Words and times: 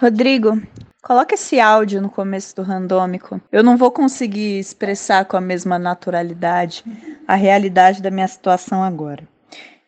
Rodrigo, 0.00 0.58
coloca 1.02 1.34
esse 1.34 1.60
áudio 1.60 2.00
no 2.00 2.08
começo 2.08 2.56
do 2.56 2.62
randômico. 2.62 3.38
Eu 3.52 3.62
não 3.62 3.76
vou 3.76 3.90
conseguir 3.90 4.58
expressar 4.58 5.26
com 5.26 5.36
a 5.36 5.42
mesma 5.42 5.78
naturalidade 5.78 6.82
a 7.28 7.34
realidade 7.34 8.00
da 8.00 8.10
minha 8.10 8.26
situação 8.26 8.82
agora. 8.82 9.28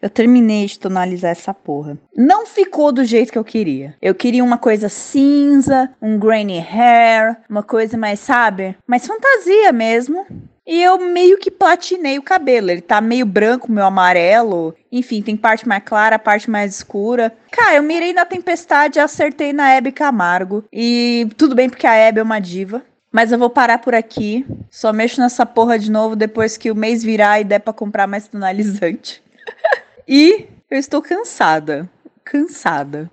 Eu 0.02 0.10
terminei 0.10 0.66
de 0.66 0.78
tonalizar 0.78 1.30
essa 1.30 1.54
porra. 1.54 1.96
Não 2.14 2.44
ficou 2.44 2.92
do 2.92 3.06
jeito 3.06 3.32
que 3.32 3.38
eu 3.38 3.44
queria. 3.44 3.94
Eu 4.02 4.14
queria 4.14 4.44
uma 4.44 4.58
coisa 4.58 4.90
cinza, 4.90 5.90
um 6.02 6.18
grainy 6.18 6.58
hair, 6.58 7.38
uma 7.48 7.62
coisa 7.62 7.96
mais, 7.96 8.20
sabe? 8.20 8.76
Mais 8.86 9.06
fantasia 9.06 9.72
mesmo. 9.72 10.26
E 10.66 10.80
eu 10.82 10.98
meio 10.98 11.38
que 11.38 11.50
platinei 11.50 12.18
o 12.18 12.22
cabelo. 12.22 12.70
Ele 12.70 12.80
tá 12.80 13.00
meio 13.00 13.26
branco, 13.26 13.70
meio 13.70 13.86
amarelo. 13.86 14.74
Enfim, 14.90 15.20
tem 15.20 15.36
parte 15.36 15.66
mais 15.66 15.82
clara, 15.82 16.18
parte 16.18 16.48
mais 16.48 16.76
escura. 16.76 17.32
Cara, 17.50 17.76
eu 17.76 17.82
mirei 17.82 18.12
na 18.12 18.24
tempestade 18.24 18.98
e 18.98 19.00
acertei 19.00 19.52
na 19.52 19.70
Hebe 19.70 19.90
Camargo. 19.90 20.64
E 20.72 21.28
tudo 21.36 21.54
bem 21.54 21.68
porque 21.68 21.86
a 21.86 21.94
Hebe 21.94 22.20
é 22.20 22.22
uma 22.22 22.38
diva. 22.38 22.82
Mas 23.10 23.32
eu 23.32 23.38
vou 23.38 23.50
parar 23.50 23.78
por 23.78 23.94
aqui. 23.94 24.46
Só 24.70 24.92
mexo 24.92 25.20
nessa 25.20 25.44
porra 25.44 25.78
de 25.78 25.90
novo 25.90 26.14
depois 26.14 26.56
que 26.56 26.70
o 26.70 26.76
mês 26.76 27.02
virar 27.02 27.40
e 27.40 27.44
der 27.44 27.58
pra 27.58 27.72
comprar 27.72 28.06
mais 28.06 28.28
tonalizante. 28.28 29.22
E 30.08 30.48
eu 30.68 30.78
estou 30.78 31.00
cansada. 31.00 31.88
Cansada. 32.24 33.08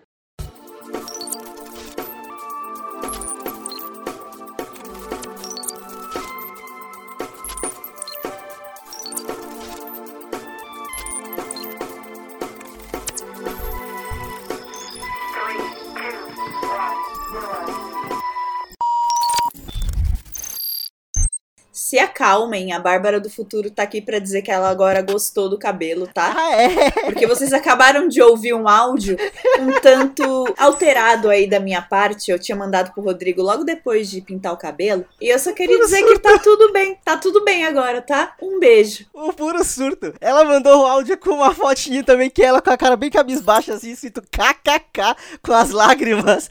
Acalmem. 22.30 22.72
A 22.72 22.80
Bárbara 22.80 23.20
do 23.20 23.30
Futuro 23.30 23.72
tá 23.72 23.84
aqui 23.84 24.02
para 24.02 24.20
dizer 24.20 24.42
que 24.42 24.52
ela 24.52 24.70
agora 24.70 25.02
gostou 25.02 25.50
do 25.50 25.58
cabelo, 25.58 26.08
tá? 26.08 26.34
Ah, 26.38 26.62
é? 26.62 26.92
Porque 27.06 27.26
vocês 27.26 27.52
acabaram 27.52 28.08
de 28.08 28.22
ouvir 28.22 28.54
um 28.54 28.68
áudio 28.68 29.18
um 29.60 29.80
tanto 29.82 30.54
alterado 30.58 31.30
aí 31.30 31.50
da 31.50 31.60
minha 31.60 31.82
parte. 31.82 32.32
Eu 32.32 32.40
tinha 32.40 32.56
mandado 32.56 32.92
pro 32.94 33.04
Rodrigo 33.04 33.42
logo 33.42 33.64
depois 33.64 34.10
de 34.10 34.22
pintar 34.22 34.54
o 34.54 34.58
cabelo. 34.58 35.06
E 35.20 35.28
eu 35.28 35.40
só 35.40 35.52
queria 35.54 35.76
Puro 35.76 35.86
dizer 35.88 36.00
surto. 36.00 36.14
que 36.14 36.20
tá 36.20 36.38
tudo 36.40 36.72
bem. 36.72 36.98
Tá 37.04 37.18
tudo 37.18 37.44
bem 37.44 37.66
agora, 37.66 38.02
tá? 38.02 38.36
Um 38.42 38.60
beijo. 38.60 39.06
O 39.14 39.34
puro 39.34 39.64
surto. 39.64 40.14
Ela 40.22 40.44
mandou 40.44 40.84
o 40.84 40.86
áudio 40.86 41.18
com 41.18 41.32
uma 41.32 41.54
fotinha 41.54 42.04
também, 42.04 42.30
que 42.30 42.44
ela 42.44 42.62
com 42.62 42.70
a 42.70 42.78
cara 42.78 42.96
bem 42.96 43.10
cabisbaixa, 43.10 43.74
assim, 43.74 43.92
escrito 43.92 44.22
kkk, 44.22 45.16
com 45.42 45.54
as 45.54 45.72
lágrimas. 45.72 46.50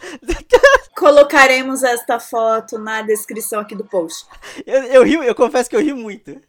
Colocaremos 0.98 1.84
esta 1.84 2.18
foto 2.18 2.76
na 2.76 3.02
descrição 3.02 3.60
aqui 3.60 3.76
do 3.76 3.84
post. 3.84 4.26
Eu, 4.66 4.82
eu 4.82 5.04
rio, 5.04 5.22
eu 5.22 5.32
confesso 5.32 5.70
que 5.70 5.76
eu 5.76 5.80
ri 5.80 5.94
muito. 5.94 6.40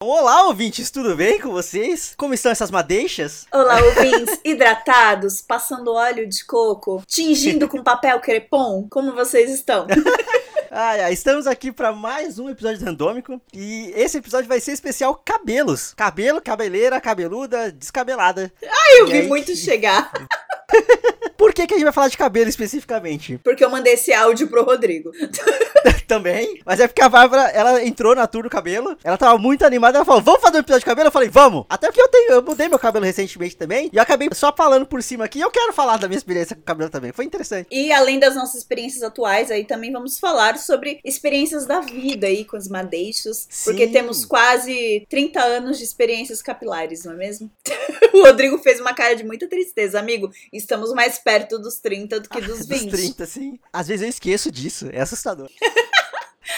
Olá, 0.00 0.48
ouvintes, 0.48 0.90
tudo 0.90 1.14
bem 1.14 1.40
com 1.40 1.50
vocês? 1.50 2.14
Como 2.16 2.34
estão 2.34 2.50
essas 2.50 2.68
madeixas? 2.68 3.46
Olá, 3.52 3.80
ouvintes 3.80 4.40
hidratados, 4.44 5.40
passando 5.40 5.92
óleo 5.92 6.28
de 6.28 6.44
coco, 6.44 7.00
tingindo 7.06 7.68
com 7.68 7.80
papel 7.80 8.18
crepom. 8.18 8.88
Como 8.90 9.12
vocês 9.12 9.48
estão? 9.52 9.86
Ai, 10.76 11.02
ai, 11.02 11.12
estamos 11.12 11.46
aqui 11.46 11.70
para 11.70 11.92
mais 11.92 12.36
um 12.36 12.50
episódio 12.50 12.84
randômico 12.84 13.40
e 13.52 13.92
esse 13.94 14.18
episódio 14.18 14.48
vai 14.48 14.58
ser 14.58 14.72
especial 14.72 15.14
cabelos. 15.14 15.94
Cabelo, 15.94 16.40
cabeleira, 16.42 17.00
cabeluda, 17.00 17.70
descabelada. 17.70 18.52
Eu 18.98 19.06
E 19.06 19.12
vi 19.12 19.18
aí? 19.18 19.28
muito 19.28 19.54
chegar, 19.54 20.10
Por 21.36 21.52
que, 21.52 21.66
que 21.66 21.74
a 21.74 21.76
gente 21.76 21.84
vai 21.84 21.92
falar 21.92 22.08
de 22.08 22.16
cabelo 22.16 22.48
especificamente? 22.48 23.38
porque 23.44 23.64
eu 23.64 23.70
mandei 23.70 23.94
esse 23.94 24.12
áudio 24.12 24.48
pro 24.48 24.64
Rodrigo. 24.64 25.10
Também. 26.08 26.60
Mas 26.64 26.80
é 26.80 26.86
porque 26.86 27.02
a 27.02 27.08
Bárbara, 27.08 27.48
ela 27.50 27.82
entrou 27.84 28.14
na 28.14 28.26
tour 28.26 28.42
do 28.44 28.50
cabelo, 28.50 28.96
ela 29.02 29.16
tava 29.16 29.36
muito 29.38 29.64
animada, 29.64 29.98
ela 29.98 30.04
falou, 30.04 30.22
vamos 30.22 30.40
fazer 30.40 30.56
um 30.56 30.60
episódio 30.60 30.80
de 30.80 30.86
cabelo? 30.86 31.08
Eu 31.08 31.12
falei, 31.12 31.28
vamos. 31.28 31.64
Até 31.68 31.88
porque 31.88 32.00
eu 32.00 32.08
tenho, 32.08 32.32
eu 32.32 32.42
mudei 32.42 32.68
meu 32.68 32.78
cabelo 32.78 33.04
recentemente 33.04 33.56
também, 33.56 33.90
e 33.92 33.96
eu 33.96 34.02
acabei 34.02 34.28
só 34.32 34.52
falando 34.56 34.86
por 34.86 35.02
cima 35.02 35.24
aqui, 35.24 35.38
e 35.38 35.42
eu 35.42 35.50
quero 35.50 35.72
falar 35.72 35.96
da 35.98 36.08
minha 36.08 36.18
experiência 36.18 36.54
com 36.56 36.62
o 36.62 36.64
cabelo 36.64 36.90
também. 36.90 37.12
Foi 37.12 37.24
interessante. 37.24 37.68
E 37.70 37.92
além 37.92 38.18
das 38.18 38.34
nossas 38.34 38.56
experiências 38.56 39.02
atuais, 39.02 39.50
aí 39.50 39.64
também 39.64 39.92
vamos 39.92 40.18
falar 40.18 40.56
sobre 40.64 41.00
experiências 41.04 41.66
da 41.66 41.80
vida 41.80 42.26
aí 42.26 42.44
com 42.44 42.56
os 42.56 42.68
madeixos. 42.68 43.48
Porque 43.64 43.86
Sim. 43.86 43.92
temos 43.92 44.24
quase 44.24 45.06
30 45.08 45.40
anos 45.40 45.78
de 45.78 45.84
experiências 45.84 46.42
capilares, 46.42 47.04
não 47.04 47.12
é 47.12 47.16
mesmo? 47.16 47.50
o 48.12 48.22
Rodrigo 48.22 48.58
fez 48.58 48.80
uma 48.80 48.94
cara 48.94 49.14
de 49.14 49.24
muita 49.24 49.48
tristeza. 49.48 49.98
Amigo, 49.98 50.30
estamos 50.52 50.92
mais 50.92 51.18
perto 51.18 51.58
dos 51.58 51.78
30 51.78 52.20
do 52.20 52.28
que 52.28 52.40
dos 52.40 52.66
20. 52.66 52.84
Dos 52.94 53.00
30, 53.00 53.26
sim. 53.26 53.58
Às 53.72 53.88
vezes 53.88 54.02
eu 54.02 54.08
esqueço 54.08 54.50
disso, 54.50 54.88
é 54.92 55.00
assustador. 55.00 55.50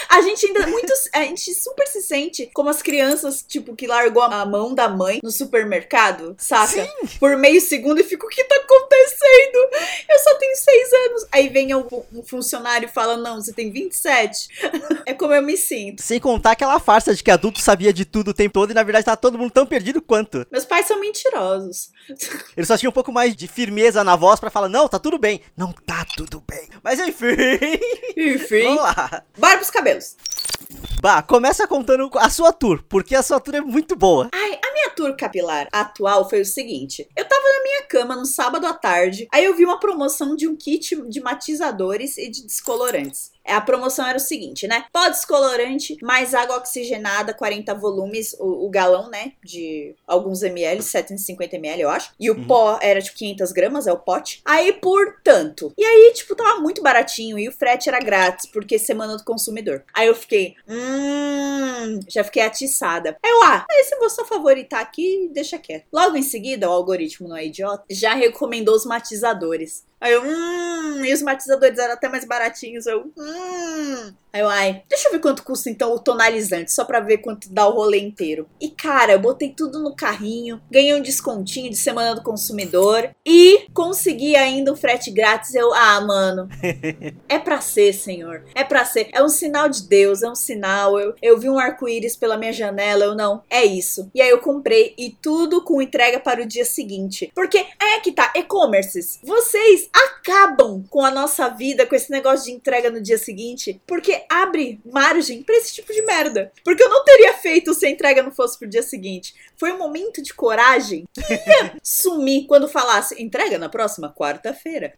A 0.09 0.21
gente 0.21 0.45
ainda 0.45 0.67
muito. 0.67 0.91
A 1.13 1.21
gente 1.21 1.53
super 1.53 1.87
se 1.87 2.01
sente 2.01 2.49
como 2.53 2.69
as 2.69 2.81
crianças, 2.81 3.43
tipo, 3.47 3.75
que 3.75 3.87
largou 3.87 4.23
a 4.23 4.45
mão 4.45 4.73
da 4.73 4.87
mãe 4.87 5.19
no 5.23 5.31
supermercado, 5.31 6.35
saca? 6.37 6.87
Por 7.19 7.37
meio 7.37 7.61
segundo 7.61 7.99
e 7.99 8.03
fica: 8.03 8.25
o 8.25 8.29
que 8.29 8.43
tá 8.43 8.55
acontecendo? 8.55 9.57
Eu 10.09 10.19
só 10.19 10.35
tenho 10.35 10.55
seis 10.55 10.93
anos. 10.93 11.27
Aí 11.31 11.49
vem 11.49 11.75
um, 11.75 11.85
um 12.13 12.23
funcionário 12.23 12.87
e 12.87 12.91
fala: 12.91 13.17
não, 13.17 13.41
você 13.41 13.53
tem 13.53 13.71
27. 13.71 14.49
é 15.05 15.13
como 15.13 15.33
eu 15.33 15.41
me 15.41 15.57
sinto. 15.57 16.01
Sem 16.01 16.19
contar 16.19 16.51
aquela 16.51 16.79
farsa 16.79 17.13
de 17.13 17.23
que 17.23 17.31
adulto 17.31 17.59
sabia 17.59 17.93
de 17.93 18.05
tudo 18.05 18.31
o 18.31 18.33
tempo 18.33 18.53
todo, 18.53 18.71
e 18.71 18.73
na 18.73 18.83
verdade 18.83 19.05
tava 19.05 19.17
todo 19.17 19.37
mundo 19.37 19.51
tão 19.51 19.65
perdido 19.65 20.01
quanto. 20.01 20.45
Meus 20.51 20.65
pais 20.65 20.87
são 20.87 20.99
mentirosos. 20.99 21.91
Eles 22.55 22.67
só 22.67 22.77
tinham 22.77 22.89
um 22.89 22.93
pouco 22.93 23.11
mais 23.11 23.35
de 23.35 23.47
firmeza 23.47 24.03
na 24.03 24.15
voz 24.15 24.39
pra 24.39 24.49
falar, 24.49 24.69
não, 24.69 24.87
tá 24.87 24.97
tudo 24.99 25.17
bem. 25.17 25.41
Não 25.55 25.71
tá 25.71 26.05
tudo 26.15 26.43
bem. 26.47 26.69
Mas 26.83 26.99
enfim, 26.99 27.35
Enfim. 28.15 28.63
vamos 28.63 28.83
lá. 28.83 29.23
Bora 29.37 29.57
pros 29.57 29.69
cabelos. 29.87 30.15
Bah, 31.01 31.21
começa 31.21 31.67
contando 31.67 32.09
a 32.15 32.29
sua 32.29 32.51
tour, 32.51 32.83
porque 32.89 33.15
a 33.15 33.23
sua 33.23 33.39
tour 33.39 33.55
é 33.55 33.61
muito 33.61 33.95
boa. 33.95 34.29
Ai, 34.33 34.59
a 34.63 34.73
minha 34.73 34.89
tour 34.89 35.15
capilar 35.15 35.67
atual 35.71 36.27
foi 36.29 36.41
o 36.41 36.45
seguinte: 36.45 37.07
eu 37.15 37.25
tava 37.25 37.41
na 37.41 37.63
minha 37.63 37.83
cama 37.83 38.15
no 38.15 38.25
sábado 38.25 38.65
à 38.65 38.73
tarde, 38.73 39.27
aí 39.33 39.45
eu 39.45 39.55
vi 39.55 39.63
uma 39.63 39.79
promoção 39.79 40.35
de 40.35 40.47
um 40.47 40.55
kit 40.55 40.95
de 41.09 41.21
matizadores 41.21 42.17
e 42.17 42.29
de 42.29 42.45
descolorantes. 42.45 43.31
É, 43.47 43.53
A 43.53 43.61
promoção 43.61 44.05
era 44.05 44.17
o 44.17 44.21
seguinte, 44.21 44.67
né? 44.67 44.85
Pó 44.91 45.07
descolorante, 45.09 45.97
mais 46.01 46.33
água 46.35 46.57
oxigenada, 46.57 47.33
40 47.33 47.73
volumes, 47.73 48.35
o, 48.39 48.65
o 48.65 48.69
galão, 48.69 49.09
né? 49.09 49.31
De 49.43 49.95
alguns 50.05 50.43
ml, 50.43 50.81
750 50.83 51.55
ml, 51.55 51.81
eu 51.81 51.89
acho. 51.89 52.11
E 52.19 52.29
o 52.29 52.35
Uhum. 52.35 52.47
pó 52.47 52.79
era 52.81 53.01
tipo 53.01 53.17
500 53.17 53.51
gramas, 53.51 53.87
é 53.87 53.91
o 53.93 53.97
pote. 53.97 54.41
Aí, 54.45 54.73
por 54.73 55.19
tanto. 55.23 55.73
E 55.77 55.83
aí, 55.83 56.11
tipo, 56.13 56.35
tava 56.35 56.59
muito 56.59 56.81
baratinho 56.81 57.39
e 57.39 57.47
o 57.47 57.51
frete 57.51 57.89
era 57.89 57.99
grátis, 57.99 58.45
porque 58.51 58.77
semana 58.77 59.17
do 59.17 59.23
consumidor. 59.23 59.83
Aí 59.93 60.07
eu 60.07 60.15
fiquei, 60.15 60.55
hum, 60.67 61.99
já 62.07 62.23
fiquei 62.23 62.43
atiçada. 62.43 63.17
Aí 63.23 63.31
eu, 63.31 63.43
ah, 63.43 63.65
esse 63.71 63.95
vou 63.97 64.09
só 64.09 64.25
favoritar 64.25 64.81
aqui 64.81 65.25
e 65.25 65.29
deixa 65.29 65.57
quieto. 65.57 65.85
Logo 65.91 66.15
em 66.17 66.23
seguida, 66.23 66.69
o 66.69 66.73
algoritmo 66.73 67.27
não 67.27 67.37
é 67.37 67.45
idiota, 67.45 67.83
já 67.89 68.13
recomendou 68.13 68.75
os 68.75 68.85
matizadores. 68.85 69.85
Aí 69.99 70.13
eu, 70.13 70.23
hum, 70.23 71.03
e 71.05 71.13
os 71.13 71.21
matizadores 71.21 71.77
eram 71.79 71.93
até 71.93 72.07
mais 72.09 72.25
baratinhos. 72.25 72.85
Eu, 72.85 73.11
hum. 73.17 74.13
Aí 74.31 74.41
eu, 74.41 74.49
ai, 74.49 74.83
deixa 74.89 75.07
eu 75.07 75.11
ver 75.11 75.19
quanto 75.19 75.43
custa 75.43 75.69
então 75.69 75.93
o 75.93 75.99
tonalizante, 75.99 76.71
só 76.71 76.85
pra 76.85 76.99
ver 76.99 77.19
quanto 77.19 77.49
dá 77.49 77.67
o 77.67 77.73
rolê 77.73 77.99
inteiro. 77.99 78.47
E 78.59 78.69
cara, 78.69 79.13
eu 79.13 79.19
botei 79.19 79.49
tudo 79.49 79.79
no 79.79 79.95
carrinho, 79.95 80.61
ganhei 80.69 80.93
um 80.93 81.01
descontinho 81.01 81.69
de 81.69 81.77
semana 81.77 82.13
do 82.13 82.21
consumidor 82.21 83.09
e 83.25 83.67
consegui 83.73 84.35
ainda 84.35 84.71
um 84.71 84.75
frete 84.75 85.11
grátis. 85.11 85.55
Eu, 85.55 85.73
ah, 85.73 86.01
mano, 86.01 86.47
é 87.27 87.39
pra 87.39 87.61
ser, 87.61 87.93
senhor. 87.93 88.43
É 88.53 88.63
pra 88.63 88.85
ser. 88.85 89.09
É 89.11 89.23
um 89.23 89.29
sinal 89.29 89.69
de 89.69 89.87
Deus, 89.87 90.21
é 90.21 90.29
um 90.29 90.35
sinal. 90.35 90.99
Eu, 90.99 91.15
eu 91.21 91.37
vi 91.39 91.49
um 91.49 91.59
arco-íris 91.59 92.15
pela 92.15 92.37
minha 92.37 92.53
janela, 92.53 93.05
eu 93.05 93.15
não. 93.15 93.41
É 93.49 93.65
isso. 93.65 94.09
E 94.13 94.21
aí 94.21 94.29
eu 94.29 94.39
comprei 94.39 94.93
e 94.97 95.09
tudo 95.09 95.63
com 95.63 95.81
entrega 95.81 96.19
para 96.19 96.41
o 96.41 96.45
dia 96.45 96.65
seguinte. 96.65 97.31
Porque 97.33 97.57
é 97.57 97.99
que 98.01 98.11
tá, 98.11 98.31
e-commerces. 98.35 99.19
Vocês 99.23 99.89
acabam 99.93 100.83
com 100.89 101.03
a 101.03 101.11
nossa 101.11 101.49
vida 101.49 101.85
com 101.85 101.95
esse 101.95 102.11
negócio 102.11 102.45
de 102.45 102.51
entrega 102.51 102.91
no 102.91 103.01
dia 103.01 103.17
seguinte, 103.17 103.81
porque 103.87 104.25
abre 104.29 104.79
margem 104.85 105.43
pra 105.43 105.55
esse 105.55 105.73
tipo 105.73 105.91
de 105.93 106.01
merda. 106.03 106.51
Porque 106.63 106.83
eu 106.83 106.89
não 106.89 107.03
teria 107.03 107.33
feito 107.33 107.73
se 107.73 107.85
a 107.85 107.89
entrega 107.89 108.23
não 108.23 108.31
fosse 108.31 108.57
pro 108.57 108.67
dia 108.67 108.83
seguinte. 108.83 109.33
Foi 109.55 109.71
um 109.71 109.77
momento 109.77 110.21
de 110.21 110.33
coragem 110.33 111.05
que 111.13 111.33
ia 111.33 111.75
sumir 111.83 112.45
quando 112.47 112.67
falasse 112.67 113.21
entrega 113.21 113.57
na 113.57 113.69
próxima 113.69 114.13
quarta-feira 114.13 114.93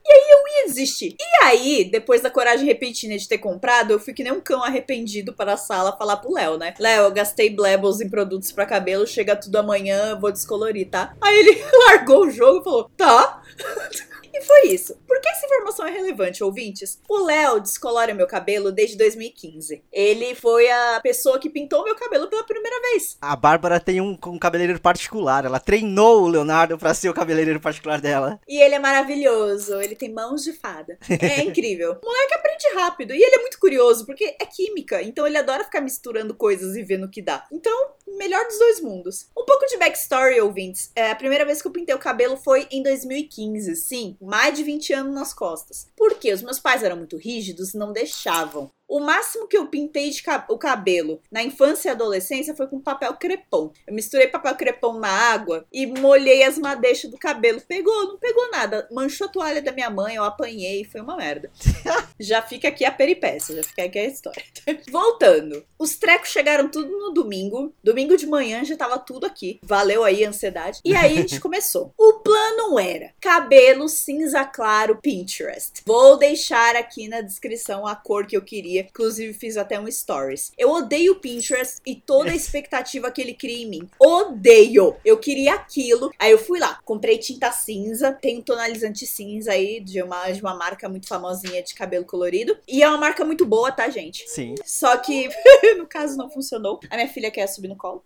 ia 0.60 0.68
desistir. 0.68 1.16
E 1.20 1.46
aí, 1.46 1.86
depois 1.86 2.22
da 2.22 2.30
coragem 2.30 2.66
repentina 2.66 3.18
de 3.18 3.28
ter 3.28 3.38
comprado, 3.38 3.92
eu 3.92 4.00
fui 4.00 4.14
que 4.14 4.24
nem 4.24 4.34
um 4.34 4.42
cão 4.42 4.64
arrependido 4.64 5.34
para 5.34 5.54
a 5.54 5.58
sala 5.58 5.96
falar 5.98 6.18
pro 6.18 6.34
Léo, 6.34 6.58
né? 6.58 6.74
Léo, 6.80 7.06
eu 7.06 7.12
gastei 7.12 7.50
Blebbles 7.50 8.02
em 8.02 8.10
produtos 8.10 8.52
pra 8.52 8.66
cabelo, 8.66 9.08
chega 9.08 9.36
tudo 9.36 9.58
amanhã, 9.58 10.12
eu 10.12 10.20
vou 10.20 10.32
descolorir, 10.32 10.90
tá? 10.90 11.16
Aí 11.22 11.40
ele 11.40 11.64
largou 11.88 12.26
o 12.26 12.32
jogo 12.32 12.62
e 12.62 12.64
falou, 12.64 12.92
tá. 12.96 13.42
E 14.34 14.42
foi 14.42 14.68
isso. 14.68 14.96
Por 15.08 15.20
que 15.20 15.30
essa 15.30 15.46
informação 15.46 15.86
é 15.86 15.92
relevante, 15.92 16.44
ouvintes? 16.44 17.00
O 17.08 17.26
Léo 17.26 17.60
descolora 17.60 18.14
meu 18.14 18.28
cabelo 18.28 18.72
desde 18.72 18.98
2015. 18.98 19.84
Ele 19.92 20.36
foi 20.36 20.70
a 20.70 21.00
pessoa 21.02 21.40
que 21.40 21.50
pintou 21.50 21.84
meu 21.84 21.96
cabelo 21.96 22.28
pela 22.28 22.44
primeira 22.44 22.80
vez. 22.82 23.18
A 23.22 23.36
Bárbara 23.36 23.80
tem 23.80 24.00
um, 24.02 24.18
um 24.28 24.40
cabeleireiro 24.40 24.82
particular. 24.82 25.46
Ela 25.46 25.60
treinou 25.60 26.24
o 26.24 26.28
Leonardo 26.28 26.78
pra 26.78 26.94
ser 26.94 27.10
o 27.10 27.14
cabeleireiro 27.14 27.60
particular 27.60 28.00
dela. 28.00 28.40
E 28.48 28.62
ele 28.62 28.76
é 28.76 28.80
maravilhoso. 28.80 29.80
Ele 29.82 29.96
tem 29.96 30.12
mãos 30.12 30.44
de 30.44 30.54
fada. 30.54 30.98
É 31.10 31.42
incrível. 31.44 31.98
O 32.02 32.06
moleque 32.06 32.34
aprende 32.34 32.76
rápido. 32.76 33.14
E 33.14 33.22
ele 33.22 33.36
é 33.36 33.40
muito 33.40 33.60
curioso, 33.60 34.06
porque 34.06 34.36
é 34.40 34.46
química. 34.46 35.02
Então 35.02 35.26
ele 35.26 35.38
adora 35.38 35.64
ficar 35.64 35.82
misturando 35.82 36.34
coisas 36.34 36.76
e 36.76 36.84
vendo 36.84 37.06
o 37.06 37.10
que 37.10 37.22
dá. 37.22 37.46
Então, 37.52 37.92
melhor 38.18 38.46
dos 38.46 38.58
dois 38.58 38.82
mundos. 38.82 39.30
Um 39.38 39.46
pouco 39.46 39.66
de 39.68 39.78
backstory, 39.78 40.40
ouvintes. 40.42 40.92
É, 40.96 41.12
a 41.12 41.16
primeira 41.16 41.46
vez 41.46 41.62
que 41.62 41.68
eu 41.68 41.72
pintei 41.72 41.96
o 41.96 42.00
cabelo 42.00 42.38
foi 42.38 42.68
em 42.72 42.84
2015. 42.84 43.76
Sim, 43.76 44.18
mais 44.22 44.58
de 44.58 44.64
20 44.64 44.94
anos 44.94 45.14
nas 45.14 45.34
costas. 45.34 45.88
Por 45.96 46.16
quê? 46.16 46.34
Os 46.34 46.42
meus 46.42 46.60
pais 46.60 46.84
eram 46.84 46.98
muito 46.98 47.18
rígidos, 47.18 47.74
não 47.74 47.92
deixavam. 47.94 48.70
O 48.90 49.00
máximo 49.00 49.48
que 49.48 49.56
eu 49.56 49.68
pintei 49.68 50.10
de 50.10 50.24
o 50.50 50.58
cabelo 50.58 51.22
na 51.32 51.44
infância 51.44 51.90
e 51.90 51.92
adolescência 51.92 52.56
foi 52.56 52.66
com 52.66 52.82
papel 52.82 53.14
crepom. 53.14 53.72
Eu 53.86 53.94
misturei 53.94 54.28
papel 54.28 54.56
crepom 54.56 54.98
na 54.98 55.08
água 55.08 55.64
e 55.72 55.86
molhei 55.86 56.42
as 56.42 56.58
madeixas 56.58 57.12
do 57.12 57.18
cabelo. 57.18 57.62
Pegou, 57.62 58.08
não 58.08 58.18
pegou 58.18 58.50
nada. 58.50 58.88
Manchou 58.92 59.28
a 59.28 59.30
toalha 59.30 59.62
da 59.62 59.72
minha 59.72 59.92
mãe, 59.92 60.16
eu 60.16 60.24
apanhei, 60.24 60.84
foi 60.86 61.02
uma 61.02 61.16
merda. 61.16 61.52
já 62.20 62.42
fica 62.42 62.70
aqui 62.70 62.84
a 62.84 62.92
peripécia, 62.92 63.58
já 63.58 63.64
fica 63.64 63.84
aqui 63.84 64.00
a 64.00 64.06
história. 64.06 64.44
Voltando. 64.90 65.64
Os 65.78 65.96
trecos 65.96 66.30
chegaram 66.30 66.68
tudo 66.68 66.90
no 66.90 67.14
domingo. 67.14 67.72
Domingo 67.84 68.18
de 68.18 68.26
manhã 68.26 68.66
já 68.66 68.76
tava 68.76 68.98
tudo 68.98 69.28
aqui. 69.28 69.60
Valeu 69.62 70.04
aí 70.04 70.26
a 70.26 70.30
ansiedade. 70.30 70.80
E 70.84 70.96
aí 70.96 71.14
a 71.14 71.22
gente 71.22 71.40
começou. 71.40 71.94
O 71.96 72.14
plano 72.16 72.80
era 72.80 73.14
cabelo 73.22 73.88
cinza 73.88 74.44
claro 74.46 74.98
Pinterest. 75.00 75.84
Vou 75.86 76.18
deixar 76.18 76.76
aqui 76.76 77.08
na 77.08 77.22
descrição 77.22 77.86
a 77.86 77.96
cor 77.96 78.26
que 78.26 78.36
eu 78.36 78.42
queria 78.42 78.79
Inclusive, 78.82 79.34
fiz 79.34 79.58
até 79.58 79.80
um 79.80 79.90
stories. 79.90 80.52
Eu 80.58 80.70
odeio 80.72 81.14
o 81.14 81.20
Pinterest 81.20 81.80
e 81.86 81.96
toda 81.96 82.32
a 82.32 82.36
expectativa 82.36 83.12
que 83.12 83.22
ele 83.22 83.34
cria 83.34 83.64
em 83.64 83.70
mim. 83.70 83.90
Odeio! 84.00 84.96
Eu 85.04 85.18
queria 85.18 85.54
aquilo. 85.54 86.12
Aí 86.18 86.32
eu 86.32 86.38
fui 86.38 86.60
lá, 86.60 86.80
comprei 86.86 87.18
tinta 87.18 87.52
cinza. 87.52 88.12
Tem 88.12 88.40
um 88.40 88.42
tonalizante 88.42 89.06
cinza 89.06 89.52
aí 89.52 89.80
de 89.80 90.02
uma, 90.02 90.32
de 90.32 90.42
uma 90.42 90.56
marca 90.56 90.88
muito 90.88 91.08
famosinha 91.08 91.62
de 91.64 91.74
cabelo 91.74 92.06
colorido. 92.06 92.58
E 92.68 92.84
é 92.84 92.88
uma 92.88 92.98
marca 92.98 93.26
muito 93.26 93.46
boa, 93.46 93.72
tá, 93.72 93.90
gente? 93.90 94.30
Sim. 94.30 94.56
Só 94.66 94.98
que, 94.98 95.30
no 95.78 95.88
caso, 95.88 96.18
não 96.18 96.30
funcionou. 96.30 96.80
A 96.90 96.96
minha 96.96 97.08
filha 97.08 97.32
quer 97.32 97.48
subir 97.48 97.68
no 97.68 97.76
colo. 97.76 98.04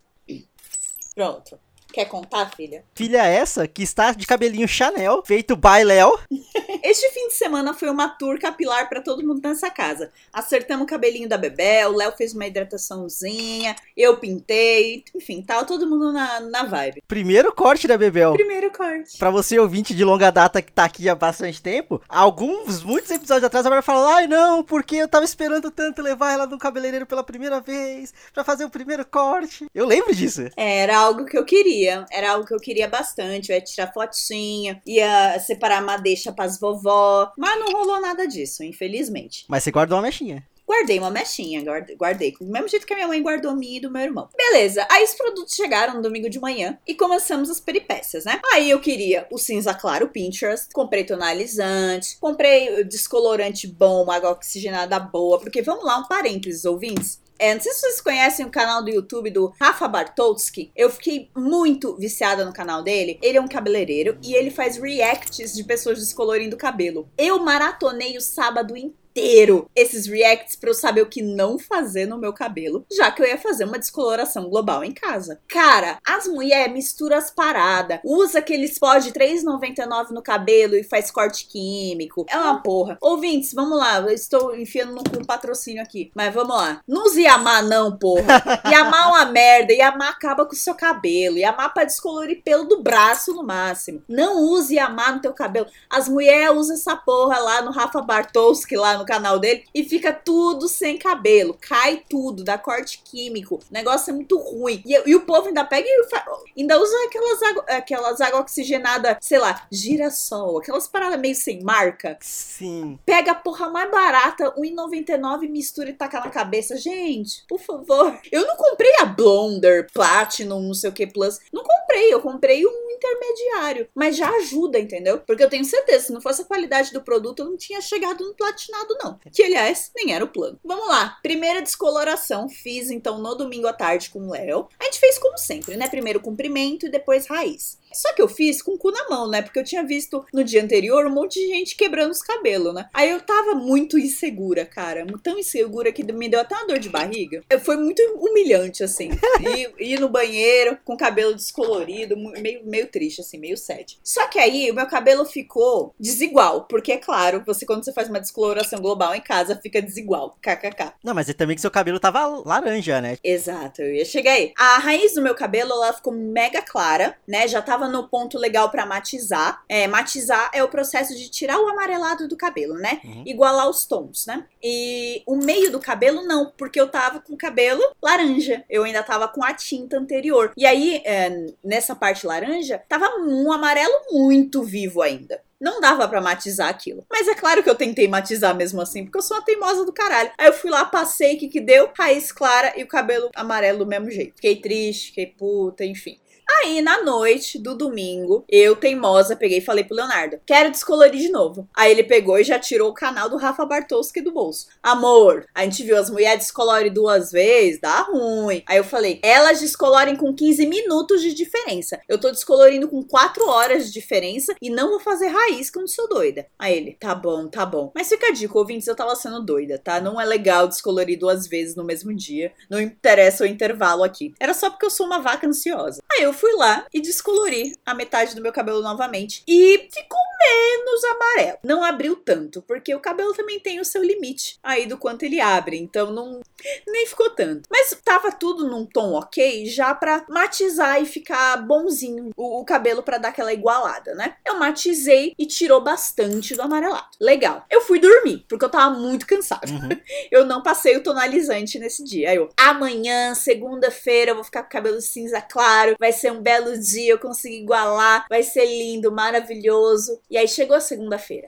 Pronto. 1.16 1.60
Quer 1.94 2.06
contar, 2.06 2.50
filha? 2.56 2.84
Filha 2.96 3.24
essa 3.24 3.68
que 3.68 3.84
está 3.84 4.14
de 4.14 4.26
cabelinho 4.26 4.68
Chanel, 4.68 5.22
feito 5.24 5.56
by 5.56 5.84
Léo. 5.84 6.18
este 6.82 7.08
fim 7.12 7.28
de 7.28 7.36
semana 7.36 7.72
foi 7.72 7.88
uma 7.88 8.10
tour 8.10 8.40
capilar 8.40 8.90
para 8.90 9.00
todo 9.00 9.24
mundo 9.24 9.40
nessa 9.44 9.70
casa. 9.70 10.12
Acertamos 10.34 10.86
o 10.86 10.88
cabelinho 10.88 11.30
da 11.30 11.38
Bebel, 11.38 11.92
o 11.92 11.96
Léo 11.96 12.12
fez 12.14 12.34
uma 12.34 12.48
hidrataçãozinha, 12.48 13.76
eu 13.96 14.18
pintei, 14.18 15.04
enfim, 15.16 15.44
tava 15.44 15.66
todo 15.66 15.88
mundo 15.88 16.12
na, 16.12 16.40
na 16.40 16.64
vibe. 16.64 17.04
Primeiro 17.08 17.54
corte 17.54 17.88
da 17.88 17.96
Bebel. 17.96 18.34
Primeiro 18.34 18.72
corte. 18.72 19.20
Pra 19.20 19.30
você 19.30 19.60
ouvinte 19.60 19.94
de 19.94 20.04
longa 20.04 20.32
data 20.32 20.64
que 20.64 20.72
tá 20.72 20.86
aqui 20.86 21.08
há 21.08 21.14
bastante 21.14 21.62
tempo, 21.62 22.02
alguns, 22.10 22.82
muitos 22.82 23.12
episódios 23.12 23.44
atrás, 23.44 23.68
a 23.68 23.70
vai 23.70 23.84
falar, 23.84 24.16
ai 24.16 24.26
não, 24.26 24.64
porque 24.64 24.96
eu 24.96 25.08
tava 25.08 25.26
esperando 25.26 25.70
tanto 25.70 26.02
levar 26.02 26.34
ela 26.34 26.48
no 26.48 26.58
cabeleireiro 26.58 27.06
pela 27.06 27.24
primeira 27.24 27.62
vez, 27.62 28.12
para 28.34 28.44
fazer 28.44 28.66
o 28.66 28.70
primeiro 28.72 29.06
corte. 29.06 29.68
Eu 29.76 29.86
lembro 29.86 30.16
disso. 30.16 30.50
Era 30.58 30.98
algo 30.98 31.26
que 31.26 31.38
eu 31.38 31.46
queria 31.46 31.83
queria, 31.84 32.06
era 32.12 32.32
algo 32.32 32.46
que 32.46 32.54
eu 32.54 32.60
queria 32.60 32.88
bastante. 32.88 33.52
Eu 33.52 33.56
ia 33.56 33.62
tirar 33.62 33.94
fotinha, 33.94 34.82
ia 34.86 35.40
separar 35.40 35.82
madeixa 35.82 36.32
pras 36.32 36.60
vovó. 36.60 37.32
Mas 37.38 37.60
não 37.60 37.72
rolou 37.72 38.02
nada 38.02 38.28
disso, 38.28 38.64
infelizmente. 38.64 39.46
Mas 39.48 39.64
você 39.64 39.72
guardou 39.72 39.98
uma 39.98 40.04
mechinha. 40.04 40.48
Guardei 40.66 40.98
uma 40.98 41.12
mechinha, 41.12 41.62
guardei. 41.98 42.32
Do 42.40 42.46
mesmo 42.46 42.70
jeito 42.70 42.88
que 42.88 42.94
a 42.94 42.96
minha 42.96 43.08
mãe 43.08 43.22
guardou 43.22 43.54
minha 43.54 43.78
e 43.78 43.82
do 43.82 43.92
meu 43.92 44.02
irmão. 44.02 44.30
Beleza, 44.36 44.88
aí 44.90 45.04
os 45.04 45.14
produtos 45.14 45.54
chegaram 45.54 45.96
no 45.96 46.02
domingo 46.02 46.30
de 46.30 46.40
manhã 46.40 46.80
e 46.88 46.96
começamos 46.96 47.50
as 47.50 47.60
peripécias, 47.60 48.24
né? 48.24 48.40
Aí 48.54 48.70
eu 48.70 48.80
queria 48.80 49.28
o 49.30 49.38
cinza 49.38 49.74
claro 49.74 50.08
Pinterest, 50.08 50.70
comprei 50.74 51.04
tonalizante, 51.04 52.18
comprei 52.18 52.82
descolorante 52.86 53.68
bom, 53.68 54.10
água 54.10 54.32
oxigenada 54.32 54.98
boa, 55.00 55.38
porque 55.38 55.62
vamos 55.62 55.84
lá, 55.84 55.98
um 55.98 56.08
parênteses, 56.08 56.64
ouvintes. 56.64 57.22
É, 57.40 57.54
não 57.54 57.62
sei 57.62 57.74
se 57.74 57.82
vocês 57.82 58.02
conhecem 58.02 58.46
o 58.46 58.52
canal 58.52 58.84
do 58.84 58.90
YouTube 58.90 59.30
do 59.30 59.54
Rafa 59.60 59.88
Bartolski. 59.88 60.72
Eu 60.76 60.90
fiquei 60.90 61.30
muito 61.36 61.96
viciada 61.98 62.46
no 62.46 62.54
canal 62.54 62.84
dele. 62.84 63.20
Ele 63.22 63.38
é 63.38 63.42
um 63.42 63.48
cabeleireiro 63.48 64.18
e 64.24 64.34
ele 64.34 64.50
faz 64.50 64.78
reacts 64.78 65.54
de 65.54 65.64
pessoas 65.64 66.00
descolorindo 66.00 66.56
o 66.56 66.60
cabelo. 66.60 67.10
Eu 67.18 67.40
maratonei 67.40 68.18
o 68.18 68.22
sábado 68.22 68.78
inteiro 68.78 69.03
inteiro 69.14 69.70
esses 69.76 70.08
reacts 70.08 70.56
para 70.56 70.72
eu 70.72 70.74
saber 70.74 71.04
o 71.04 71.10
que 71.10 71.22
não 71.22 71.60
fazer 71.60 72.08
no 72.08 72.18
meu 72.18 72.34
cabelo, 72.34 72.86
já 72.92 73.12
que 73.12 73.22
eu 73.22 73.28
ia 73.28 73.38
fazer 73.38 73.66
uma 73.66 73.78
descoloração 73.78 74.50
global 74.50 74.84
em 74.84 74.92
casa. 74.92 75.40
Cara, 75.48 76.00
as 76.06 76.28
mulheres 76.28 76.74
misturam 76.74 77.18
as 77.18 77.30
paradas, 77.30 78.00
usa 78.04 78.40
aquele 78.40 78.68
pó 78.80 78.98
de 78.98 79.12
3,99 79.12 80.10
no 80.10 80.22
cabelo 80.22 80.76
e 80.76 80.84
faz 80.84 81.12
corte 81.12 81.48
químico. 81.48 82.26
É 82.28 82.38
uma 82.38 82.62
porra. 82.62 82.98
Ouvintes, 83.00 83.54
vamos 83.54 83.78
lá, 83.78 84.00
eu 84.00 84.10
estou 84.10 84.56
enfiando 84.56 84.94
no 84.94 85.04
um 85.20 85.24
patrocínio 85.24 85.84
aqui, 85.84 86.12
mas 86.16 86.34
vamos 86.34 86.56
lá. 86.56 86.82
Não 86.88 87.06
use 87.06 87.22
Yamar 87.22 87.64
não, 87.64 87.96
porra. 87.96 88.42
Yamar 88.66 89.04
é 89.04 89.08
uma 89.08 89.26
merda, 89.26 89.74
Yamar 89.74 90.10
acaba 90.10 90.46
com 90.46 90.54
o 90.54 90.58
seu 90.58 90.74
cabelo, 90.74 91.38
Yamar 91.38 91.74
pra 91.74 91.84
descolorir 91.84 92.42
pelo 92.44 92.64
do 92.64 92.82
braço 92.82 93.34
no 93.34 93.44
máximo. 93.44 94.02
Não 94.10 94.42
use 94.42 94.76
Yamar 94.76 95.16
no 95.16 95.22
teu 95.22 95.34
cabelo. 95.34 95.68
As 95.90 96.10
mulheres 96.10 96.56
usam 96.56 96.76
essa 96.76 96.96
porra 96.96 97.38
lá 97.38 97.62
no 97.62 97.72
Rafa 97.72 98.02
Bartowski, 98.02 98.76
lá 98.76 98.98
no 98.98 99.03
no 99.04 99.06
canal 99.06 99.38
dele 99.38 99.66
e 99.74 99.84
fica 99.84 100.12
tudo 100.12 100.68
sem 100.68 100.98
cabelo. 100.98 101.58
Cai 101.60 102.04
tudo, 102.10 102.44
dá 102.44 102.58
corte 102.58 103.02
químico. 103.04 103.56
O 103.56 103.74
negócio 103.74 104.10
é 104.10 104.14
muito 104.14 104.38
ruim. 104.38 104.82
E, 104.86 105.10
e 105.10 105.16
o 105.16 105.22
povo 105.22 105.48
ainda 105.48 105.64
pega 105.64 105.88
e 105.88 106.62
ainda 106.62 106.82
usa 106.82 106.96
aquelas 107.06 107.44
água, 107.44 107.66
aquelas 107.68 108.22
água 108.22 108.40
oxigenada, 108.40 109.18
sei 109.22 109.38
lá, 109.38 109.68
girassol, 109.72 110.58
aquelas 110.58 110.88
paradas 110.88 111.20
meio 111.20 111.36
sem 111.36 111.62
marca. 111.62 112.18
Sim. 112.22 112.98
Pega 113.06 113.32
a 113.32 113.36
porra 113.36 113.70
mais 113.70 113.92
barata, 113.92 114.54
R$1,99, 114.56 115.50
mistura 115.50 115.90
e 115.90 115.94
taca 115.94 116.20
na 116.20 116.30
cabeça. 116.30 116.78
Gente, 116.78 117.44
por 117.48 117.60
favor. 117.60 118.18
Eu 118.32 118.48
não 118.48 118.56
comprei 118.56 118.94
a 119.02 119.06
Blonder 119.06 119.88
Platinum, 119.94 120.62
não 120.62 120.74
sei 120.74 120.90
o 120.90 120.94
que, 120.94 121.06
Plus. 121.06 121.40
Não 121.52 121.64
comprei, 121.64 122.14
eu 122.14 122.22
comprei 122.22 122.66
um 122.66 122.90
intermediário. 122.92 123.88
Mas 123.94 124.16
já 124.16 124.30
ajuda, 124.30 124.80
entendeu? 124.80 125.20
Porque 125.20 125.44
eu 125.44 125.50
tenho 125.50 125.66
certeza, 125.66 126.06
se 126.06 126.14
não 126.14 126.22
fosse 126.22 126.42
a 126.42 126.46
qualidade 126.46 126.94
do 126.94 127.02
produto, 127.02 127.40
eu 127.40 127.46
não 127.46 127.58
tinha 127.58 127.82
chegado 127.82 128.24
no 128.24 128.34
platinado, 128.34 128.93
não. 129.02 129.20
Que, 129.32 129.44
aliás, 129.44 129.92
nem 129.96 130.14
era 130.14 130.24
o 130.24 130.28
plano. 130.28 130.60
Vamos 130.64 130.88
lá. 130.88 131.18
Primeira 131.22 131.62
descoloração, 131.62 132.50
fiz 132.50 132.92
então 132.92 133.20
no 133.20 133.36
domingo 133.36 133.68
à 133.68 133.74
tarde 133.74 134.10
com 134.10 134.20
o 134.20 134.32
Léo. 134.32 134.68
A 134.80 134.86
gente 134.86 135.00
fez 135.00 135.18
como 135.18 135.38
sempre, 135.38 135.76
né? 135.78 135.88
Primeiro 135.88 136.20
comprimento 136.20 136.86
e 136.86 136.90
depois 136.90 137.28
raiz. 137.28 137.78
Só 137.94 138.14
que 138.14 138.22
eu 138.22 138.28
fiz 138.28 138.62
com 138.62 138.74
o 138.74 138.78
cu 138.78 138.92
na 138.92 139.10
mão, 139.10 139.30
né? 139.30 139.42
Porque 139.42 139.60
eu 139.60 139.64
tinha 139.64 139.84
visto 139.84 140.26
no 140.34 140.44
dia 140.44 140.64
anterior 140.64 141.06
um 141.06 141.14
monte 141.14 141.40
de 141.40 141.48
gente 141.48 141.76
quebrando 141.76 142.12
os 142.12 142.22
cabelos, 142.22 142.74
né? 142.74 142.88
Aí 142.94 143.10
eu 143.10 143.22
tava 143.22 143.56
muito 143.56 143.98
insegura, 143.98 144.66
cara. 144.66 145.06
Tão 145.22 145.38
insegura 145.38 145.92
que 145.92 146.04
me 146.12 146.30
deu 146.30 146.40
até 146.40 146.56
uma 146.56 146.68
dor 146.68 146.80
de 146.80 146.90
barriga. 146.90 147.44
Foi 147.64 147.78
muito 147.78 148.02
humilhante, 148.18 148.84
assim. 148.84 149.10
Ir, 149.56 149.74
ir 149.80 150.00
no 150.00 150.10
banheiro 150.10 150.78
com 150.84 150.94
o 150.94 150.98
cabelo 150.98 151.34
descolorido, 151.34 152.16
meio, 152.18 152.66
meio 152.66 152.88
triste, 152.88 153.22
assim, 153.22 153.38
meio 153.38 153.58
sad. 153.58 153.98
Só 154.04 154.28
que 154.28 154.40
aí 154.40 154.70
o 154.72 154.76
meu 154.76 154.88
cabelo 154.88 155.26
ficou 155.26 155.94
desigual. 156.00 156.66
Porque, 156.68 156.92
é 156.92 156.98
claro, 156.98 157.44
você 157.46 157.66
quando 157.66 157.84
você 157.84 157.94
faz 157.94 158.10
uma 158.10 158.20
descoloração 158.20 158.80
global 158.80 159.14
em 159.16 159.22
casa, 159.22 159.60
fica 159.62 159.82
desigual. 159.82 160.38
KKK. 160.42 160.94
Não, 161.04 161.14
mas 161.14 161.30
é 161.30 161.34
também 161.34 161.56
que 161.56 161.62
seu 161.62 161.72
cabelo 161.72 162.00
tava 162.00 162.26
laranja, 162.46 163.02
né? 163.02 163.18
Exato, 163.24 163.82
eu 163.82 163.94
ia 163.94 164.06
chegar 164.06 164.34
aí. 164.34 164.54
A 164.58 164.78
raiz 164.78 165.14
do 165.14 165.22
meu 165.22 165.36
cabelo, 165.36 165.72
ela 165.72 165.94
ficou 165.94 166.14
mega 166.14 166.62
clara, 166.62 167.18
né? 167.28 167.48
Já 167.48 167.62
tava 167.62 167.83
no 167.88 168.08
ponto 168.08 168.38
legal 168.38 168.70
para 168.70 168.86
matizar. 168.86 169.64
É, 169.68 169.88
matizar 169.88 170.50
é 170.54 170.64
o 170.64 170.70
processo 170.70 171.16
de 171.16 171.30
tirar 171.30 171.60
o 171.60 171.68
amarelado 171.68 172.28
do 172.28 172.38
cabelo, 172.38 172.76
né? 172.76 173.02
Uhum. 173.04 173.24
Igualar 173.26 173.70
os 173.70 173.86
tons, 173.86 174.26
né? 174.26 174.46
E 174.62 175.24
o 175.26 175.36
meio 175.36 175.72
do 175.72 175.80
cabelo 175.80 176.24
não, 176.24 176.52
porque 176.58 176.80
eu 176.80 176.88
tava 176.88 177.20
com 177.20 177.34
o 177.34 177.38
cabelo 177.38 177.82
laranja. 178.02 178.64
Eu 178.70 178.84
ainda 178.84 179.04
tava 179.04 179.28
com 179.28 179.44
a 179.44 179.54
tinta 179.54 179.98
anterior. 179.98 180.52
E 180.56 180.66
aí, 180.66 181.02
é, 181.06 181.48
nessa 181.64 181.96
parte 181.96 182.26
laranja, 182.26 182.82
tava 182.88 183.10
um 183.20 183.52
amarelo 183.52 183.94
muito 184.12 184.64
vivo 184.64 185.02
ainda. 185.02 185.42
Não 185.64 185.80
dava 185.80 186.06
para 186.10 186.20
matizar 186.20 186.68
aquilo. 186.68 187.06
Mas 187.10 187.26
é 187.26 187.34
claro 187.34 187.64
que 187.64 187.70
eu 187.70 187.76
tentei 187.76 188.06
matizar 188.06 188.54
mesmo 188.54 188.82
assim, 188.82 189.06
porque 189.06 189.18
eu 189.18 189.22
sou 189.22 189.38
uma 189.38 189.46
teimosa 189.46 189.86
do 189.86 189.94
caralho. 189.94 190.30
Aí 190.38 190.48
eu 190.48 190.54
fui 190.54 190.70
lá, 190.70 190.84
passei, 190.84 191.36
o 191.36 191.40
que 191.40 191.48
que 191.48 191.62
deu? 191.62 191.90
Raiz 191.98 192.34
clara 192.34 192.74
e 192.78 192.84
o 192.84 192.88
cabelo 192.88 193.30
amarelo 193.34 193.80
do 193.80 193.86
mesmo 193.86 194.12
jeito. 194.12 194.36
Fiquei 194.36 194.58
triste, 194.58 195.08
fiquei 195.08 195.28
puta, 195.28 195.86
enfim. 195.86 196.20
Aí, 196.62 196.82
na 196.82 197.02
noite 197.04 197.58
do 197.58 197.76
domingo, 197.76 198.46
eu, 198.48 198.76
teimosa, 198.76 199.36
peguei 199.36 199.58
e 199.58 199.62
falei 199.62 199.84
pro 199.84 199.96
Leonardo: 199.96 200.40
quero 200.46 200.72
descolorir 200.72 201.20
de 201.20 201.30
novo. 201.30 201.68
Aí 201.76 201.92
ele 201.92 202.04
pegou 202.04 202.38
e 202.40 202.44
já 202.44 202.60
tirou 202.60 202.90
o 202.90 202.94
canal 202.94 203.30
do 203.30 203.38
Rafa 203.38 203.66
Bartowski 203.66 204.22
do 204.22 204.32
bolso. 204.32 204.68
Amor, 204.82 205.46
a 205.54 205.64
gente 205.64 205.84
viu 205.84 205.98
as 205.98 206.10
mulheres 206.10 206.44
descolorem 206.44 206.92
duas 206.92 207.32
vezes, 207.32 207.82
dá 207.82 208.02
ruim. 208.02 208.64
Aí 208.68 208.78
eu 208.78 208.84
falei: 208.84 209.20
elas 209.24 209.60
descolorem 209.60 210.16
com 210.16 210.34
15 210.34 210.66
minutos 210.68 211.22
de 211.22 211.34
diferença. 211.34 212.00
Eu 212.08 212.18
tô 212.18 212.30
descolorindo 212.30 212.88
com 212.88 213.04
4 213.04 213.48
horas 213.48 213.88
de 213.88 213.94
diferença 213.94 214.56
e 214.62 214.70
não 214.70 214.90
vou 214.90 215.00
fazer 215.00 215.28
raiz 215.28 215.70
quando 215.70 215.90
sou 215.90 216.08
doida. 216.08 216.46
Aí 216.60 216.76
ele: 216.76 216.98
tá 217.00 217.16
bom, 217.16 217.48
tá 217.48 217.66
bom. 217.66 217.92
Mas 217.96 218.10
fica 218.10 218.28
a 218.28 218.32
dica, 218.32 218.58
ouvintes, 218.58 218.88
eu 218.88 218.96
tava 218.96 219.16
sendo 219.16 219.44
doida, 219.44 219.78
tá? 219.78 220.00
Não 220.00 220.20
é 220.20 220.26
legal 220.26 220.68
descolorir 220.68 221.18
duas 221.18 221.48
vezes 221.48 221.76
no 221.76 221.84
mesmo 221.84 222.14
dia. 222.14 222.52
Não 222.70 222.80
interessa 222.80 223.44
o 223.44 223.48
intervalo 223.48 224.04
aqui. 224.04 224.34
Era 224.40 224.54
só 224.54 224.70
porque 224.70 224.86
eu 224.86 224.90
sou 224.90 225.06
uma 225.06 225.20
vaca 225.20 225.48
ansiosa. 225.48 226.02
Aí 226.12 226.24
eu 226.24 226.34
fui 226.34 226.43
lá 226.52 226.86
e 226.94 227.02
descolori 227.02 227.76
a 227.86 227.94
metade 227.94 228.36
do 228.36 228.42
meu 228.42 228.52
cabelo 228.52 228.82
novamente. 228.82 229.44
E 229.48 229.88
ficou 229.92 230.20
menos 230.44 231.04
amarelo. 231.06 231.58
Não 231.64 231.84
abriu 231.84 232.16
tanto, 232.16 232.62
porque 232.62 232.94
o 232.94 233.00
cabelo 233.00 233.34
também 233.34 233.60
tem 233.60 233.80
o 233.80 233.86
seu 233.86 234.04
limite 234.04 234.58
aí 234.62 234.86
do 234.86 234.98
quanto 234.98 235.24
ele 235.24 235.40
abre. 235.40 235.78
Então 235.78 236.12
não 236.12 236.42
nem 236.88 237.06
ficou 237.08 237.30
tanto. 237.30 237.68
Mas 237.70 237.98
tava 238.04 238.32
tudo 238.32 238.68
num 238.68 238.86
tom 238.86 239.14
ok 239.14 239.66
já 239.66 239.94
pra 239.94 240.26
matizar 240.30 241.02
e 241.02 241.06
ficar 241.06 241.58
bonzinho 241.58 242.32
o, 242.36 242.62
o 242.62 242.66
cabelo 242.66 243.04
para 243.04 243.18
dar 243.18 243.30
aquela 243.30 243.54
igualada, 243.54 244.14
né? 244.16 244.36
Eu 244.46 244.60
matizei 244.60 245.34
e 245.38 245.46
tirou 245.46 245.82
bastante 245.82 246.56
do 246.56 246.62
amarelado. 246.62 247.08
Legal. 247.20 247.66
Eu 247.70 247.82
fui 247.82 248.00
dormir, 248.00 248.46
porque 248.48 248.66
eu 248.66 248.70
tava 248.70 248.98
muito 248.98 249.26
cansada. 249.26 249.72
Uhum. 249.72 249.90
Eu 250.32 250.46
não 250.46 250.64
passei 250.64 250.98
o 250.98 251.04
tonalizante 251.04 251.78
nesse 251.78 252.04
dia. 252.04 252.30
Aí 252.30 252.38
eu, 252.38 252.50
amanhã, 252.58 253.36
segunda-feira, 253.36 254.32
eu 254.32 254.36
vou 254.36 254.44
ficar 254.44 254.64
com 254.64 254.68
o 254.68 254.72
cabelo 254.72 255.02
cinza 255.02 255.42
claro, 255.42 255.96
vai 256.00 256.12
ser 256.12 256.32
um 256.34 256.42
belo 256.42 256.78
dia, 256.78 257.14
eu 257.14 257.20
consegui 257.20 257.62
igualar, 257.62 258.26
vai 258.30 258.44
ser 258.44 258.66
lindo, 258.66 259.12
maravilhoso. 259.12 260.20
E 260.30 260.38
aí 260.38 260.48
chegou 260.48 260.76
a 260.76 260.82
segunda-feira. 260.82 261.46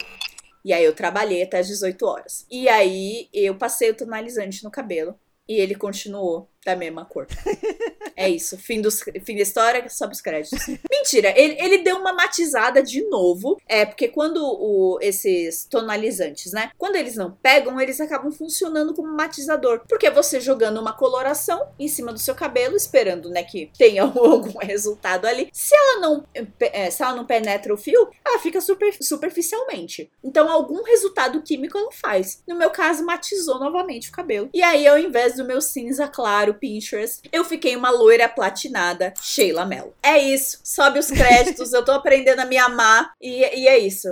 E 0.63 0.73
aí 0.73 0.83
eu 0.83 0.95
trabalhei 0.95 1.43
até 1.43 1.59
as 1.59 1.67
18 1.67 2.05
horas. 2.05 2.45
E 2.49 2.67
aí 2.67 3.29
eu 3.33 3.55
passei 3.55 3.91
o 3.91 3.95
tonalizante 3.95 4.63
no 4.63 4.71
cabelo. 4.71 5.15
E 5.47 5.59
ele 5.59 5.75
continuou 5.75 6.49
da 6.65 6.75
mesma 6.75 7.05
cor. 7.05 7.27
é 8.17 8.27
isso. 8.27 8.57
Fim, 8.57 8.81
dos, 8.81 9.01
fim 9.23 9.35
da 9.35 9.43
história, 9.43 9.87
sobe 9.87 10.13
os 10.13 10.21
créditos. 10.21 10.59
Mentira, 10.91 11.31
ele, 11.39 11.55
ele 11.59 11.77
deu 11.77 11.97
uma 11.97 12.11
matizada 12.11 12.81
de 12.81 13.07
novo. 13.07 13.61
É, 13.67 13.85
porque 13.85 14.07
quando 14.07 14.37
o, 14.37 14.97
esses 14.99 15.65
tonalizantes, 15.65 16.51
né? 16.51 16.71
Quando 16.77 16.95
eles 16.95 17.15
não 17.15 17.31
pegam, 17.31 17.79
eles 17.79 18.01
acabam 18.01 18.31
funcionando 18.31 18.95
como 18.95 19.13
matizador. 19.13 19.81
Porque 19.87 20.09
você 20.09 20.39
jogando 20.39 20.81
uma 20.81 20.93
coloração 20.93 21.67
em 21.77 21.87
cima 21.87 22.11
do 22.11 22.19
seu 22.19 22.33
cabelo, 22.33 22.75
esperando, 22.75 23.29
né, 23.29 23.43
que 23.43 23.71
tenha 23.77 24.01
algum 24.17 24.57
resultado 24.57 25.25
ali. 25.25 25.49
Se 25.53 25.75
ela 25.75 25.99
não, 25.99 26.25
é, 26.59 26.89
se 26.89 27.03
ela 27.03 27.15
não 27.15 27.25
penetra 27.25 27.73
o 27.73 27.77
fio, 27.77 28.09
ela 28.25 28.39
fica 28.39 28.59
super, 28.59 28.91
superficialmente. 28.99 30.09
Então, 30.23 30.49
algum 30.49 30.81
resultado 30.81 31.43
químico 31.43 31.77
ela 31.77 31.91
faz. 31.91 32.41
No 32.47 32.55
meu 32.55 32.71
caso, 32.71 33.05
matizou 33.05 33.59
novamente 33.59 34.09
o 34.09 34.11
cabelo. 34.11 34.49
E 34.51 34.63
aí, 34.63 34.87
ao 34.87 34.97
invés 34.97 35.35
do 35.35 35.45
meu 35.45 35.61
cinza 35.61 36.07
claro 36.07 36.54
Pinterest, 36.55 37.21
eu 37.31 37.45
fiquei 37.45 37.75
uma 37.75 37.89
loira 37.89 38.27
platinada, 38.27 39.13
Sheila 39.21 39.65
Mello. 39.65 39.93
É 40.01 40.17
isso, 40.17 40.59
sobe 40.63 40.99
os 40.99 41.07
créditos, 41.07 41.73
eu 41.73 41.83
tô 41.83 41.91
aprendendo 41.91 42.39
a 42.39 42.45
me 42.45 42.57
amar 42.57 43.11
e, 43.21 43.41
e 43.41 43.67
é 43.67 43.77
isso. 43.77 44.07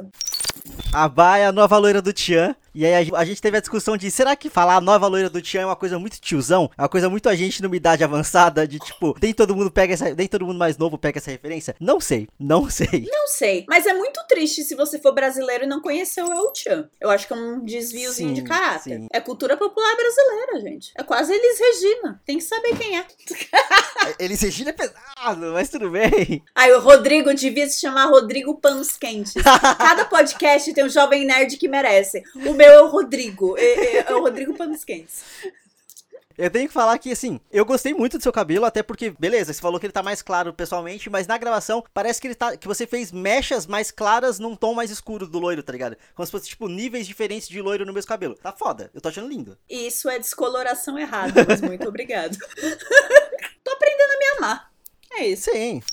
A 0.93 1.09
Bai 1.09 1.41
é 1.41 1.47
a 1.47 1.51
nova 1.51 1.75
loira 1.79 2.03
do 2.03 2.13
Tian. 2.13 2.55
E 2.75 2.85
aí 2.85 3.11
a, 3.13 3.25
gente 3.25 3.41
teve 3.41 3.55
a 3.55 3.59
discussão 3.59 3.95
de 3.95 4.09
será 4.09 4.35
que 4.35 4.49
falar 4.49 4.77
a 4.77 4.81
nova 4.81 5.05
loira 5.05 5.29
do 5.29 5.41
Tian 5.41 5.61
é 5.61 5.65
uma 5.65 5.75
coisa 5.75 5.99
muito 5.99 6.19
tiozão? 6.19 6.71
É 6.75 6.81
uma 6.81 6.89
coisa 6.89 7.07
muito 7.07 7.29
a 7.29 7.35
gente 7.35 7.61
numa 7.61 7.75
idade 7.75 8.03
avançada, 8.03 8.67
de 8.67 8.79
tipo, 8.79 9.15
nem 9.21 9.31
todo 9.31 9.55
mundo 9.55 9.69
pega 9.69 9.93
essa. 9.93 10.13
Nem 10.13 10.27
todo 10.27 10.45
mundo 10.45 10.57
mais 10.57 10.75
novo 10.75 10.97
pega 10.97 11.19
essa 11.19 11.29
referência? 11.29 11.75
Não 11.79 11.99
sei, 11.99 12.27
não 12.39 12.67
sei. 12.71 13.07
Não 13.11 13.27
sei. 13.27 13.65
Mas 13.67 13.85
é 13.85 13.93
muito 13.93 14.19
triste 14.27 14.63
se 14.63 14.73
você 14.73 14.97
for 14.97 15.13
brasileiro 15.13 15.65
e 15.65 15.67
não 15.67 15.81
conheceu 15.81 16.25
o 16.25 16.51
Tian. 16.51 16.89
Eu 16.99 17.11
acho 17.11 17.27
que 17.27 17.33
é 17.33 17.35
um 17.35 17.63
desviozinho 17.63 18.29
sim, 18.29 18.33
de 18.33 18.41
caráter. 18.41 18.97
Sim. 18.97 19.07
É 19.11 19.19
cultura 19.19 19.55
popular 19.55 19.95
brasileira, 19.95 20.61
gente. 20.61 20.91
É 20.97 21.03
quase 21.03 21.31
Elis 21.31 21.59
Regina. 21.59 22.21
Tem 22.25 22.39
que 22.39 22.43
saber 22.43 22.75
quem 22.75 22.97
é. 22.97 23.05
Elis 24.17 24.41
Regina 24.41 24.71
é 24.71 24.73
pesado, 24.73 25.51
mas 25.53 25.69
tudo 25.69 25.91
bem. 25.91 26.43
Aí 26.55 26.71
o 26.71 26.79
Rodrigo 26.79 27.33
devia 27.35 27.69
se 27.69 27.79
chamar 27.79 28.05
Rodrigo 28.05 28.59
Panos 28.59 28.97
Quentes. 28.97 29.35
Cada 29.77 30.05
podcast 30.05 30.73
tem 30.73 30.82
um 30.83 30.89
jovem 30.89 31.25
nerd 31.25 31.57
que 31.57 31.67
merece. 31.67 32.23
O 32.35 32.53
meu 32.53 32.71
é 32.71 32.81
o 32.81 32.87
Rodrigo. 32.87 33.57
É, 33.57 33.63
é, 33.63 34.05
é 34.07 34.15
o 34.15 34.21
Rodrigo 34.21 34.53
Panos 34.55 34.83
Quentes. 34.83 35.23
Eu 36.37 36.49
tenho 36.49 36.67
que 36.67 36.73
falar 36.73 36.97
que, 36.97 37.11
assim, 37.11 37.39
eu 37.51 37.63
gostei 37.63 37.93
muito 37.93 38.17
do 38.17 38.23
seu 38.23 38.31
cabelo, 38.31 38.65
até 38.65 38.81
porque, 38.81 39.11
beleza, 39.19 39.53
você 39.53 39.61
falou 39.61 39.79
que 39.79 39.85
ele 39.85 39.93
tá 39.93 40.01
mais 40.01 40.21
claro 40.21 40.51
pessoalmente, 40.51 41.09
mas 41.09 41.27
na 41.27 41.37
gravação 41.37 41.83
parece 41.93 42.19
que 42.19 42.27
ele 42.27 42.35
tá. 42.35 42.57
que 42.57 42.67
você 42.67 42.87
fez 42.87 43.11
mechas 43.11 43.67
mais 43.67 43.91
claras 43.91 44.39
num 44.39 44.55
tom 44.55 44.73
mais 44.73 44.89
escuro 44.89 45.27
do 45.27 45.37
loiro, 45.37 45.61
tá 45.61 45.71
ligado? 45.71 45.95
Como 46.15 46.25
se 46.25 46.31
fosse, 46.31 46.49
tipo, 46.49 46.67
níveis 46.67 47.05
diferentes 47.05 47.47
de 47.47 47.61
loiro 47.61 47.85
no 47.85 47.93
mesmo 47.93 48.07
cabelo. 48.07 48.35
Tá 48.35 48.51
foda. 48.51 48.89
Eu 48.93 49.01
tô 49.01 49.09
achando 49.09 49.29
lindo. 49.29 49.57
Isso 49.69 50.09
é 50.09 50.17
descoloração 50.17 50.97
errada, 50.97 51.45
mas 51.47 51.61
muito 51.61 51.87
obrigado. 51.87 52.35
tô 53.63 53.71
aprendendo 53.71 54.11
a 54.11 54.17
me 54.17 54.37
amar. 54.37 54.71
É 55.11 55.27
isso. 55.27 55.51
Sim. 55.51 55.83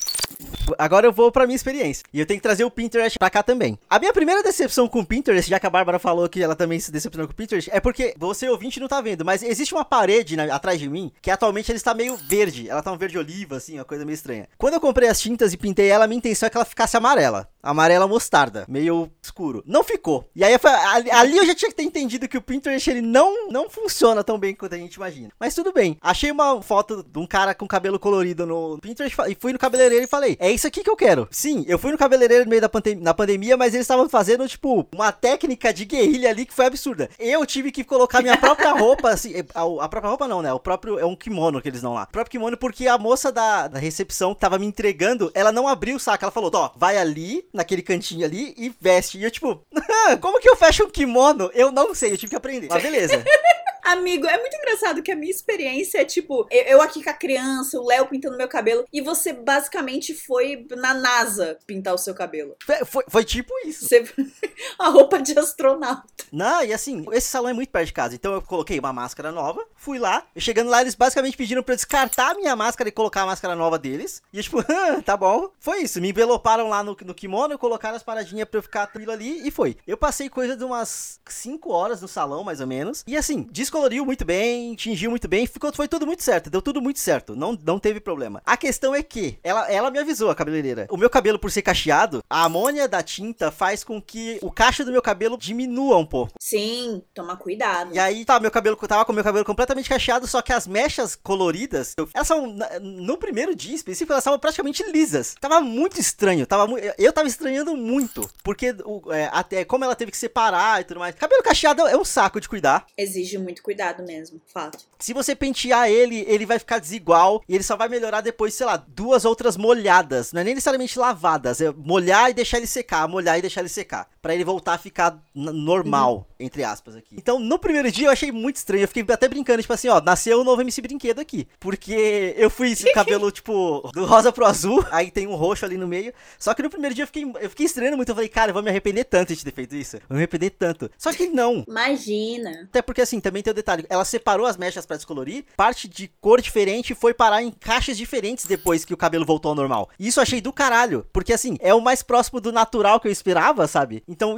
Agora 0.78 1.06
eu 1.06 1.12
vou 1.12 1.30
pra 1.30 1.46
minha 1.46 1.56
experiência. 1.56 2.04
E 2.12 2.20
eu 2.20 2.26
tenho 2.26 2.38
que 2.38 2.42
trazer 2.42 2.64
o 2.64 2.70
Pinterest 2.70 3.18
pra 3.18 3.30
cá 3.30 3.42
também. 3.42 3.78
A 3.88 3.98
minha 3.98 4.12
primeira 4.12 4.42
decepção 4.42 4.88
com 4.88 5.00
o 5.00 5.06
Pinterest, 5.06 5.48
já 5.48 5.58
que 5.58 5.66
a 5.66 5.70
Bárbara 5.70 5.98
falou 5.98 6.28
que 6.28 6.42
ela 6.42 6.56
também 6.56 6.78
se 6.78 6.90
decepcionou 6.90 7.26
com 7.26 7.32
o 7.32 7.36
Pinterest, 7.36 7.70
é 7.72 7.80
porque 7.80 8.14
você 8.18 8.48
ouvinte 8.48 8.80
não 8.80 8.88
tá 8.88 9.00
vendo, 9.00 9.24
mas 9.24 9.42
existe 9.42 9.74
uma 9.74 9.84
parede 9.84 10.36
na, 10.36 10.54
atrás 10.54 10.78
de 10.78 10.88
mim 10.88 11.12
que 11.20 11.30
atualmente 11.30 11.70
ela 11.70 11.76
está 11.76 11.94
meio 11.94 12.16
verde. 12.16 12.68
Ela 12.68 12.82
tá 12.82 12.92
um 12.92 12.98
verde 12.98 13.18
oliva, 13.18 13.56
assim, 13.56 13.78
uma 13.78 13.84
coisa 13.84 14.04
meio 14.04 14.14
estranha. 14.14 14.48
Quando 14.58 14.74
eu 14.74 14.80
comprei 14.80 15.08
as 15.08 15.20
tintas 15.20 15.52
e 15.52 15.56
pintei 15.56 15.88
ela, 15.88 16.04
a 16.04 16.08
minha 16.08 16.18
intenção 16.18 16.46
é 16.46 16.50
que 16.50 16.56
ela 16.56 16.64
ficasse 16.64 16.96
amarela. 16.96 17.48
Amarela 17.62 18.08
mostarda, 18.08 18.64
meio 18.68 19.10
escuro. 19.22 19.62
Não 19.66 19.84
ficou. 19.84 20.28
E 20.34 20.42
aí 20.42 20.56
ali, 20.94 21.10
ali 21.10 21.36
eu 21.36 21.46
já 21.46 21.54
tinha 21.54 21.70
que 21.70 21.76
ter 21.76 21.82
entendido 21.82 22.28
que 22.28 22.38
o 22.38 22.42
Pinterest 22.42 22.90
ele 22.90 23.02
não, 23.02 23.48
não 23.48 23.68
funciona 23.68 24.24
tão 24.24 24.38
bem 24.38 24.54
quanto 24.54 24.74
a 24.74 24.78
gente 24.78 24.94
imagina. 24.94 25.30
Mas 25.38 25.54
tudo 25.54 25.72
bem. 25.72 25.98
Achei 26.00 26.30
uma 26.30 26.62
foto 26.62 27.02
de 27.02 27.18
um 27.18 27.26
cara 27.26 27.54
com 27.54 27.66
cabelo 27.66 27.98
colorido 27.98 28.46
no 28.46 28.78
Pinterest 28.78 29.16
e 29.28 29.34
fui 29.34 29.52
no 29.52 29.58
cabeleireiro 29.58 30.04
e 30.04 30.08
falei: 30.08 30.36
É 30.40 30.50
isso 30.60 30.66
aqui 30.66 30.82
que 30.82 30.90
eu 30.90 30.96
quero. 30.96 31.26
Sim, 31.30 31.64
eu 31.66 31.78
fui 31.78 31.90
no 31.90 31.98
cabeleireiro 31.98 32.44
no 32.44 32.50
meio 32.50 32.60
da 32.60 32.68
pandem 32.68 32.94
na 32.96 33.14
pandemia, 33.14 33.56
mas 33.56 33.74
eles 33.74 33.84
estavam 33.84 34.08
fazendo, 34.08 34.46
tipo, 34.46 34.86
uma 34.92 35.10
técnica 35.10 35.72
de 35.72 35.84
guerrilha 35.84 36.30
ali 36.30 36.44
que 36.44 36.54
foi 36.54 36.66
absurda. 36.66 37.08
Eu 37.18 37.44
tive 37.46 37.72
que 37.72 37.82
colocar 37.82 38.20
minha 38.20 38.36
própria 38.36 38.72
roupa, 38.72 39.08
assim, 39.10 39.32
a, 39.54 39.84
a, 39.84 39.88
própria 39.88 40.10
roupa 40.10 40.28
não, 40.28 40.42
né? 40.42 40.52
O 40.52 40.60
próprio, 40.60 40.98
é 40.98 41.04
um 41.04 41.16
kimono 41.16 41.60
que 41.60 41.68
eles 41.68 41.80
dão 41.80 41.94
lá. 41.94 42.04
O 42.04 42.12
próprio 42.12 42.32
kimono, 42.32 42.56
porque 42.56 42.86
a 42.86 42.98
moça 42.98 43.32
da, 43.32 43.68
da 43.68 43.78
recepção 43.78 44.34
que 44.34 44.40
tava 44.40 44.58
me 44.58 44.66
entregando, 44.66 45.30
ela 45.34 45.50
não 45.50 45.66
abriu 45.66 45.96
o 45.96 46.00
saco. 46.00 46.24
Ela 46.24 46.32
falou: 46.32 46.50
Ó, 46.52 46.70
vai 46.76 46.98
ali, 46.98 47.44
naquele 47.52 47.82
cantinho 47.82 48.24
ali 48.24 48.54
e 48.56 48.74
veste. 48.80 49.18
E 49.18 49.24
eu, 49.24 49.30
tipo, 49.30 49.60
como 50.20 50.40
que 50.40 50.48
eu 50.48 50.56
fecho 50.56 50.84
um 50.84 50.90
kimono? 50.90 51.50
Eu 51.54 51.72
não 51.72 51.94
sei, 51.94 52.12
eu 52.12 52.18
tive 52.18 52.30
que 52.30 52.36
aprender. 52.36 52.68
Mas 52.70 52.82
beleza. 52.82 53.24
Amigo, 53.82 54.26
é 54.26 54.38
muito 54.38 54.56
engraçado 54.56 55.02
que 55.02 55.10
a 55.10 55.16
minha 55.16 55.30
experiência 55.30 55.98
é 55.98 56.04
tipo, 56.04 56.46
eu 56.50 56.80
aqui 56.80 57.02
com 57.02 57.10
a 57.10 57.14
criança, 57.14 57.78
o 57.78 57.86
Léo 57.86 58.06
pintando 58.06 58.36
meu 58.36 58.48
cabelo, 58.48 58.84
e 58.92 59.00
você 59.00 59.32
basicamente 59.32 60.14
foi 60.14 60.66
na 60.76 60.94
NASA 60.94 61.58
pintar 61.66 61.94
o 61.94 61.98
seu 61.98 62.14
cabelo. 62.14 62.56
Foi, 62.64 63.02
foi, 63.08 63.24
tipo 63.24 63.52
isso. 63.66 63.86
Você... 63.86 64.04
a 64.78 64.88
roupa 64.88 65.20
de 65.20 65.38
astronauta. 65.38 66.04
Não, 66.32 66.62
e 66.62 66.72
assim, 66.72 67.04
esse 67.12 67.28
salão 67.28 67.50
é 67.50 67.52
muito 67.52 67.70
perto 67.70 67.86
de 67.86 67.92
casa, 67.92 68.14
então 68.14 68.32
eu 68.32 68.42
coloquei 68.42 68.78
uma 68.78 68.92
máscara 68.92 69.32
nova, 69.32 69.66
fui 69.74 69.98
lá, 69.98 70.24
e 70.34 70.40
chegando 70.40 70.70
lá, 70.70 70.80
eles 70.80 70.94
basicamente 70.94 71.36
pediram 71.36 71.62
pra 71.62 71.72
eu 71.72 71.76
descartar 71.76 72.30
a 72.30 72.34
minha 72.34 72.54
máscara 72.54 72.88
e 72.88 72.92
colocar 72.92 73.22
a 73.22 73.26
máscara 73.26 73.56
nova 73.56 73.78
deles. 73.78 74.22
E 74.32 74.38
eu, 74.38 74.42
tipo, 74.42 74.58
tá 75.04 75.16
bom. 75.16 75.50
Foi 75.58 75.82
isso. 75.82 76.00
Me 76.00 76.10
enveloparam 76.10 76.68
lá 76.68 76.82
no, 76.82 76.96
no 77.04 77.14
kimono, 77.14 77.58
colocaram 77.58 77.96
as 77.96 78.02
paradinhas 78.02 78.48
pra 78.48 78.58
eu 78.58 78.62
ficar 78.62 78.86
tranquilo 78.86 79.12
ali 79.12 79.46
e 79.46 79.50
foi. 79.50 79.76
Eu 79.86 79.96
passei 79.96 80.28
coisa 80.28 80.56
de 80.56 80.64
umas 80.64 81.20
5 81.26 81.72
horas 81.72 82.02
no 82.02 82.08
salão, 82.08 82.44
mais 82.44 82.60
ou 82.60 82.66
menos. 82.66 83.02
E 83.06 83.16
assim, 83.16 83.46
descoloriu 83.70 84.04
muito 84.04 84.24
bem, 84.24 84.74
tingiu 84.74 85.10
muito 85.10 85.28
bem, 85.28 85.46
ficou, 85.46 85.72
foi 85.72 85.86
tudo 85.86 86.04
muito 86.04 86.24
certo, 86.24 86.50
deu 86.50 86.60
tudo 86.60 86.82
muito 86.82 86.98
certo, 86.98 87.36
não, 87.36 87.56
não 87.64 87.78
teve 87.78 88.00
problema. 88.00 88.42
A 88.44 88.56
questão 88.56 88.92
é 88.92 89.00
que, 89.00 89.38
ela, 89.44 89.70
ela 89.70 89.92
me 89.92 89.98
avisou, 90.00 90.28
a 90.28 90.34
cabeleireira, 90.34 90.88
o 90.90 90.96
meu 90.96 91.08
cabelo 91.08 91.38
por 91.38 91.52
ser 91.52 91.62
cacheado, 91.62 92.20
a 92.28 92.44
amônia 92.44 92.88
da 92.88 93.00
tinta 93.00 93.52
faz 93.52 93.84
com 93.84 94.02
que 94.02 94.40
o 94.42 94.50
cacho 94.50 94.84
do 94.84 94.90
meu 94.90 95.00
cabelo 95.00 95.38
diminua 95.38 95.96
um 95.98 96.04
pouco. 96.04 96.32
Sim, 96.40 97.00
toma 97.14 97.36
cuidado. 97.36 97.94
E 97.94 97.98
aí, 97.98 98.24
tá, 98.24 98.40
meu 98.40 98.50
cabelo, 98.50 98.76
tava 98.76 99.04
com 99.04 99.12
meu 99.12 99.22
cabelo 99.22 99.44
completamente 99.44 99.88
cacheado, 99.88 100.26
só 100.26 100.42
que 100.42 100.52
as 100.52 100.66
mechas 100.66 101.14
coloridas, 101.14 101.94
elas 102.12 102.26
são, 102.26 102.56
no 102.82 103.16
primeiro 103.16 103.54
dia 103.54 103.76
específico, 103.76 104.12
elas 104.12 104.22
estavam 104.22 104.40
praticamente 104.40 104.82
lisas. 104.90 105.36
Tava 105.40 105.60
muito 105.60 106.00
estranho, 106.00 106.44
tava 106.44 106.68
eu 106.98 107.12
tava 107.12 107.28
estranhando 107.28 107.76
muito, 107.76 108.28
porque 108.42 108.74
é, 109.12 109.28
até 109.32 109.64
como 109.64 109.84
ela 109.84 109.94
teve 109.94 110.10
que 110.10 110.18
separar 110.18 110.80
e 110.80 110.84
tudo 110.84 110.98
mais. 110.98 111.14
Cabelo 111.14 111.42
cacheado 111.42 111.86
é 111.86 111.96
um 111.96 112.04
saco 112.04 112.40
de 112.40 112.48
cuidar. 112.48 112.86
Exige 112.98 113.38
muito 113.38 113.59
cuidado 113.62 114.02
mesmo, 114.02 114.40
fato. 114.46 114.84
Se 114.98 115.12
você 115.12 115.34
pentear 115.34 115.88
ele, 115.88 116.24
ele 116.26 116.46
vai 116.46 116.58
ficar 116.58 116.78
desigual 116.78 117.42
e 117.48 117.54
ele 117.54 117.64
só 117.64 117.76
vai 117.76 117.88
melhorar 117.88 118.20
depois, 118.20 118.54
sei 118.54 118.66
lá, 118.66 118.76
duas 118.76 119.24
outras 119.24 119.56
molhadas. 119.56 120.32
Não 120.32 120.40
é 120.40 120.44
nem 120.44 120.54
necessariamente 120.54 120.98
lavadas, 120.98 121.60
é 121.60 121.70
molhar 121.72 122.30
e 122.30 122.34
deixar 122.34 122.58
ele 122.58 122.66
secar, 122.66 123.08
molhar 123.08 123.38
e 123.38 123.42
deixar 123.42 123.60
ele 123.60 123.68
secar. 123.68 124.08
Para 124.22 124.34
ele 124.34 124.44
voltar 124.44 124.74
a 124.74 124.78
ficar 124.78 125.18
normal, 125.34 126.16
uhum. 126.16 126.46
entre 126.46 126.62
aspas 126.62 126.96
aqui. 126.96 127.16
Então, 127.16 127.38
no 127.38 127.58
primeiro 127.58 127.90
dia 127.90 128.08
eu 128.08 128.12
achei 128.12 128.30
muito 128.30 128.56
estranho, 128.56 128.84
eu 128.84 128.88
fiquei 128.88 129.04
até 129.08 129.28
brincando, 129.28 129.62
tipo 129.62 129.72
assim, 129.72 129.88
ó, 129.88 130.00
nasceu 130.00 130.40
um 130.40 130.44
novo 130.44 130.60
MC 130.60 130.82
Brinquedo 130.82 131.20
aqui. 131.20 131.48
Porque 131.58 132.34
eu 132.36 132.50
fui 132.50 132.72
esse 132.72 132.90
cabelo, 132.94 133.30
tipo, 133.30 133.88
do 133.92 134.04
rosa 134.04 134.32
pro 134.32 134.44
azul, 134.44 134.84
aí 134.90 135.10
tem 135.10 135.26
um 135.26 135.34
roxo 135.34 135.64
ali 135.64 135.76
no 135.76 135.88
meio. 135.88 136.12
Só 136.38 136.54
que 136.54 136.62
no 136.62 136.70
primeiro 136.70 136.94
dia 136.94 137.02
eu 137.02 137.06
fiquei, 137.06 137.24
eu 137.40 137.50
fiquei 137.50 137.66
estranhando 137.66 137.96
muito, 137.96 138.10
eu 138.10 138.14
falei, 138.14 138.28
cara, 138.28 138.50
eu 138.50 138.54
vou 138.54 138.62
me 138.62 138.70
arrepender 138.70 139.04
tanto 139.04 139.34
de 139.34 139.44
ter 139.44 139.52
feito 139.52 139.74
isso. 139.74 139.96
Eu 139.96 140.02
vou 140.08 140.16
me 140.16 140.22
arrepender 140.22 140.50
tanto. 140.50 140.90
Só 140.98 141.12
que 141.12 141.26
não. 141.26 141.64
Imagina. 141.66 142.64
Até 142.64 142.82
porque 142.82 143.00
assim, 143.00 143.20
também 143.20 143.42
tem 143.42 143.50
o 143.50 143.54
detalhe, 143.54 143.86
ela 143.88 144.04
separou 144.04 144.46
as 144.46 144.56
mechas 144.56 144.84
para 144.84 144.96
descolorir, 144.96 145.44
parte 145.56 145.88
de 145.88 146.08
cor 146.20 146.40
diferente 146.40 146.94
foi 146.94 147.14
parar 147.14 147.42
em 147.42 147.50
caixas 147.50 147.96
diferentes 147.96 148.44
depois 148.44 148.84
que 148.84 148.94
o 148.94 148.96
cabelo 148.96 149.24
voltou 149.24 149.50
ao 149.50 149.54
normal. 149.54 149.88
E 149.98 150.08
isso 150.08 150.20
eu 150.20 150.22
achei 150.22 150.40
do 150.40 150.52
caralho, 150.52 151.06
porque 151.12 151.32
assim, 151.32 151.56
é 151.60 151.74
o 151.74 151.80
mais 151.80 152.02
próximo 152.02 152.40
do 152.40 152.52
natural 152.52 153.00
que 153.00 153.08
eu 153.08 153.12
esperava, 153.12 153.66
sabe? 153.66 154.02
Então, 154.10 154.34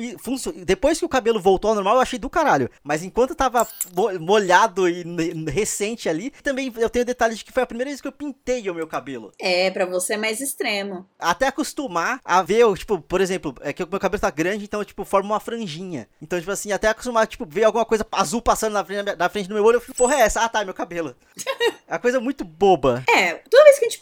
depois 0.66 0.98
que 0.98 1.04
o 1.04 1.08
cabelo 1.08 1.40
voltou 1.40 1.70
ao 1.70 1.74
normal, 1.74 1.94
eu 1.94 2.00
achei 2.02 2.18
do 2.18 2.28
caralho. 2.28 2.70
Mas 2.84 3.02
enquanto 3.02 3.34
tava 3.34 3.66
molhado 4.20 4.86
e 4.86 5.02
recente 5.50 6.10
ali, 6.10 6.30
também 6.42 6.70
eu 6.76 6.90
tenho 6.90 7.04
o 7.04 7.06
detalhe 7.06 7.34
de 7.34 7.42
que 7.42 7.50
foi 7.50 7.62
a 7.62 7.66
primeira 7.66 7.88
vez 7.88 8.00
que 8.00 8.06
eu 8.06 8.12
pintei 8.12 8.68
o 8.68 8.74
meu 8.74 8.86
cabelo. 8.86 9.32
É, 9.38 9.70
para 9.70 9.86
você 9.86 10.14
é 10.14 10.16
mais 10.18 10.42
extremo. 10.42 11.06
Até 11.18 11.46
acostumar 11.46 12.20
a 12.22 12.42
ver, 12.42 12.70
tipo, 12.76 13.00
por 13.00 13.22
exemplo, 13.22 13.54
é 13.62 13.72
que 13.72 13.82
o 13.82 13.88
meu 13.88 13.98
cabelo 13.98 14.20
tá 14.20 14.30
grande, 14.30 14.64
então, 14.64 14.84
tipo, 14.84 15.06
forma 15.06 15.30
uma 15.30 15.40
franjinha. 15.40 16.06
Então, 16.20 16.38
tipo 16.38 16.50
assim, 16.50 16.70
até 16.70 16.88
acostumar, 16.88 17.26
tipo, 17.26 17.46
ver 17.46 17.64
alguma 17.64 17.86
coisa 17.86 18.06
azul 18.12 18.42
passando 18.42 18.74
na 18.74 18.84
frente, 18.84 19.16
na 19.16 19.28
frente 19.30 19.48
do 19.48 19.54
meu 19.54 19.64
olho, 19.64 19.76
eu 19.76 19.80
fico, 19.80 19.96
porra, 19.96 20.16
é 20.16 20.20
essa? 20.20 20.42
Ah, 20.42 20.48
tá, 20.50 20.60
é 20.60 20.64
meu 20.66 20.74
cabelo. 20.74 21.16
é 21.88 21.92
uma 21.94 21.98
coisa 21.98 22.20
muito 22.20 22.44
boba. 22.44 23.02
É, 23.08 23.40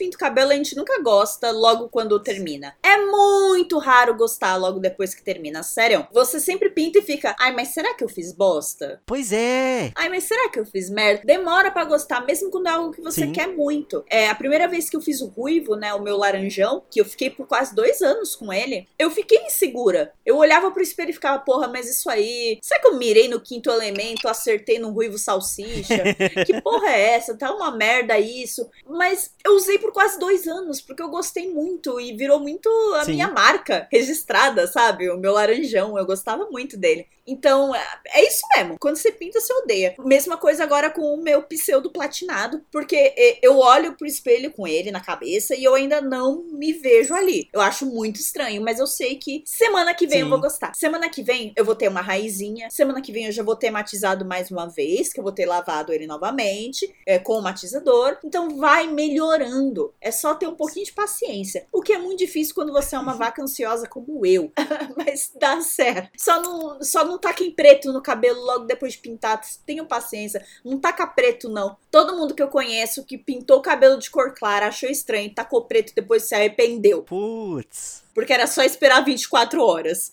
pinta 0.00 0.16
o 0.16 0.20
cabelo, 0.20 0.52
a 0.52 0.54
gente 0.54 0.74
nunca 0.74 0.98
gosta 1.02 1.50
logo 1.50 1.90
quando 1.90 2.18
termina. 2.18 2.74
É 2.82 2.96
muito 3.04 3.76
raro 3.76 4.16
gostar 4.16 4.56
logo 4.56 4.80
depois 4.80 5.14
que 5.14 5.22
termina, 5.22 5.62
sério. 5.62 6.06
Você 6.10 6.40
sempre 6.40 6.70
pinta 6.70 7.00
e 7.00 7.02
fica, 7.02 7.36
ai, 7.38 7.52
mas 7.52 7.68
será 7.68 7.92
que 7.92 8.02
eu 8.02 8.08
fiz 8.08 8.32
bosta? 8.32 9.02
Pois 9.04 9.30
é. 9.30 9.92
Ai, 9.94 10.08
mas 10.08 10.24
será 10.24 10.48
que 10.48 10.58
eu 10.58 10.64
fiz 10.64 10.88
merda? 10.88 11.20
Demora 11.26 11.70
para 11.70 11.84
gostar, 11.84 12.24
mesmo 12.24 12.50
quando 12.50 12.68
é 12.68 12.70
algo 12.70 12.92
que 12.92 13.02
você 13.02 13.26
Sim. 13.26 13.32
quer 13.32 13.48
muito. 13.48 14.02
É, 14.08 14.30
a 14.30 14.34
primeira 14.34 14.66
vez 14.66 14.88
que 14.88 14.96
eu 14.96 15.02
fiz 15.02 15.20
o 15.20 15.26
ruivo, 15.26 15.76
né, 15.76 15.92
o 15.92 16.00
meu 16.00 16.16
laranjão, 16.16 16.82
que 16.90 16.98
eu 16.98 17.04
fiquei 17.04 17.28
por 17.28 17.46
quase 17.46 17.74
dois 17.74 18.00
anos 18.00 18.34
com 18.34 18.50
ele, 18.50 18.88
eu 18.98 19.10
fiquei 19.10 19.44
insegura. 19.44 20.14
Eu 20.24 20.38
olhava 20.38 20.70
pro 20.70 20.82
espelho 20.82 21.10
e 21.10 21.14
ficava, 21.14 21.40
porra, 21.40 21.68
mas 21.68 21.90
isso 21.90 22.08
aí. 22.08 22.58
Será 22.62 22.80
que 22.80 22.86
eu 22.86 22.96
mirei 22.96 23.28
no 23.28 23.38
quinto 23.38 23.68
elemento, 23.70 24.28
acertei 24.28 24.78
no 24.78 24.92
ruivo 24.92 25.18
salsicha? 25.18 26.02
que 26.46 26.58
porra 26.62 26.88
é 26.88 27.16
essa? 27.16 27.36
Tá 27.36 27.52
uma 27.52 27.70
merda 27.70 28.18
isso. 28.18 28.66
Mas 28.88 29.34
eu 29.44 29.54
usei 29.56 29.78
por 29.90 29.94
quase 29.94 30.18
dois 30.18 30.46
anos, 30.46 30.80
porque 30.80 31.02
eu 31.02 31.08
gostei 31.08 31.52
muito 31.52 32.00
e 32.00 32.16
virou 32.16 32.38
muito 32.38 32.68
a 32.94 33.04
Sim. 33.04 33.12
minha 33.12 33.28
marca 33.28 33.88
registrada, 33.90 34.66
sabe? 34.66 35.10
O 35.10 35.18
meu 35.18 35.32
laranjão, 35.32 35.98
eu 35.98 36.06
gostava 36.06 36.48
muito 36.48 36.76
dele. 36.76 37.06
Então, 37.30 37.74
é, 37.74 37.84
é 38.14 38.26
isso 38.26 38.42
mesmo. 38.56 38.76
Quando 38.80 38.96
você 38.96 39.12
pinta, 39.12 39.40
você 39.40 39.52
odeia. 39.52 39.94
Mesma 40.00 40.36
coisa 40.36 40.64
agora 40.64 40.90
com 40.90 41.14
o 41.14 41.22
meu 41.22 41.42
pseudo 41.44 41.90
platinado, 41.92 42.60
porque 42.72 43.38
eu 43.40 43.56
olho 43.58 43.96
pro 43.96 44.06
espelho 44.06 44.50
com 44.50 44.66
ele 44.66 44.90
na 44.90 45.00
cabeça 45.00 45.54
e 45.54 45.62
eu 45.62 45.74
ainda 45.74 46.00
não 46.00 46.42
me 46.44 46.72
vejo 46.72 47.14
ali. 47.14 47.48
Eu 47.52 47.60
acho 47.60 47.86
muito 47.86 48.20
estranho, 48.20 48.60
mas 48.62 48.80
eu 48.80 48.86
sei 48.86 49.16
que 49.16 49.42
semana 49.46 49.94
que 49.94 50.06
vem 50.06 50.18
Sim. 50.18 50.24
eu 50.24 50.28
vou 50.28 50.40
gostar. 50.40 50.74
Semana 50.74 51.08
que 51.08 51.22
vem 51.22 51.52
eu 51.56 51.64
vou 51.64 51.74
ter 51.74 51.88
uma 51.88 52.00
raizinha. 52.00 52.68
Semana 52.70 53.00
que 53.00 53.12
vem 53.12 53.26
eu 53.26 53.32
já 53.32 53.42
vou 53.42 53.54
ter 53.54 53.70
matizado 53.70 54.24
mais 54.24 54.50
uma 54.50 54.66
vez, 54.66 55.12
que 55.12 55.20
eu 55.20 55.24
vou 55.24 55.32
ter 55.32 55.46
lavado 55.46 55.92
ele 55.92 56.06
novamente 56.06 56.92
é, 57.06 57.18
com 57.18 57.34
o 57.34 57.42
matizador. 57.42 58.18
Então 58.24 58.56
vai 58.56 58.88
melhorando. 58.88 59.94
É 60.00 60.10
só 60.10 60.34
ter 60.34 60.48
um 60.48 60.54
pouquinho 60.54 60.86
de 60.86 60.92
paciência. 60.92 61.66
O 61.72 61.80
que 61.80 61.92
é 61.92 61.98
muito 61.98 62.18
difícil 62.18 62.54
quando 62.54 62.72
você 62.72 62.96
é 62.96 62.98
uma 62.98 63.14
vaca 63.20 63.42
ansiosa 63.42 63.88
como 63.88 64.26
eu. 64.26 64.50
mas 64.96 65.30
dá 65.38 65.60
certo. 65.60 66.10
Só 66.16 66.40
não, 66.42 66.82
só 66.82 67.04
não 67.04 67.18
taquem 67.20 67.52
preto 67.52 67.92
no 67.92 68.02
cabelo 68.02 68.40
logo 68.40 68.64
depois 68.64 68.94
de 68.94 68.98
pintar. 68.98 69.40
Tenham 69.64 69.86
paciência. 69.86 70.44
Não 70.64 70.80
taca 70.80 71.06
preto, 71.06 71.48
não. 71.48 71.76
Todo 71.90 72.16
mundo 72.16 72.34
que 72.34 72.42
eu 72.42 72.48
conheço 72.48 73.04
que 73.04 73.16
pintou 73.16 73.58
o 73.58 73.62
cabelo 73.62 73.98
de 73.98 74.10
cor 74.10 74.34
clara 74.34 74.66
achou 74.66 74.88
estranho, 74.88 75.32
tacou 75.32 75.64
preto 75.66 75.94
depois 75.94 76.24
se 76.24 76.34
arrependeu. 76.34 77.02
Putz. 77.02 78.02
Porque 78.14 78.32
era 78.32 78.46
só 78.46 78.62
esperar 78.62 79.04
24 79.04 79.62
horas. 79.62 80.10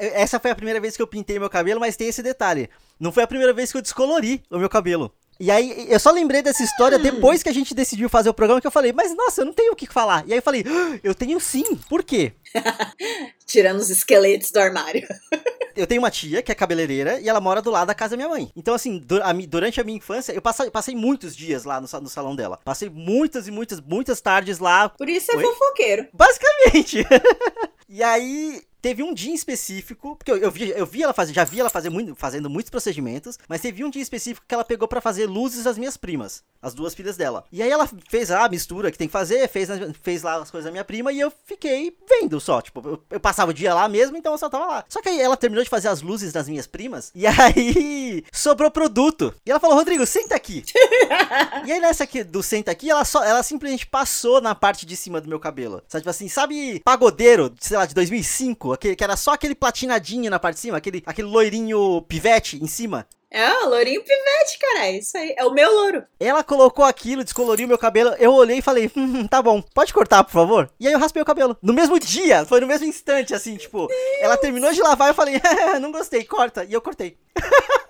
Essa 0.00 0.40
foi 0.40 0.50
a 0.50 0.54
primeira 0.54 0.80
vez 0.80 0.96
que 0.96 1.02
eu 1.02 1.06
pintei 1.06 1.38
meu 1.38 1.50
cabelo, 1.50 1.80
mas 1.80 1.96
tem 1.96 2.08
esse 2.08 2.22
detalhe. 2.22 2.70
Não 2.98 3.12
foi 3.12 3.22
a 3.22 3.26
primeira 3.26 3.52
vez 3.52 3.70
que 3.70 3.78
eu 3.78 3.82
descolori 3.82 4.42
o 4.50 4.58
meu 4.58 4.68
cabelo. 4.68 5.12
E 5.40 5.50
aí, 5.50 5.86
eu 5.88 5.98
só 5.98 6.10
lembrei 6.10 6.42
dessa 6.42 6.62
história 6.62 6.98
hum. 6.98 7.02
depois 7.02 7.42
que 7.42 7.48
a 7.48 7.54
gente 7.54 7.74
decidiu 7.74 8.08
fazer 8.08 8.28
o 8.28 8.34
programa, 8.34 8.60
que 8.60 8.66
eu 8.66 8.70
falei, 8.70 8.92
mas 8.92 9.14
nossa, 9.14 9.40
eu 9.40 9.44
não 9.44 9.52
tenho 9.52 9.72
o 9.72 9.76
que 9.76 9.86
falar. 9.86 10.24
E 10.26 10.32
aí 10.32 10.38
eu 10.38 10.42
falei, 10.42 10.64
ah, 10.66 10.98
eu 11.02 11.14
tenho 11.14 11.40
sim. 11.40 11.76
Por 11.88 12.02
quê? 12.02 12.32
Tirando 13.46 13.78
os 13.78 13.90
esqueletos 13.90 14.50
do 14.50 14.60
armário. 14.60 15.06
eu 15.76 15.86
tenho 15.86 16.00
uma 16.00 16.10
tia 16.10 16.42
que 16.42 16.52
é 16.52 16.54
cabeleireira 16.54 17.20
e 17.20 17.28
ela 17.28 17.40
mora 17.40 17.62
do 17.62 17.70
lado 17.70 17.88
da 17.88 17.94
casa 17.94 18.10
da 18.10 18.16
minha 18.16 18.28
mãe. 18.28 18.50
Então, 18.54 18.74
assim, 18.74 19.02
durante 19.48 19.80
a 19.80 19.84
minha 19.84 19.98
infância, 19.98 20.32
eu 20.32 20.42
passei, 20.42 20.70
passei 20.70 20.94
muitos 20.94 21.34
dias 21.34 21.64
lá 21.64 21.80
no, 21.80 21.88
no, 22.00 22.08
salão 22.08 22.36
dela. 22.36 22.58
Passei 22.64 22.88
muitas 22.88 23.48
e 23.48 23.50
muitas, 23.50 23.80
muitas 23.80 24.20
tardes 24.20 24.58
lá. 24.58 24.88
Por 24.88 25.08
isso 25.08 25.32
é 25.32 25.36
Oi? 25.36 25.42
fofoqueiro. 25.42 26.08
Basicamente. 26.12 27.06
e 27.88 28.02
aí, 28.02 28.62
teve 28.82 29.02
um 29.02 29.14
dia 29.14 29.32
específico, 29.32 30.16
porque 30.16 30.32
eu, 30.32 30.36
eu, 30.36 30.50
vi, 30.50 30.70
eu 30.70 30.84
vi 30.84 31.04
ela 31.04 31.14
fazer, 31.14 31.32
já 31.32 31.44
vi 31.44 31.60
ela 31.60 31.70
fazer 31.70 31.88
muito, 31.88 32.16
fazendo 32.16 32.50
muitos 32.50 32.68
procedimentos, 32.68 33.38
mas 33.48 33.60
teve 33.60 33.84
um 33.84 33.90
dia 33.90 34.02
específico 34.02 34.44
que 34.46 34.52
ela 34.54 34.64
pegou 34.64 34.88
para 34.88 35.00
fazer 35.00 35.26
luzes 35.26 35.64
das 35.64 35.78
minhas 35.78 35.96
primas, 35.96 36.42
as 36.60 36.74
duas 36.74 36.92
filhas 36.92 37.16
dela. 37.16 37.44
E 37.52 37.62
aí 37.62 37.70
ela 37.70 37.88
fez 38.08 38.32
a 38.32 38.48
mistura 38.48 38.90
que 38.90 38.98
tem 38.98 39.06
que 39.06 39.12
fazer, 39.12 39.48
fez, 39.48 39.68
fez 40.02 40.22
lá 40.24 40.42
as 40.42 40.50
coisas 40.50 40.64
da 40.66 40.72
minha 40.72 40.84
prima 40.84 41.12
e 41.12 41.20
eu 41.20 41.32
fiquei 41.46 41.96
vendo 42.08 42.40
só, 42.40 42.60
tipo, 42.60 42.80
eu, 42.84 43.02
eu, 43.08 43.20
passava 43.20 43.52
o 43.52 43.54
dia 43.54 43.72
lá 43.72 43.88
mesmo, 43.88 44.16
então 44.16 44.32
eu 44.32 44.38
só 44.38 44.50
tava 44.50 44.66
lá. 44.66 44.84
Só 44.88 45.00
que 45.00 45.08
aí 45.08 45.20
ela 45.20 45.36
terminou 45.36 45.62
de 45.62 45.70
fazer 45.70 45.86
as 45.86 46.02
luzes 46.02 46.32
das 46.32 46.48
minhas 46.48 46.66
primas 46.66 47.12
e 47.14 47.24
aí 47.24 48.24
sobrou 48.32 48.70
produto. 48.70 49.32
E 49.46 49.50
ela 49.50 49.60
falou: 49.60 49.76
"Rodrigo, 49.76 50.04
senta 50.04 50.34
aqui". 50.34 50.64
e 51.64 51.70
aí 51.70 51.80
nessa 51.80 52.02
aqui 52.02 52.24
do 52.24 52.42
senta 52.42 52.72
aqui, 52.72 52.90
ela 52.90 53.04
só 53.04 53.22
ela 53.22 53.42
simplesmente 53.44 53.86
passou 53.86 54.40
na 54.40 54.54
parte 54.54 54.84
de 54.84 54.96
cima 54.96 55.20
do 55.20 55.28
meu 55.28 55.38
cabelo. 55.38 55.82
Sabe 55.86 56.02
tipo 56.02 56.10
assim, 56.10 56.28
sabe 56.28 56.80
pagodeiro, 56.80 57.54
sei 57.60 57.76
lá, 57.76 57.86
de 57.86 57.94
2005? 57.94 58.71
Aquele, 58.72 58.96
que 58.96 59.04
era 59.04 59.16
só 59.16 59.32
aquele 59.32 59.54
platinadinho 59.54 60.30
na 60.30 60.38
parte 60.38 60.56
de 60.56 60.60
cima, 60.60 60.78
aquele, 60.78 61.02
aquele 61.06 61.28
loirinho 61.28 62.02
pivete 62.02 62.62
em 62.62 62.66
cima. 62.66 63.06
É, 63.34 63.64
o 63.64 63.70
lourinho 63.70 64.02
pivete, 64.02 64.58
cara. 64.60 64.88
É 64.88 64.98
isso 64.98 65.16
aí. 65.16 65.34
É 65.38 65.44
o 65.46 65.52
meu 65.52 65.72
louro. 65.72 66.04
Ela 66.20 66.44
colocou 66.44 66.84
aquilo, 66.84 67.24
descoloriu 67.24 67.66
meu 67.66 67.78
cabelo. 67.78 68.10
Eu 68.18 68.34
olhei 68.34 68.58
e 68.58 68.62
falei, 68.62 68.92
hum, 68.94 69.20
hum, 69.20 69.26
tá 69.26 69.40
bom, 69.40 69.62
pode 69.74 69.94
cortar, 69.94 70.22
por 70.22 70.32
favor? 70.32 70.70
E 70.78 70.86
aí 70.86 70.92
eu 70.92 70.98
raspei 70.98 71.22
o 71.22 71.24
cabelo. 71.24 71.56
No 71.62 71.72
mesmo 71.72 71.98
dia, 71.98 72.44
foi 72.44 72.60
no 72.60 72.66
mesmo 72.66 72.86
instante, 72.86 73.34
assim, 73.34 73.56
tipo. 73.56 73.88
Ela 74.20 74.36
terminou 74.36 74.70
de 74.70 74.82
lavar 74.82 75.08
e 75.08 75.10
eu 75.12 75.14
falei, 75.14 75.40
não 75.80 75.90
gostei, 75.90 76.24
corta. 76.24 76.62
E 76.64 76.74
eu 76.74 76.82
cortei. 76.82 77.16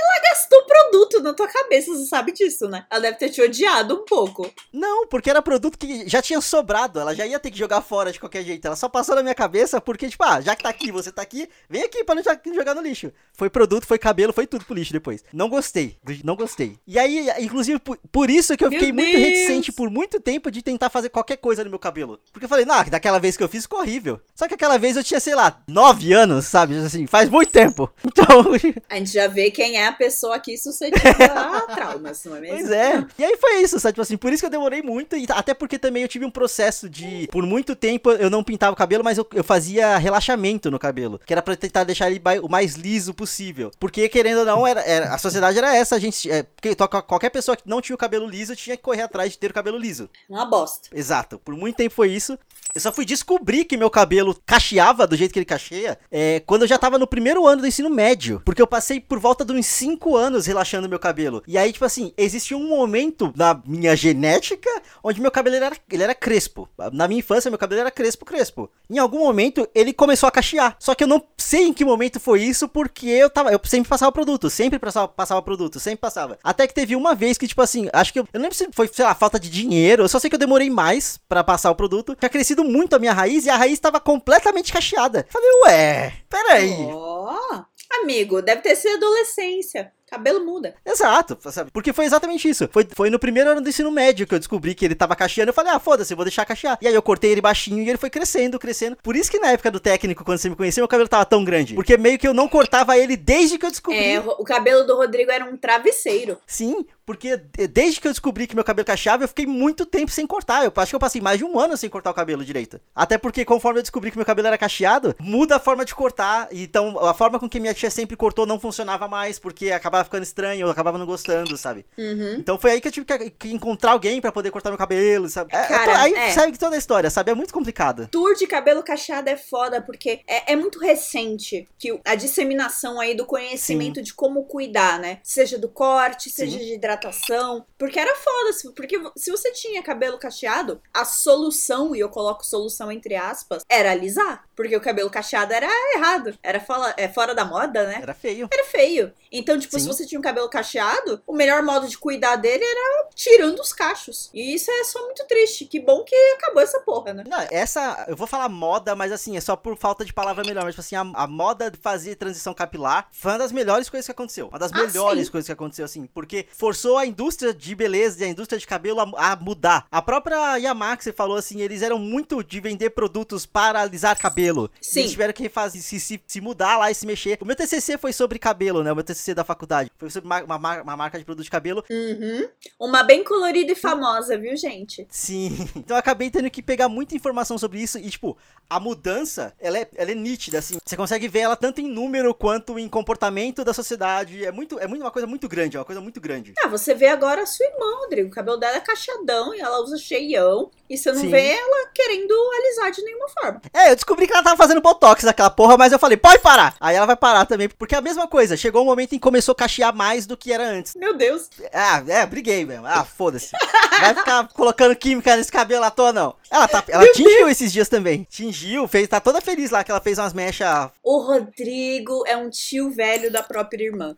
Ela 0.00 0.30
gastou 0.30 0.62
produto 0.64 1.20
na 1.22 1.34
tua 1.34 1.48
cabeça, 1.48 1.92
você 1.92 2.06
sabe 2.06 2.32
disso, 2.32 2.68
né? 2.68 2.84
Ela 2.90 3.00
deve 3.00 3.18
ter 3.18 3.30
te 3.30 3.42
odiado 3.42 3.94
um 3.94 4.04
pouco. 4.04 4.50
Não, 4.72 5.06
porque 5.06 5.30
era 5.30 5.42
produto 5.42 5.78
que 5.78 6.08
já 6.08 6.22
tinha 6.22 6.40
sobrado. 6.40 7.00
Ela 7.00 7.14
já 7.14 7.26
ia 7.26 7.38
ter 7.38 7.50
que 7.50 7.58
jogar 7.58 7.80
fora 7.82 8.12
de 8.12 8.20
qualquer 8.20 8.42
jeito. 8.44 8.64
Ela 8.66 8.76
só 8.76 8.88
passou 8.88 9.14
na 9.14 9.22
minha 9.22 9.34
cabeça 9.34 9.80
porque, 9.80 10.08
tipo, 10.08 10.22
ah, 10.24 10.40
já 10.40 10.54
que 10.54 10.62
tá 10.62 10.68
aqui, 10.68 10.92
você 10.92 11.10
tá 11.10 11.22
aqui, 11.22 11.48
vem 11.68 11.82
aqui 11.82 12.04
pra 12.04 12.14
não 12.14 12.22
jogar 12.54 12.74
no 12.74 12.82
lixo. 12.82 13.12
Foi 13.32 13.50
produto, 13.50 13.86
foi 13.86 13.98
cabelo, 13.98 14.32
foi 14.32 14.46
tudo 14.46 14.64
pro 14.64 14.74
lixo 14.74 14.92
depois. 14.92 15.24
Não 15.32 15.48
gostei. 15.48 15.98
Não 16.24 16.36
gostei. 16.36 16.78
E 16.86 16.98
aí, 16.98 17.28
inclusive, 17.38 17.78
por, 17.78 17.98
por 18.10 18.30
isso 18.30 18.56
que 18.56 18.64
eu 18.64 18.70
fiquei 18.70 18.92
muito 18.92 19.16
reticente 19.16 19.72
por 19.72 19.90
muito 19.90 20.20
tempo 20.20 20.50
de 20.50 20.62
tentar 20.62 20.90
fazer 20.90 21.08
qualquer 21.08 21.36
coisa 21.36 21.64
no 21.64 21.70
meu 21.70 21.78
cabelo. 21.78 22.20
Porque 22.32 22.44
eu 22.44 22.48
falei, 22.48 22.64
não, 22.64 22.84
daquela 22.84 23.18
vez 23.18 23.36
que 23.36 23.42
eu 23.42 23.48
fiz 23.48 23.66
ficou 23.70 23.80
horrível. 23.80 24.20
Só 24.34 24.48
que 24.48 24.54
aquela 24.54 24.78
vez 24.78 24.96
eu 24.96 25.04
tinha, 25.04 25.20
sei 25.20 25.34
lá, 25.34 25.62
nove 25.68 26.12
anos, 26.12 26.46
sabe? 26.46 26.76
Assim, 26.76 27.06
faz 27.06 27.28
muito 27.30 27.50
tempo. 27.50 27.90
Então. 28.10 28.42
A 28.88 28.96
gente 28.96 29.12
já 29.12 29.28
vê 29.28 29.50
quem 29.50 29.78
é 29.78 29.89
a 29.90 29.92
pessoa 29.92 30.36
aqui 30.36 30.56
suscetível 30.56 31.10
a 31.34 31.60
traumas, 31.62 32.24
não 32.24 32.36
é 32.36 32.40
mesmo? 32.40 32.56
Pois 32.56 32.70
é. 32.70 33.06
E 33.18 33.24
aí 33.24 33.36
foi 33.36 33.62
isso, 33.62 33.78
sabe? 33.78 33.94
Tipo 33.94 34.02
assim, 34.02 34.16
por 34.16 34.32
isso 34.32 34.42
que 34.42 34.46
eu 34.46 34.50
demorei 34.50 34.82
muito. 34.82 35.16
E 35.16 35.26
até 35.28 35.52
porque 35.54 35.78
também 35.78 36.02
eu 36.02 36.08
tive 36.08 36.24
um 36.24 36.30
processo 36.30 36.88
de. 36.88 37.28
Por 37.30 37.44
muito 37.44 37.76
tempo 37.76 38.10
eu 38.10 38.30
não 38.30 38.42
pintava 38.42 38.72
o 38.72 38.76
cabelo, 38.76 39.04
mas 39.04 39.18
eu, 39.18 39.26
eu 39.34 39.44
fazia 39.44 39.96
relaxamento 39.98 40.70
no 40.70 40.78
cabelo. 40.78 41.20
Que 41.24 41.32
era 41.32 41.42
pra 41.42 41.56
tentar 41.56 41.84
deixar 41.84 42.10
ele 42.10 42.20
o 42.42 42.48
mais 42.48 42.74
liso 42.74 43.12
possível. 43.12 43.70
Porque, 43.78 44.08
querendo 44.08 44.38
ou 44.38 44.44
não, 44.44 44.66
era, 44.66 44.80
era 44.82 45.14
a 45.14 45.18
sociedade 45.18 45.58
era 45.58 45.74
essa. 45.74 45.96
A 45.96 45.98
gente. 45.98 46.30
É, 46.30 46.42
porque 46.42 46.74
qualquer 47.06 47.30
pessoa 47.30 47.56
que 47.56 47.62
não 47.66 47.80
tinha 47.80 47.94
o 47.94 47.98
cabelo 47.98 48.26
liso 48.26 48.56
tinha 48.56 48.76
que 48.76 48.82
correr 48.82 49.02
atrás 49.02 49.32
de 49.32 49.38
ter 49.38 49.50
o 49.50 49.54
cabelo 49.54 49.78
liso. 49.78 50.08
Uma 50.28 50.44
bosta. 50.44 50.88
Exato. 50.92 51.38
Por 51.38 51.54
muito 51.54 51.76
tempo 51.76 51.94
foi 51.94 52.10
isso. 52.10 52.38
Eu 52.74 52.80
só 52.80 52.92
fui 52.92 53.04
descobrir 53.04 53.64
que 53.64 53.76
meu 53.76 53.90
cabelo 53.90 54.36
cacheava 54.46 55.06
do 55.06 55.16
jeito 55.16 55.32
que 55.32 55.38
ele 55.38 55.46
cacheia 55.46 55.98
é, 56.10 56.40
quando 56.40 56.62
eu 56.62 56.68
já 56.68 56.78
tava 56.78 56.98
no 56.98 57.06
primeiro 57.06 57.46
ano 57.46 57.62
do 57.62 57.68
ensino 57.68 57.90
médio. 57.90 58.40
Porque 58.44 58.62
eu 58.62 58.66
passei 58.66 59.00
por 59.00 59.18
volta 59.18 59.44
de 59.44 59.52
uns 59.52 59.66
5 59.66 60.16
anos 60.16 60.46
relaxando 60.46 60.88
meu 60.88 60.98
cabelo. 60.98 61.42
E 61.46 61.58
aí, 61.58 61.72
tipo 61.72 61.84
assim, 61.84 62.12
existia 62.16 62.56
um 62.56 62.68
momento 62.68 63.32
na 63.36 63.60
minha 63.66 63.96
genética 63.96 64.70
onde 65.02 65.20
meu 65.20 65.30
cabelo 65.30 65.56
era, 65.56 65.76
ele 65.90 66.02
era 66.02 66.14
crespo. 66.14 66.68
Na 66.92 67.08
minha 67.08 67.18
infância, 67.18 67.50
meu 67.50 67.58
cabelo 67.58 67.80
era 67.80 67.90
crespo, 67.90 68.24
crespo. 68.24 68.70
Em 68.88 68.98
algum 68.98 69.18
momento, 69.18 69.68
ele 69.74 69.92
começou 69.92 70.28
a 70.28 70.32
cachear. 70.32 70.76
Só 70.78 70.94
que 70.94 71.04
eu 71.04 71.08
não 71.08 71.22
sei 71.36 71.66
em 71.66 71.72
que 71.72 71.84
momento 71.84 72.20
foi 72.20 72.42
isso, 72.42 72.68
porque 72.68 73.06
eu 73.06 73.28
tava. 73.28 73.50
Eu 73.50 73.60
sempre 73.64 73.88
passava 73.88 74.12
produto, 74.12 74.48
sempre 74.48 74.78
passava, 74.78 75.08
passava 75.08 75.42
produto, 75.42 75.80
sempre 75.80 76.00
passava. 76.00 76.38
Até 76.42 76.66
que 76.66 76.74
teve 76.74 76.94
uma 76.94 77.14
vez 77.14 77.36
que, 77.36 77.48
tipo 77.48 77.62
assim, 77.62 77.88
acho 77.92 78.12
que 78.12 78.20
eu, 78.20 78.28
eu 78.32 78.38
não 78.38 78.42
lembro 78.42 78.56
se 78.56 78.68
foi, 78.72 78.88
sei 78.88 79.04
lá, 79.04 79.14
falta 79.14 79.38
de 79.40 79.50
dinheiro. 79.50 80.04
Eu 80.04 80.08
só 80.08 80.18
sei 80.18 80.30
que 80.30 80.36
eu 80.36 80.40
demorei 80.40 80.70
mais 80.70 81.18
para 81.28 81.42
passar 81.42 81.70
o 81.70 81.74
produto. 81.74 82.14
Tinha 82.14 82.28
crescido 82.28 82.59
muito 82.64 82.96
a 82.96 82.98
minha 82.98 83.12
raiz 83.12 83.46
e 83.46 83.50
a 83.50 83.56
raiz 83.56 83.78
tava 83.78 84.00
completamente 84.00 84.72
cacheada. 84.72 85.26
Falei, 85.30 85.50
ué, 85.66 86.12
peraí. 86.28 86.76
Ó, 86.90 87.64
amigo, 88.02 88.42
deve 88.42 88.62
ter 88.62 88.76
sido 88.76 88.96
adolescência. 88.96 89.92
Cabelo 90.10 90.44
muda. 90.44 90.74
Exato, 90.84 91.38
sabe? 91.52 91.70
Porque 91.70 91.92
foi 91.92 92.04
exatamente 92.04 92.48
isso. 92.48 92.68
Foi, 92.72 92.86
foi 92.92 93.10
no 93.10 93.18
primeiro 93.18 93.50
ano 93.50 93.60
do 93.60 93.68
ensino 93.68 93.92
médio 93.92 94.26
que 94.26 94.34
eu 94.34 94.40
descobri 94.40 94.74
que 94.74 94.84
ele 94.84 94.96
tava 94.96 95.14
cacheando. 95.14 95.50
Eu 95.50 95.54
falei, 95.54 95.72
ah, 95.72 95.78
foda-se, 95.78 96.12
eu 96.12 96.16
vou 96.16 96.24
deixar 96.24 96.44
cachear. 96.44 96.76
E 96.82 96.88
aí 96.88 96.94
eu 96.94 97.00
cortei 97.00 97.30
ele 97.30 97.40
baixinho 97.40 97.80
e 97.82 97.88
ele 97.88 97.96
foi 97.96 98.10
crescendo, 98.10 98.58
crescendo. 98.58 98.96
Por 99.02 99.14
isso 99.14 99.30
que 99.30 99.38
na 99.38 99.52
época 99.52 99.70
do 99.70 99.78
técnico, 99.78 100.24
quando 100.24 100.38
você 100.38 100.48
me 100.48 100.56
conheceu, 100.56 100.82
meu 100.82 100.88
cabelo 100.88 101.08
tava 101.08 101.24
tão 101.24 101.44
grande. 101.44 101.74
Porque 101.74 101.96
meio 101.96 102.18
que 102.18 102.26
eu 102.26 102.34
não 102.34 102.48
cortava 102.48 102.98
ele 102.98 103.16
desde 103.16 103.56
que 103.56 103.66
eu 103.66 103.70
descobri. 103.70 104.04
É, 104.04 104.18
o 104.18 104.44
cabelo 104.44 104.84
do 104.84 104.96
Rodrigo 104.96 105.30
era 105.30 105.44
um 105.44 105.56
travesseiro. 105.56 106.38
Sim, 106.44 106.84
porque 107.06 107.36
desde 107.36 108.00
que 108.00 108.08
eu 108.08 108.12
descobri 108.12 108.46
que 108.46 108.54
meu 108.54 108.64
cabelo 108.64 108.86
cacheava, 108.86 109.24
eu 109.24 109.28
fiquei 109.28 109.46
muito 109.46 109.86
tempo 109.86 110.10
sem 110.10 110.26
cortar. 110.26 110.64
Eu 110.64 110.72
acho 110.76 110.90
que 110.90 110.96
eu 110.96 111.00
passei 111.00 111.20
mais 111.20 111.38
de 111.38 111.44
um 111.44 111.58
ano 111.58 111.76
sem 111.76 111.88
cortar 111.88 112.10
o 112.10 112.14
cabelo 112.14 112.44
direito. 112.44 112.80
Até 112.94 113.16
porque 113.18 113.44
conforme 113.44 113.78
eu 113.78 113.82
descobri 113.82 114.10
que 114.10 114.16
meu 114.16 114.26
cabelo 114.26 114.48
era 114.48 114.58
cacheado, 114.58 115.14
muda 115.18 115.56
a 115.56 115.60
forma 115.60 115.84
de 115.84 115.94
cortar. 115.94 116.48
Então 116.50 116.98
a 116.98 117.14
forma 117.14 117.38
com 117.38 117.48
que 117.48 117.60
minha 117.60 117.74
tia 117.74 117.90
sempre 117.90 118.16
cortou 118.16 118.46
não 118.46 118.60
funcionava 118.60 119.08
mais, 119.08 119.38
porque 119.38 119.70
acabava 119.70 119.99
ficando 120.04 120.22
estranho, 120.22 120.66
eu 120.66 120.70
acabava 120.70 120.98
não 120.98 121.06
gostando, 121.06 121.56
sabe? 121.56 121.84
Uhum. 121.96 122.34
Então 122.38 122.58
foi 122.58 122.72
aí 122.72 122.80
que 122.80 122.88
eu 122.88 122.92
tive 122.92 123.06
que, 123.06 123.30
que 123.30 123.52
encontrar 123.52 123.92
alguém 123.92 124.20
para 124.20 124.32
poder 124.32 124.50
cortar 124.50 124.70
meu 124.70 124.78
cabelo, 124.78 125.28
sabe? 125.28 125.54
É, 125.54 125.66
Cara, 125.66 126.02
aí 126.02 126.14
é. 126.14 126.30
segue 126.32 126.58
toda 126.58 126.76
a 126.76 126.78
história, 126.78 127.10
sabe? 127.10 127.30
É 127.30 127.34
muito 127.34 127.52
complicado. 127.52 128.08
Tour 128.08 128.34
de 128.34 128.46
cabelo 128.46 128.82
cacheado 128.82 129.28
é 129.28 129.36
foda, 129.36 129.80
porque 129.80 130.20
é, 130.26 130.52
é 130.52 130.56
muito 130.56 130.78
recente 130.78 131.68
que 131.78 131.98
a 132.04 132.14
disseminação 132.14 133.00
aí 133.00 133.14
do 133.14 133.24
conhecimento 133.24 134.02
de 134.02 134.14
como 134.14 134.44
cuidar, 134.44 134.98
né? 134.98 135.18
Seja 135.22 135.58
do 135.58 135.68
corte, 135.68 136.30
seja 136.30 136.58
Sim. 136.58 136.64
de 136.64 136.74
hidratação. 136.74 137.64
Porque 137.78 137.98
era 137.98 138.14
foda, 138.16 138.72
porque 138.74 139.00
se 139.16 139.30
você 139.30 139.52
tinha 139.52 139.82
cabelo 139.82 140.18
cacheado, 140.18 140.80
a 140.92 141.04
solução, 141.04 141.94
e 141.94 142.00
eu 142.00 142.08
coloco 142.08 142.44
solução 142.44 142.90
entre 142.92 143.14
aspas, 143.16 143.64
era 143.68 143.92
alisar. 143.92 144.44
Porque 144.54 144.76
o 144.76 144.80
cabelo 144.80 145.10
cacheado 145.10 145.52
era 145.52 145.66
errado. 145.94 146.38
Era 146.42 146.60
fora, 146.60 146.94
é, 146.96 147.08
fora 147.08 147.34
da 147.34 147.44
moda, 147.44 147.86
né? 147.86 147.98
Era 148.02 148.14
feio. 148.14 148.48
Era 148.52 148.64
feio. 148.64 149.12
Então, 149.32 149.58
tipo, 149.58 149.78
se 149.78 149.84
Sim. 149.84 149.89
Você 149.92 150.06
tinha 150.06 150.18
um 150.18 150.22
cabelo 150.22 150.48
cacheado, 150.48 151.22
o 151.26 151.32
melhor 151.34 151.62
modo 151.62 151.86
de 151.88 151.96
cuidar 151.98 152.36
dele 152.36 152.64
era 152.64 153.08
tirando 153.14 153.60
os 153.60 153.72
cachos. 153.72 154.30
E 154.32 154.54
isso 154.54 154.70
é 154.70 154.84
só 154.84 155.02
muito 155.04 155.24
triste. 155.26 155.64
Que 155.64 155.80
bom 155.80 156.02
que 156.04 156.14
acabou 156.38 156.62
essa 156.62 156.80
porra, 156.80 157.12
né? 157.12 157.24
Não, 157.26 157.38
essa, 157.50 158.04
eu 158.08 158.16
vou 158.16 158.26
falar 158.26 158.48
moda, 158.48 158.94
mas 158.94 159.12
assim, 159.12 159.36
é 159.36 159.40
só 159.40 159.56
por 159.56 159.76
falta 159.76 160.04
de 160.04 160.12
palavra 160.12 160.44
melhor. 160.44 160.64
Mas, 160.64 160.74
tipo 160.74 160.80
assim, 160.80 160.96
a, 160.96 161.22
a 161.22 161.26
moda 161.26 161.70
de 161.70 161.78
fazer 161.78 162.16
transição 162.16 162.54
capilar 162.54 163.08
foi 163.12 163.32
uma 163.32 163.38
das 163.38 163.52
melhores 163.52 163.88
coisas 163.88 164.06
que 164.06 164.12
aconteceu. 164.12 164.48
Uma 164.48 164.58
das 164.58 164.72
Ah, 164.72 164.76
melhores 164.86 165.26
sim. 165.26 165.32
coisas 165.32 165.46
que 165.46 165.52
aconteceu, 165.52 165.84
assim. 165.84 166.06
Porque 166.06 166.46
forçou 166.56 166.96
a 166.98 167.06
indústria 167.06 167.52
de 167.54 167.74
beleza 167.74 168.20
e 168.22 168.24
a 168.24 168.28
indústria 168.28 168.58
de 168.58 168.66
cabelo 168.66 169.00
a, 169.00 169.32
a 169.32 169.36
mudar. 169.36 169.86
A 169.90 170.00
própria 170.02 170.56
Yamaxa 170.58 171.12
falou 171.12 171.36
assim, 171.36 171.60
eles 171.60 171.82
eram 171.82 171.98
muito 171.98 172.42
de 172.44 172.60
vender 172.60 172.90
produtos 172.90 173.46
para 173.46 173.80
alisar 173.80 174.16
cabelo. 174.18 174.70
Sim. 174.80 175.00
Eles 175.00 175.10
tiveram 175.12 175.32
que 175.32 175.42
refazer, 175.42 175.82
se, 175.82 175.98
se, 176.00 176.20
se 176.26 176.40
mudar 176.40 176.76
lá 176.78 176.90
e 176.90 176.94
se 176.94 177.06
mexer. 177.06 177.38
O 177.40 177.44
meu 177.44 177.56
TCC 177.56 177.96
foi 177.98 178.12
sobre 178.12 178.38
cabelo, 178.38 178.82
né? 178.82 178.92
O 178.92 178.94
meu 178.94 179.04
TCC 179.04 179.34
da 179.34 179.44
faculdade. 179.44 179.79
Foi 179.98 180.10
sobre 180.10 180.26
uma, 180.26 180.42
uma, 180.42 180.82
uma 180.82 180.96
marca 180.96 181.18
de 181.18 181.24
produto 181.24 181.44
de 181.44 181.50
cabelo. 181.50 181.84
Uhum. 181.90 182.48
Uma 182.78 183.02
bem 183.02 183.22
colorida 183.24 183.72
e 183.72 183.76
famosa, 183.76 184.36
viu, 184.38 184.56
gente? 184.56 185.06
Sim. 185.10 185.68
Então 185.80 185.96
eu 185.96 186.00
acabei 186.00 186.30
tendo 186.30 186.50
que 186.50 186.62
pegar 186.62 186.88
muita 186.88 187.14
informação 187.14 187.56
sobre 187.56 187.80
isso 187.80 187.98
e, 187.98 188.10
tipo, 188.10 188.36
a 188.68 188.78
mudança, 188.78 189.52
ela 189.58 189.78
é, 189.78 189.88
ela 189.96 190.10
é 190.10 190.14
nítida, 190.14 190.58
assim. 190.58 190.78
Você 190.84 190.96
consegue 190.96 191.26
ver 191.26 191.40
ela 191.40 191.56
tanto 191.56 191.80
em 191.80 191.88
número 191.88 192.32
quanto 192.34 192.78
em 192.78 192.88
comportamento 192.88 193.64
da 193.64 193.72
sociedade. 193.72 194.44
É 194.44 194.52
muito, 194.52 194.78
é 194.78 194.86
muito 194.86 195.02
uma 195.02 195.10
coisa 195.10 195.26
muito 195.26 195.48
grande, 195.48 195.76
é 195.76 195.80
uma 195.80 195.84
coisa 195.84 196.00
muito 196.00 196.20
grande. 196.20 196.52
Ah, 196.62 196.68
você 196.68 196.94
vê 196.94 197.06
agora 197.06 197.42
a 197.42 197.46
sua 197.46 197.66
irmã, 197.66 197.98
Rodrigo. 198.00 198.28
O 198.28 198.32
cabelo 198.32 198.58
dela 198.58 198.76
é 198.76 198.80
cacheadão 198.80 199.54
e 199.54 199.60
ela 199.60 199.80
usa 199.82 199.96
cheião. 199.96 200.70
E 200.88 200.98
você 200.98 201.10
não 201.12 201.20
Sim. 201.20 201.30
vê 201.30 201.52
ela 201.52 201.88
querendo 201.94 202.34
alisar 202.58 202.90
de 202.90 203.02
nenhuma 203.02 203.28
forma. 203.28 203.62
É, 203.72 203.90
eu 203.90 203.94
descobri 203.94 204.26
que 204.26 204.32
ela 204.32 204.42
tava 204.42 204.56
fazendo 204.56 204.80
botox 204.80 205.24
naquela 205.24 205.50
porra, 205.50 205.76
mas 205.76 205.92
eu 205.92 205.98
falei, 205.98 206.16
pode 206.16 206.40
parar. 206.40 206.76
Aí 206.80 206.96
ela 206.96 207.06
vai 207.06 207.16
parar 207.16 207.46
também, 207.46 207.68
porque 207.68 207.94
é 207.94 207.98
a 207.98 208.02
mesma 208.02 208.28
coisa. 208.28 208.56
Chegou 208.56 208.82
um 208.82 208.86
momento 208.86 209.12
em 209.14 209.18
que 209.18 209.22
começou 209.22 209.52
a 209.52 209.56
cachear 209.70 209.94
mais 209.94 210.26
do 210.26 210.36
que 210.36 210.52
era 210.52 210.64
antes. 210.64 210.94
Meu 210.96 211.16
Deus. 211.16 211.48
Ah, 211.72 212.02
é, 212.06 212.26
briguei 212.26 212.64
mesmo. 212.64 212.86
Ah, 212.86 213.04
foda-se. 213.04 213.52
Vai 214.00 214.14
ficar 214.14 214.48
colocando 214.48 214.96
química 214.96 215.36
nesse 215.36 215.52
cabelo 215.52 215.84
à 215.84 215.90
toa, 215.90 216.12
não. 216.12 216.34
Ela, 216.50 216.66
tá, 216.66 216.82
ela 216.88 217.10
tingiu 217.12 217.48
esses 217.48 217.72
dias 217.72 217.88
também. 217.88 218.26
Tingiu, 218.28 218.88
fez, 218.88 219.06
tá 219.08 219.20
toda 219.20 219.40
feliz 219.40 219.70
lá 219.70 219.84
que 219.84 219.90
ela 219.90 220.00
fez 220.00 220.18
umas 220.18 220.32
mechas 220.32 220.90
O 221.02 221.18
Rodrigo 221.18 222.24
é 222.26 222.36
um 222.36 222.50
tio 222.50 222.90
velho 222.90 223.30
da 223.30 223.42
própria 223.42 223.84
irmã. 223.84 224.16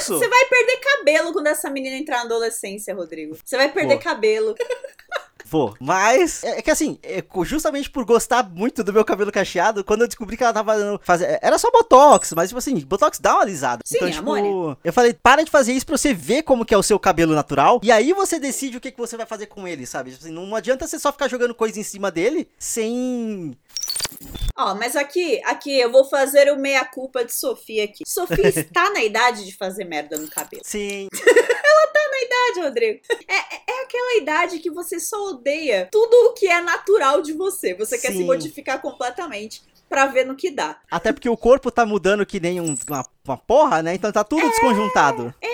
Sou. 0.00 0.18
Você 0.18 0.28
vai 0.28 0.44
perder 0.46 0.76
cabelo 0.78 1.32
quando 1.32 1.48
essa 1.48 1.68
menina 1.68 1.96
entrar 1.96 2.18
na 2.18 2.24
adolescência, 2.24 2.94
Rodrigo. 2.94 3.36
Você 3.44 3.56
vai 3.56 3.70
perder 3.70 3.98
cabelo. 3.98 4.54
Vou. 5.48 5.74
Mas, 5.80 6.42
é, 6.42 6.58
é 6.58 6.62
que 6.62 6.70
assim, 6.70 6.98
é, 7.02 7.22
justamente 7.44 7.88
por 7.88 8.04
gostar 8.04 8.48
muito 8.50 8.82
do 8.82 8.92
meu 8.92 9.04
cabelo 9.04 9.30
cacheado, 9.30 9.84
quando 9.84 10.02
eu 10.02 10.06
descobri 10.08 10.36
que 10.36 10.42
ela 10.42 10.52
tava 10.52 10.72
fazendo. 10.72 11.00
fazer- 11.02 11.38
era 11.40 11.58
só 11.58 11.70
botox, 11.70 12.32
mas 12.34 12.48
tipo 12.48 12.58
assim, 12.58 12.74
botox 12.80 13.18
dá 13.18 13.34
uma 13.34 13.42
alisada. 13.42 13.82
Sim, 13.84 13.96
então, 13.96 14.10
tipo, 14.10 14.76
eu 14.82 14.92
falei, 14.92 15.14
para 15.14 15.44
de 15.44 15.50
fazer 15.50 15.72
isso 15.72 15.86
pra 15.86 15.96
você 15.96 16.12
ver 16.12 16.42
como 16.42 16.64
que 16.64 16.74
é 16.74 16.78
o 16.78 16.82
seu 16.82 16.98
cabelo 16.98 17.34
natural. 17.34 17.80
E 17.82 17.92
aí 17.92 18.12
você 18.12 18.38
decide 18.38 18.76
o 18.76 18.80
que, 18.80 18.90
que 18.90 18.98
você 18.98 19.16
vai 19.16 19.26
fazer 19.26 19.46
com 19.46 19.66
ele, 19.68 19.86
sabe? 19.86 20.10
Tipo 20.10 20.24
assim, 20.24 20.32
não 20.34 20.54
adianta 20.54 20.86
você 20.86 20.98
só 20.98 21.12
ficar 21.12 21.28
jogando 21.28 21.54
coisa 21.54 21.78
em 21.78 21.82
cima 21.84 22.10
dele 22.10 22.48
sem. 22.58 23.56
Ó, 24.58 24.74
mas 24.74 24.96
aqui, 24.96 25.40
aqui, 25.44 25.78
eu 25.78 25.90
vou 25.92 26.04
fazer 26.04 26.50
o 26.50 26.56
meia-culpa 26.58 27.24
de 27.24 27.32
Sofia 27.34 27.84
aqui. 27.84 28.04
Sofia 28.06 28.48
está 28.48 28.88
na 28.90 29.02
idade 29.04 29.44
de 29.44 29.54
fazer 29.54 29.84
merda 29.84 30.16
no 30.18 30.28
cabelo. 30.28 30.62
Sem. 30.64 31.08
Idade, 32.18 32.60
Rodrigo. 32.66 33.00
É, 33.28 33.34
é- 33.36 33.60
é 33.68 33.82
aquela 33.84 34.16
idade 34.16 34.58
que 34.58 34.70
você 34.70 34.98
só 34.98 35.28
odeia 35.28 35.86
tudo 35.92 36.12
o 36.28 36.32
que 36.32 36.46
é 36.48 36.60
natural 36.60 37.20
de 37.22 37.32
você. 37.34 37.74
Você 37.74 37.98
quer 37.98 38.10
se 38.10 38.18
Sim. 38.18 38.24
modificar 38.24 38.80
completamente 38.80 39.62
pra 39.88 40.06
ver 40.06 40.24
no 40.26 40.34
que 40.34 40.50
dá. 40.50 40.80
Até 40.90 41.12
porque 41.12 41.28
o 41.28 41.36
corpo 41.36 41.70
tá 41.70 41.84
mudando 41.86 42.26
que 42.26 42.40
nem 42.40 42.60
um- 42.60 42.74
uma, 42.88 43.04
uma 43.24 43.36
porra, 43.36 43.82
né? 43.82 43.94
Então 43.94 44.10
tá 44.10 44.24
tudo 44.24 44.48
desconjuntado. 44.48 45.32
É, 45.40 45.48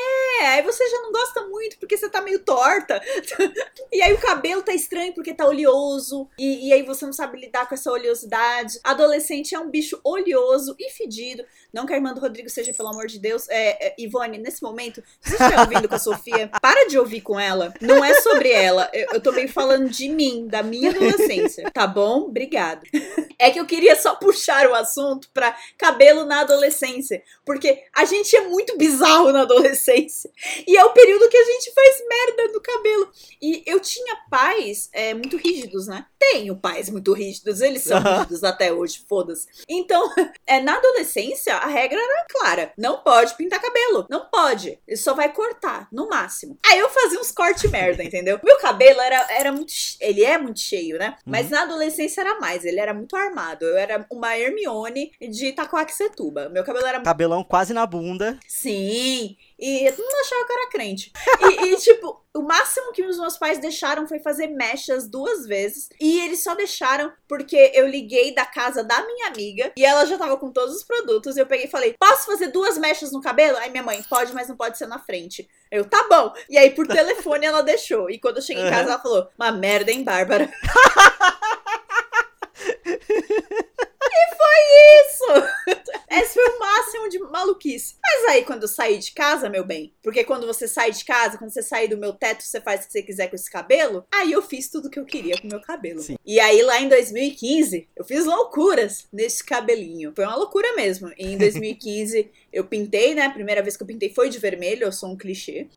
aí 0.47 0.63
você 0.63 0.89
já 0.89 0.99
não 0.99 1.13
gosta 1.13 1.47
muito 1.49 1.79
porque 1.79 1.97
você 1.97 2.09
tá 2.09 2.21
meio 2.21 2.41
torta. 2.41 3.01
e 3.93 4.03
aí 4.03 4.13
o 4.13 4.19
cabelo 4.19 4.63
tá 4.63 4.73
estranho 4.73 5.13
porque 5.13 5.35
tá 5.35 5.47
oleoso. 5.47 6.29
E, 6.39 6.69
e 6.69 6.73
aí 6.73 6.83
você 6.83 7.05
não 7.05 7.13
sabe 7.13 7.41
lidar 7.41 7.69
com 7.69 7.75
essa 7.75 7.91
oleosidade. 7.91 8.79
Adolescente 8.85 9.55
é 9.55 9.59
um 9.59 9.71
bicho 9.71 10.01
oleoso 10.05 10.75
e 10.79 10.91
fedido. 10.91 11.45
Não 11.73 11.87
que 11.87 11.93
a 11.93 11.97
irmã 11.97 12.13
do 12.13 12.21
Rodrigo 12.21 12.51
seja, 12.51 12.73
pelo 12.73 12.91
amor 12.91 13.07
de 13.07 13.19
Deus. 13.19 13.49
É, 13.49 13.89
é, 13.89 13.95
Ivone, 13.99 14.39
nesse 14.39 14.63
momento, 14.63 15.03
se 15.21 15.31
você 15.31 15.43
estiver 15.43 15.61
ouvindo 15.61 15.89
com 15.89 15.95
a 15.95 15.99
Sofia, 15.99 16.51
para 16.61 16.87
de 16.89 16.99
ouvir 16.99 17.23
com 17.23 17.39
ela. 17.39 17.73
Não 17.81 18.05
é 18.05 18.21
sobre 18.21 18.51
ela. 18.51 18.91
Eu, 18.93 19.09
eu 19.15 19.21
tô 19.21 19.33
meio 19.33 19.49
falando 19.49 19.89
de 19.89 20.09
mim, 20.09 20.47
da 20.47 20.63
minha 20.63 20.91
adolescência. 20.91 21.71
Tá 21.73 21.87
bom? 21.87 22.23
Obrigada. 22.23 22.83
É 23.43 23.51
que 23.51 23.59
eu 23.59 23.67
queria 23.67 23.97
só 23.97 24.15
puxar 24.23 24.69
o 24.69 24.75
assunto 24.75 25.29
pra 25.35 25.57
cabelo 25.77 26.25
na 26.25 26.43
adolescência. 26.43 27.23
Porque 27.45 27.83
a 27.93 28.05
gente 28.05 28.37
é 28.37 28.47
muito 28.47 28.79
bizarro 28.79 29.33
na 29.33 29.43
adolescência. 29.43 30.31
E 30.67 30.77
é 30.77 30.85
o 30.85 30.93
período 30.93 31.29
que 31.29 31.37
a 31.37 31.45
gente 31.45 31.73
faz 31.75 32.03
merda 32.09 32.53
no 32.53 32.61
cabelo. 32.61 33.11
E 33.41 33.65
eu 33.67 33.81
tinha 33.81 34.17
pais 34.31 34.89
é, 34.93 35.13
muito 35.13 35.37
rígidos, 35.37 35.89
né? 35.89 36.07
Tenho 36.31 36.55
pais 36.57 36.89
muito 36.89 37.13
rígidos, 37.13 37.61
eles 37.61 37.83
são 37.83 38.01
rígidos 38.01 38.45
até 38.45 38.73
hoje, 38.73 39.05
foda-se. 39.09 39.49
Então, 39.69 40.09
é, 40.47 40.61
na 40.61 40.77
adolescência, 40.77 41.57
a 41.57 41.67
regra 41.67 41.99
era 41.99 42.27
clara: 42.31 42.73
não 42.79 42.99
pode 42.99 43.35
pintar 43.35 43.61
cabelo, 43.61 44.07
não 44.09 44.27
pode. 44.31 44.79
Ele 44.87 44.97
só 44.97 45.15
vai 45.15 45.33
cortar, 45.33 45.89
no 45.91 46.09
máximo. 46.09 46.57
Aí 46.65 46.79
eu 46.79 46.89
fazia 46.91 47.19
uns 47.21 47.33
corte 47.33 47.67
merda, 47.67 48.05
entendeu? 48.05 48.39
Meu 48.45 48.59
cabelo 48.59 49.01
era, 49.01 49.27
era 49.31 49.53
muito. 49.53 49.73
Ele 50.01 50.25
é 50.25 50.39
muito 50.39 50.61
cheio, 50.61 50.97
né? 50.97 51.17
Mas 51.27 51.51
na 51.51 51.63
adolescência 51.63 52.21
era 52.21 52.39
mais, 52.39 52.65
ele 52.65 52.79
era 52.79 52.95
muito 52.95 53.17
armado. 53.17 53.65
Eu 53.65 53.77
era 53.77 54.07
uma 54.11 54.39
Hermione 54.39 55.11
de 55.21 55.47
Itacoaxetuba. 55.47 56.49
Meu 56.51 56.63
cabelo 56.63 56.87
era 56.87 57.01
Cabelão 57.01 57.43
quase 57.43 57.75
na 57.75 57.85
bunda. 57.85 58.39
Sim, 58.47 59.37
e 59.63 59.87
eu 59.87 59.95
não 59.97 60.21
achava 60.21 60.45
que 60.45 60.53
eu 60.53 60.57
era 60.57 60.71
crente. 60.71 61.13
E, 61.41 61.67
e, 61.67 61.77
tipo, 61.79 62.21
o 62.35 62.43
máximo 62.43 62.93
que 62.93 63.07
os 63.07 63.17
meus 63.17 63.39
pais 63.39 63.61
deixaram 63.61 64.09
foi 64.09 64.19
fazer 64.19 64.49
mechas 64.49 65.09
duas 65.09 65.47
vezes. 65.47 65.89
E 66.01 66.21
eles 66.23 66.43
só 66.43 66.57
deixaram 66.57 67.13
porque 67.29 67.71
eu 67.73 67.87
liguei 67.87 68.35
da 68.35 68.45
casa 68.45 68.83
da 68.83 69.07
minha 69.07 69.29
amiga 69.29 69.73
e 69.77 69.85
ela 69.85 70.05
já 70.05 70.19
tava 70.19 70.37
com 70.37 70.51
todos 70.51 70.75
os 70.75 70.83
produtos. 70.83 71.37
E 71.37 71.41
eu 71.41 71.47
peguei 71.47 71.67
e 71.67 71.71
falei: 71.71 71.95
Posso 71.97 72.27
fazer 72.27 72.49
duas 72.49 72.77
mechas 72.77 73.13
no 73.13 73.23
cabelo? 73.23 73.57
Aí 73.59 73.71
minha 73.71 73.85
mãe, 73.85 74.05
pode, 74.11 74.35
mas 74.35 74.49
não 74.49 74.57
pode 74.57 74.77
ser 74.77 74.89
na 74.89 74.99
frente. 74.99 75.49
Eu, 75.71 75.85
tá 75.85 76.09
bom. 76.11 76.33
E 76.51 76.59
aí, 76.59 76.71
por 76.71 76.89
telefone, 76.89 77.47
ela 77.47 77.63
deixou. 77.63 78.11
E 78.11 78.19
quando 78.19 78.39
eu 78.39 78.43
cheguei 78.43 78.65
em 78.65 78.71
casa, 78.71 78.91
ela 78.91 78.99
falou: 78.99 79.29
Uma 79.39 79.53
merda, 79.53 79.93
hein, 79.93 80.03
Bárbara? 80.03 80.53
foi 84.53 85.03
isso! 85.07 85.83
Esse 86.11 86.35
foi 86.35 86.47
o 86.47 86.59
máximo 86.59 87.09
de 87.09 87.19
maluquice. 87.19 87.97
Mas 88.03 88.25
aí, 88.27 88.45
quando 88.45 88.63
eu 88.63 88.69
saí 88.69 88.99
de 88.99 89.13
casa, 89.13 89.49
meu 89.49 89.65
bem, 89.65 89.95
porque 90.03 90.25
quando 90.25 90.47
você 90.47 90.69
sai 90.69 90.91
de 90.91 91.05
casa, 91.05 91.39
quando 91.39 91.51
você 91.51 91.63
sair 91.63 91.89
do 91.89 91.97
meu 91.97 92.13
teto, 92.13 92.43
você 92.43 92.61
faz 92.61 92.83
o 92.83 92.87
que 92.87 92.93
você 92.93 93.03
quiser 93.03 93.29
com 93.29 93.37
esse 93.37 93.51
cabelo, 93.51 94.05
aí 94.13 94.33
eu 94.33 94.43
fiz 94.43 94.69
tudo 94.69 94.91
que 94.91 94.99
eu 94.99 95.07
queria 95.07 95.41
com 95.41 95.47
o 95.47 95.51
meu 95.51 95.61
cabelo. 95.61 96.01
Sim. 96.01 96.17
E 96.25 96.39
aí, 96.39 96.61
lá 96.63 96.81
em 96.81 96.89
2015, 96.89 97.89
eu 97.97 98.05
fiz 98.05 98.27
loucuras 98.27 99.07
nesse 99.13 99.43
cabelinho. 99.43 100.13
Foi 100.15 100.25
uma 100.25 100.37
loucura 100.37 100.75
mesmo. 100.75 101.11
E 101.17 101.27
em 101.27 101.39
2015, 101.39 102.31
eu 102.53 102.65
pintei, 102.65 103.15
né? 103.15 103.23
A 103.23 103.31
primeira 103.31 103.63
vez 103.63 103.77
que 103.77 103.83
eu 103.83 103.87
pintei 103.87 104.13
foi 104.13 104.29
de 104.29 104.39
vermelho, 104.39 104.85
eu 104.85 104.93
sou 104.93 105.11
um 105.11 105.17
clichê. 105.17 105.69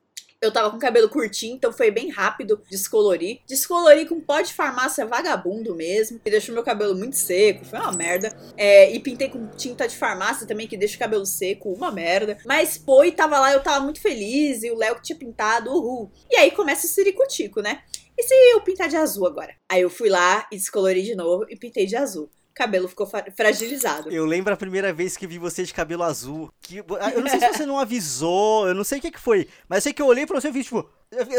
Eu 0.41 0.51
tava 0.51 0.69
com 0.69 0.77
cabelo 0.77 1.09
curtinho, 1.09 1.55
então 1.55 1.73
foi 1.73 1.89
bem 1.89 2.09
rápido 2.09 2.61
descolorir. 2.69 3.39
Descolori 3.47 4.05
com 4.05 4.19
pó 4.19 4.41
de 4.41 4.53
farmácia 4.53 5.05
vagabundo 5.05 5.73
mesmo, 5.75 6.19
que 6.19 6.29
deixou 6.29 6.53
meu 6.53 6.63
cabelo 6.63 6.95
muito 6.95 7.15
seco, 7.15 7.65
foi 7.65 7.79
uma 7.79 7.91
merda. 7.93 8.35
É, 8.55 8.91
e 8.91 8.99
pintei 8.99 9.29
com 9.29 9.47
tinta 9.47 9.87
de 9.87 9.95
farmácia 9.95 10.45
também, 10.45 10.67
que 10.67 10.77
deixa 10.77 10.95
o 10.95 10.99
cabelo 10.99 11.25
seco, 11.25 11.73
uma 11.73 11.91
merda. 11.91 12.37
Mas 12.45 12.77
foi, 12.77 13.11
tava 13.11 13.39
lá, 13.39 13.53
eu 13.53 13.63
tava 13.63 13.83
muito 13.83 14.01
feliz, 14.01 14.63
e 14.63 14.71
o 14.71 14.77
Léo 14.77 14.95
que 14.95 15.03
tinha 15.03 15.17
pintado, 15.17 15.71
uhul. 15.71 16.11
E 16.29 16.35
aí 16.35 16.51
começa 16.51 16.85
o 16.85 16.89
ciricutico, 16.89 17.61
né? 17.61 17.81
E 18.17 18.23
se 18.23 18.33
eu 18.53 18.61
pintar 18.61 18.87
de 18.87 18.95
azul 18.95 19.27
agora? 19.27 19.53
Aí 19.69 19.81
eu 19.81 19.89
fui 19.89 20.09
lá 20.09 20.47
e 20.51 20.55
descolori 20.55 21.01
de 21.01 21.15
novo 21.15 21.45
e 21.49 21.55
pintei 21.57 21.85
de 21.85 21.95
azul 21.95 22.29
cabelo 22.55 22.87
ficou 22.87 23.05
fragilizado. 23.35 24.09
Eu 24.09 24.25
lembro 24.25 24.53
a 24.53 24.57
primeira 24.57 24.93
vez 24.93 25.17
que 25.17 25.27
vi 25.27 25.37
você 25.37 25.63
de 25.63 25.73
cabelo 25.73 26.03
azul. 26.03 26.49
Que, 26.61 26.77
eu 26.77 27.21
não 27.21 27.29
sei 27.29 27.39
se 27.39 27.53
você 27.53 27.65
não 27.65 27.77
avisou, 27.77 28.67
eu 28.67 28.73
não 28.73 28.83
sei 28.83 28.97
o 28.97 29.01
que, 29.01 29.11
que 29.11 29.19
foi. 29.19 29.47
Mas 29.67 29.79
eu 29.79 29.81
sei 29.83 29.93
que 29.93 30.01
eu 30.01 30.07
olhei 30.07 30.25
pra 30.25 30.39
você 30.39 30.47
e 30.47 30.51
vi, 30.51 30.63
tipo. 30.63 30.89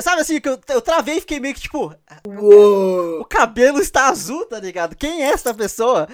Sabe 0.02 0.20
assim, 0.20 0.40
que 0.40 0.48
eu, 0.48 0.61
eu 0.68 0.81
travei 0.81 1.16
e 1.16 1.20
fiquei 1.20 1.40
meio 1.40 1.55
que 1.55 1.61
tipo. 1.62 1.92
Uou. 2.29 3.20
O 3.20 3.24
cabelo 3.24 3.81
está 3.81 4.09
azul, 4.09 4.44
tá 4.46 4.61
ligado? 4.61 4.94
Quem 4.94 5.24
é 5.24 5.31
essa 5.31 5.52
pessoa? 5.55 6.07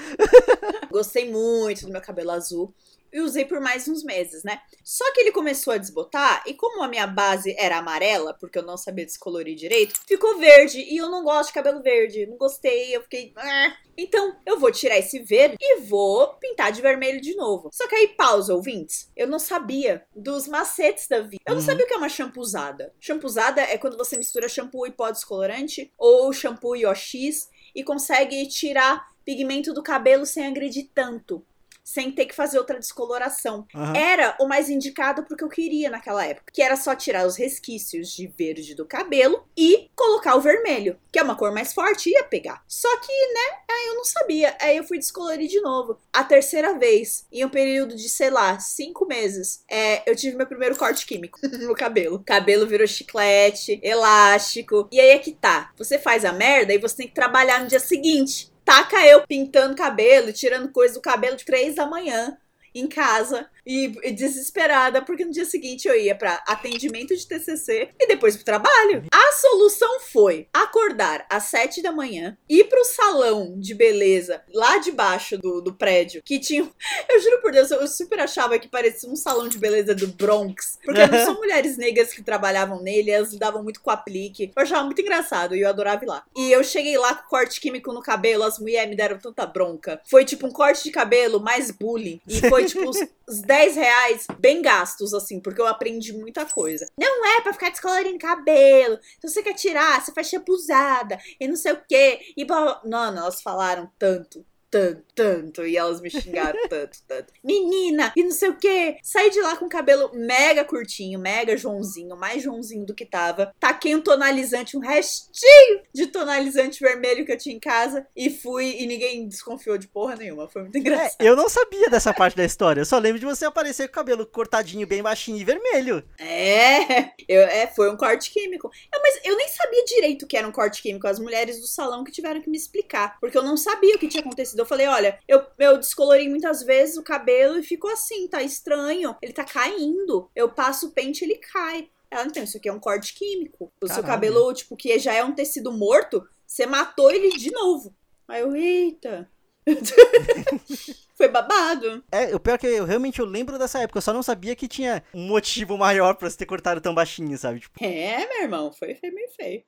Gostei 0.90 1.30
muito 1.30 1.84
do 1.84 1.92
meu 1.92 2.00
cabelo 2.00 2.30
azul 2.30 2.72
e 3.12 3.20
usei 3.20 3.44
por 3.44 3.60
mais 3.60 3.86
uns 3.88 4.02
meses, 4.02 4.42
né? 4.42 4.60
Só 4.82 5.12
que 5.12 5.20
ele 5.20 5.32
começou 5.32 5.72
a 5.74 5.78
desbotar 5.78 6.42
e 6.46 6.54
como 6.54 6.82
a 6.82 6.88
minha 6.88 7.06
base 7.06 7.54
era 7.58 7.78
amarela, 7.78 8.34
porque 8.34 8.58
eu 8.58 8.62
não 8.62 8.76
sabia 8.76 9.04
descolorir 9.04 9.54
direito, 9.54 10.00
ficou 10.06 10.38
verde 10.38 10.80
e 10.80 10.96
eu 10.96 11.10
não 11.10 11.22
gosto 11.22 11.48
de 11.48 11.54
cabelo 11.54 11.82
verde, 11.82 12.26
não 12.26 12.36
gostei, 12.36 12.94
eu 12.96 13.02
fiquei, 13.02 13.32
ah. 13.36 13.76
então 13.96 14.36
eu 14.46 14.58
vou 14.58 14.70
tirar 14.72 14.98
esse 14.98 15.18
verde 15.20 15.56
e 15.60 15.80
vou 15.80 16.34
pintar 16.34 16.72
de 16.72 16.80
vermelho 16.80 17.20
de 17.20 17.34
novo. 17.34 17.68
Só 17.72 17.86
que 17.86 17.94
aí 17.94 18.08
pausa, 18.08 18.54
ouvintes, 18.54 19.10
eu 19.16 19.26
não 19.26 19.38
sabia 19.38 20.04
dos 20.14 20.48
macetes 20.48 21.06
da 21.08 21.20
vida. 21.20 21.42
Eu 21.46 21.54
não 21.54 21.60
Uhum. 21.60 21.66
sabia 21.66 21.84
o 21.84 21.88
que 21.88 21.94
é 21.94 21.96
uma 21.98 22.08
shampuzada. 22.08 22.92
Shampuzada 22.98 23.60
é 23.60 23.76
quando 23.78 23.96
você 23.96 24.16
mistura 24.16 24.48
shampoo 24.48 24.86
e 24.86 24.90
pó 24.90 25.10
descolorante 25.10 25.92
ou 25.98 26.32
shampoo 26.32 26.74
e 26.76 26.86
OX 26.86 27.48
e 27.74 27.84
consegue 27.84 28.46
tirar 28.48 29.06
pigmento 29.24 29.72
do 29.72 29.82
cabelo 29.82 30.26
sem 30.26 30.46
agredir 30.46 30.90
tanto 30.94 31.44
sem 31.84 32.12
ter 32.12 32.26
que 32.26 32.34
fazer 32.34 32.58
outra 32.58 32.78
descoloração. 32.78 33.66
Aham. 33.74 33.96
Era 33.96 34.36
o 34.40 34.46
mais 34.46 34.70
indicado 34.70 35.24
pro 35.24 35.36
que 35.36 35.44
eu 35.44 35.48
queria 35.48 35.90
naquela 35.90 36.24
época, 36.24 36.52
que 36.52 36.62
era 36.62 36.76
só 36.76 36.94
tirar 36.94 37.26
os 37.26 37.36
resquícios 37.36 38.12
de 38.12 38.26
verde 38.26 38.74
do 38.74 38.86
cabelo 38.86 39.44
e 39.56 39.90
colocar 39.94 40.36
o 40.36 40.40
vermelho, 40.40 40.96
que 41.10 41.18
é 41.18 41.22
uma 41.22 41.36
cor 41.36 41.52
mais 41.52 41.72
forte 41.72 42.10
ia 42.10 42.24
pegar. 42.24 42.62
Só 42.66 42.88
que, 42.98 43.12
né, 43.12 43.58
aí 43.70 43.88
eu 43.88 43.94
não 43.96 44.04
sabia, 44.04 44.56
aí 44.60 44.76
eu 44.76 44.84
fui 44.84 44.98
descolorir 44.98 45.48
de 45.48 45.60
novo. 45.60 45.98
A 46.12 46.24
terceira 46.24 46.78
vez, 46.78 47.26
em 47.32 47.44
um 47.44 47.48
período 47.48 47.96
de, 47.96 48.08
sei 48.08 48.30
lá, 48.30 48.58
cinco 48.58 49.06
meses, 49.06 49.64
é, 49.68 50.08
eu 50.08 50.14
tive 50.14 50.36
meu 50.36 50.46
primeiro 50.46 50.76
corte 50.76 51.06
químico 51.06 51.38
no 51.60 51.74
cabelo. 51.74 52.22
Cabelo 52.24 52.66
virou 52.66 52.86
chiclete, 52.86 53.80
elástico, 53.82 54.88
e 54.90 55.00
aí 55.00 55.10
é 55.10 55.18
que 55.18 55.32
tá. 55.32 55.72
Você 55.76 55.98
faz 55.98 56.24
a 56.24 56.32
merda 56.32 56.72
e 56.72 56.78
você 56.78 56.96
tem 56.96 57.08
que 57.08 57.14
trabalhar 57.14 57.60
no 57.60 57.66
dia 57.66 57.80
seguinte. 57.80 58.51
Taca 58.72 59.06
eu 59.06 59.26
pintando 59.26 59.76
cabelo, 59.76 60.32
tirando 60.32 60.72
coisa 60.72 60.94
do 60.94 61.00
cabelo 61.02 61.36
três 61.36 61.74
da 61.74 61.84
manhã 61.84 62.38
em 62.74 62.88
casa 62.88 63.46
e, 63.66 63.88
desesperada 64.12 65.02
porque 65.02 65.24
no 65.24 65.30
dia 65.30 65.44
seguinte 65.44 65.88
eu 65.88 65.98
ia 65.98 66.14
pra 66.14 66.42
atendimento 66.46 67.16
de 67.16 67.26
TCC 67.26 67.90
e 67.98 68.06
depois 68.06 68.36
pro 68.36 68.44
trabalho. 68.44 69.04
A 69.12 69.32
solução 69.32 70.00
foi 70.00 70.48
acordar 70.52 71.26
às 71.30 71.44
sete 71.44 71.82
da 71.82 71.92
manhã, 71.92 72.36
ir 72.48 72.64
pro 72.64 72.84
salão 72.84 73.58
de 73.58 73.74
beleza 73.74 74.42
lá 74.52 74.78
debaixo 74.78 75.38
do, 75.38 75.60
do 75.60 75.74
prédio 75.74 76.22
que 76.24 76.38
tinha. 76.38 76.62
Eu 77.08 77.20
juro 77.20 77.40
por 77.40 77.52
Deus, 77.52 77.70
eu 77.70 77.86
super 77.86 78.20
achava 78.20 78.58
que 78.58 78.68
parecia 78.68 79.08
um 79.08 79.16
salão 79.16 79.48
de 79.48 79.58
beleza 79.58 79.94
do 79.94 80.06
Bronx 80.08 80.78
porque 80.84 81.06
não 81.06 81.24
são 81.24 81.34
mulheres 81.40 81.76
negras 81.76 82.12
que 82.12 82.22
trabalhavam 82.22 82.82
nele, 82.82 83.10
elas 83.10 83.32
lidavam 83.32 83.62
muito 83.62 83.80
com 83.80 83.90
aplique. 83.90 84.52
Eu 84.54 84.62
achava 84.62 84.84
muito 84.84 85.00
engraçado 85.00 85.54
e 85.54 85.60
eu 85.60 85.68
adorava 85.68 86.04
ir 86.04 86.08
lá. 86.08 86.24
E 86.36 86.52
eu 86.52 86.62
cheguei 86.64 86.96
lá 86.96 87.14
com 87.14 87.28
corte 87.28 87.60
químico 87.60 87.92
no 87.92 88.00
cabelo, 88.00 88.44
as 88.44 88.58
mulheres 88.58 88.88
me 88.88 88.96
deram 88.96 89.18
tanta 89.18 89.46
bronca. 89.46 90.00
Foi 90.08 90.24
tipo 90.24 90.46
um 90.46 90.50
corte 90.50 90.84
de 90.84 90.90
cabelo 90.90 91.40
mais 91.40 91.70
bullying. 91.70 92.20
E 92.26 92.40
foi 92.48 92.64
tipo 92.64 92.88
os 92.88 92.98
10 93.52 93.76
reais 93.76 94.26
bem 94.38 94.62
gastos, 94.62 95.12
assim, 95.12 95.38
porque 95.38 95.60
eu 95.60 95.66
aprendi 95.66 96.10
muita 96.14 96.46
coisa. 96.46 96.86
Não 96.98 97.26
é 97.26 97.42
pra 97.42 97.52
ficar 97.52 97.68
descolorindo 97.68 98.16
cabelo. 98.18 98.98
Se 99.20 99.28
você 99.28 99.42
quer 99.42 99.52
tirar, 99.52 100.02
você 100.02 100.10
faz 100.10 100.28
champuzada 100.28 101.18
e 101.38 101.46
não 101.46 101.54
sei 101.54 101.72
o 101.72 101.82
quê. 101.86 102.32
E 102.34 102.46
blá, 102.46 102.62
blá. 102.62 102.80
Não, 102.82 103.12
não, 103.12 103.22
elas 103.24 103.42
falaram 103.42 103.92
tanto. 103.98 104.42
Tanto, 104.72 105.02
tanto, 105.14 105.66
e 105.66 105.76
elas 105.76 106.00
me 106.00 106.08
xingaram 106.08 106.58
tanto, 106.66 106.96
tanto. 107.06 107.30
Menina, 107.44 108.10
e 108.16 108.24
não 108.24 108.30
sei 108.30 108.48
o 108.48 108.56
que. 108.56 108.96
Saí 109.02 109.28
de 109.28 109.38
lá 109.42 109.54
com 109.54 109.66
o 109.66 109.68
cabelo 109.68 110.10
mega 110.14 110.64
curtinho, 110.64 111.20
mega 111.20 111.54
Joãozinho, 111.58 112.16
mais 112.16 112.42
Joãozinho 112.42 112.86
do 112.86 112.94
que 112.94 113.04
tava. 113.04 113.54
Taquei 113.60 113.94
um 113.94 114.00
tonalizante, 114.00 114.74
um 114.74 114.80
restinho 114.80 115.82
de 115.94 116.06
tonalizante 116.06 116.80
vermelho 116.80 117.26
que 117.26 117.32
eu 117.32 117.36
tinha 117.36 117.54
em 117.54 117.60
casa. 117.60 118.06
E 118.16 118.30
fui, 118.30 118.76
e 118.78 118.86
ninguém 118.86 119.28
desconfiou 119.28 119.76
de 119.76 119.86
porra 119.88 120.16
nenhuma. 120.16 120.48
Foi 120.48 120.62
muito 120.62 120.76
É, 120.76 120.78
engraçado. 120.78 121.20
eu 121.20 121.36
não 121.36 121.50
sabia 121.50 121.90
dessa 121.90 122.14
parte 122.14 122.34
da 122.34 122.44
história. 122.44 122.80
Eu 122.80 122.86
só 122.86 122.96
lembro 122.96 123.18
de 123.20 123.26
você 123.26 123.44
aparecer 123.44 123.88
com 123.88 123.92
o 123.92 123.94
cabelo 123.96 124.24
cortadinho, 124.26 124.86
bem 124.86 125.02
baixinho 125.02 125.36
e 125.36 125.44
vermelho. 125.44 126.02
É, 126.18 127.10
eu, 127.28 127.42
é, 127.42 127.66
foi 127.66 127.90
um 127.90 127.96
corte 127.98 128.30
químico. 128.30 128.70
É, 128.90 128.98
mas 128.98 129.20
eu 129.22 129.36
nem 129.36 129.48
sabia 129.48 129.84
direito 129.84 130.26
que 130.26 130.34
era 130.34 130.48
um 130.48 130.52
corte 130.52 130.80
químico. 130.80 131.06
As 131.06 131.18
mulheres 131.18 131.60
do 131.60 131.66
salão 131.66 132.02
que 132.02 132.10
tiveram 132.10 132.40
que 132.40 132.48
me 132.48 132.56
explicar. 132.56 133.18
Porque 133.20 133.36
eu 133.36 133.42
não 133.42 133.58
sabia 133.58 133.94
o 133.96 133.98
que 133.98 134.08
tinha 134.08 134.22
acontecido. 134.22 134.61
Eu 134.62 134.66
falei, 134.66 134.86
olha, 134.86 135.18
eu, 135.28 135.44
eu 135.58 135.78
descolori 135.78 136.28
muitas 136.28 136.62
vezes 136.62 136.96
o 136.96 137.02
cabelo 137.02 137.58
e 137.58 137.62
ficou 137.62 137.90
assim, 137.90 138.26
tá 138.28 138.42
estranho. 138.42 139.16
Ele 139.20 139.32
tá 139.32 139.44
caindo. 139.44 140.30
Eu 140.34 140.48
passo 140.48 140.88
o 140.88 140.90
pente 140.90 141.24
ele 141.24 141.36
cai. 141.36 141.88
Ela, 142.10 142.26
então, 142.26 142.42
isso 142.42 142.58
aqui 142.58 142.68
é 142.68 142.72
um 142.72 142.80
corte 142.80 143.14
químico. 143.14 143.72
O 143.82 143.86
seu 143.86 144.02
Caralho. 144.02 144.06
cabelo, 144.06 144.52
tipo, 144.52 144.76
que 144.76 144.98
já 144.98 145.14
é 145.14 145.24
um 145.24 145.34
tecido 145.34 145.72
morto, 145.72 146.22
você 146.46 146.66
matou 146.66 147.10
ele 147.10 147.30
de 147.30 147.50
novo. 147.50 147.94
Aí 148.28 148.42
eu, 148.42 148.54
eita. 148.54 149.30
Foi 151.16 151.28
babado. 151.28 152.02
É, 152.10 152.34
o 152.34 152.40
pior 152.40 152.54
é 152.54 152.58
que 152.58 152.66
eu 152.66 152.84
realmente 152.84 153.20
eu 153.20 153.26
lembro 153.26 153.58
dessa 153.58 153.80
época. 153.80 153.98
Eu 153.98 154.02
só 154.02 154.12
não 154.12 154.22
sabia 154.22 154.56
que 154.56 154.68
tinha 154.68 155.02
um 155.14 155.26
motivo 155.26 155.78
maior 155.78 156.14
pra 156.14 156.28
você 156.28 156.36
ter 156.36 156.46
cortado 156.46 156.80
tão 156.80 156.94
baixinho, 156.94 157.36
sabe? 157.38 157.60
Tipo, 157.60 157.82
É, 157.82 158.26
meu 158.26 158.42
irmão, 158.42 158.72
foi, 158.72 158.94
foi 158.94 159.10
meio 159.10 159.30
feio. 159.30 159.62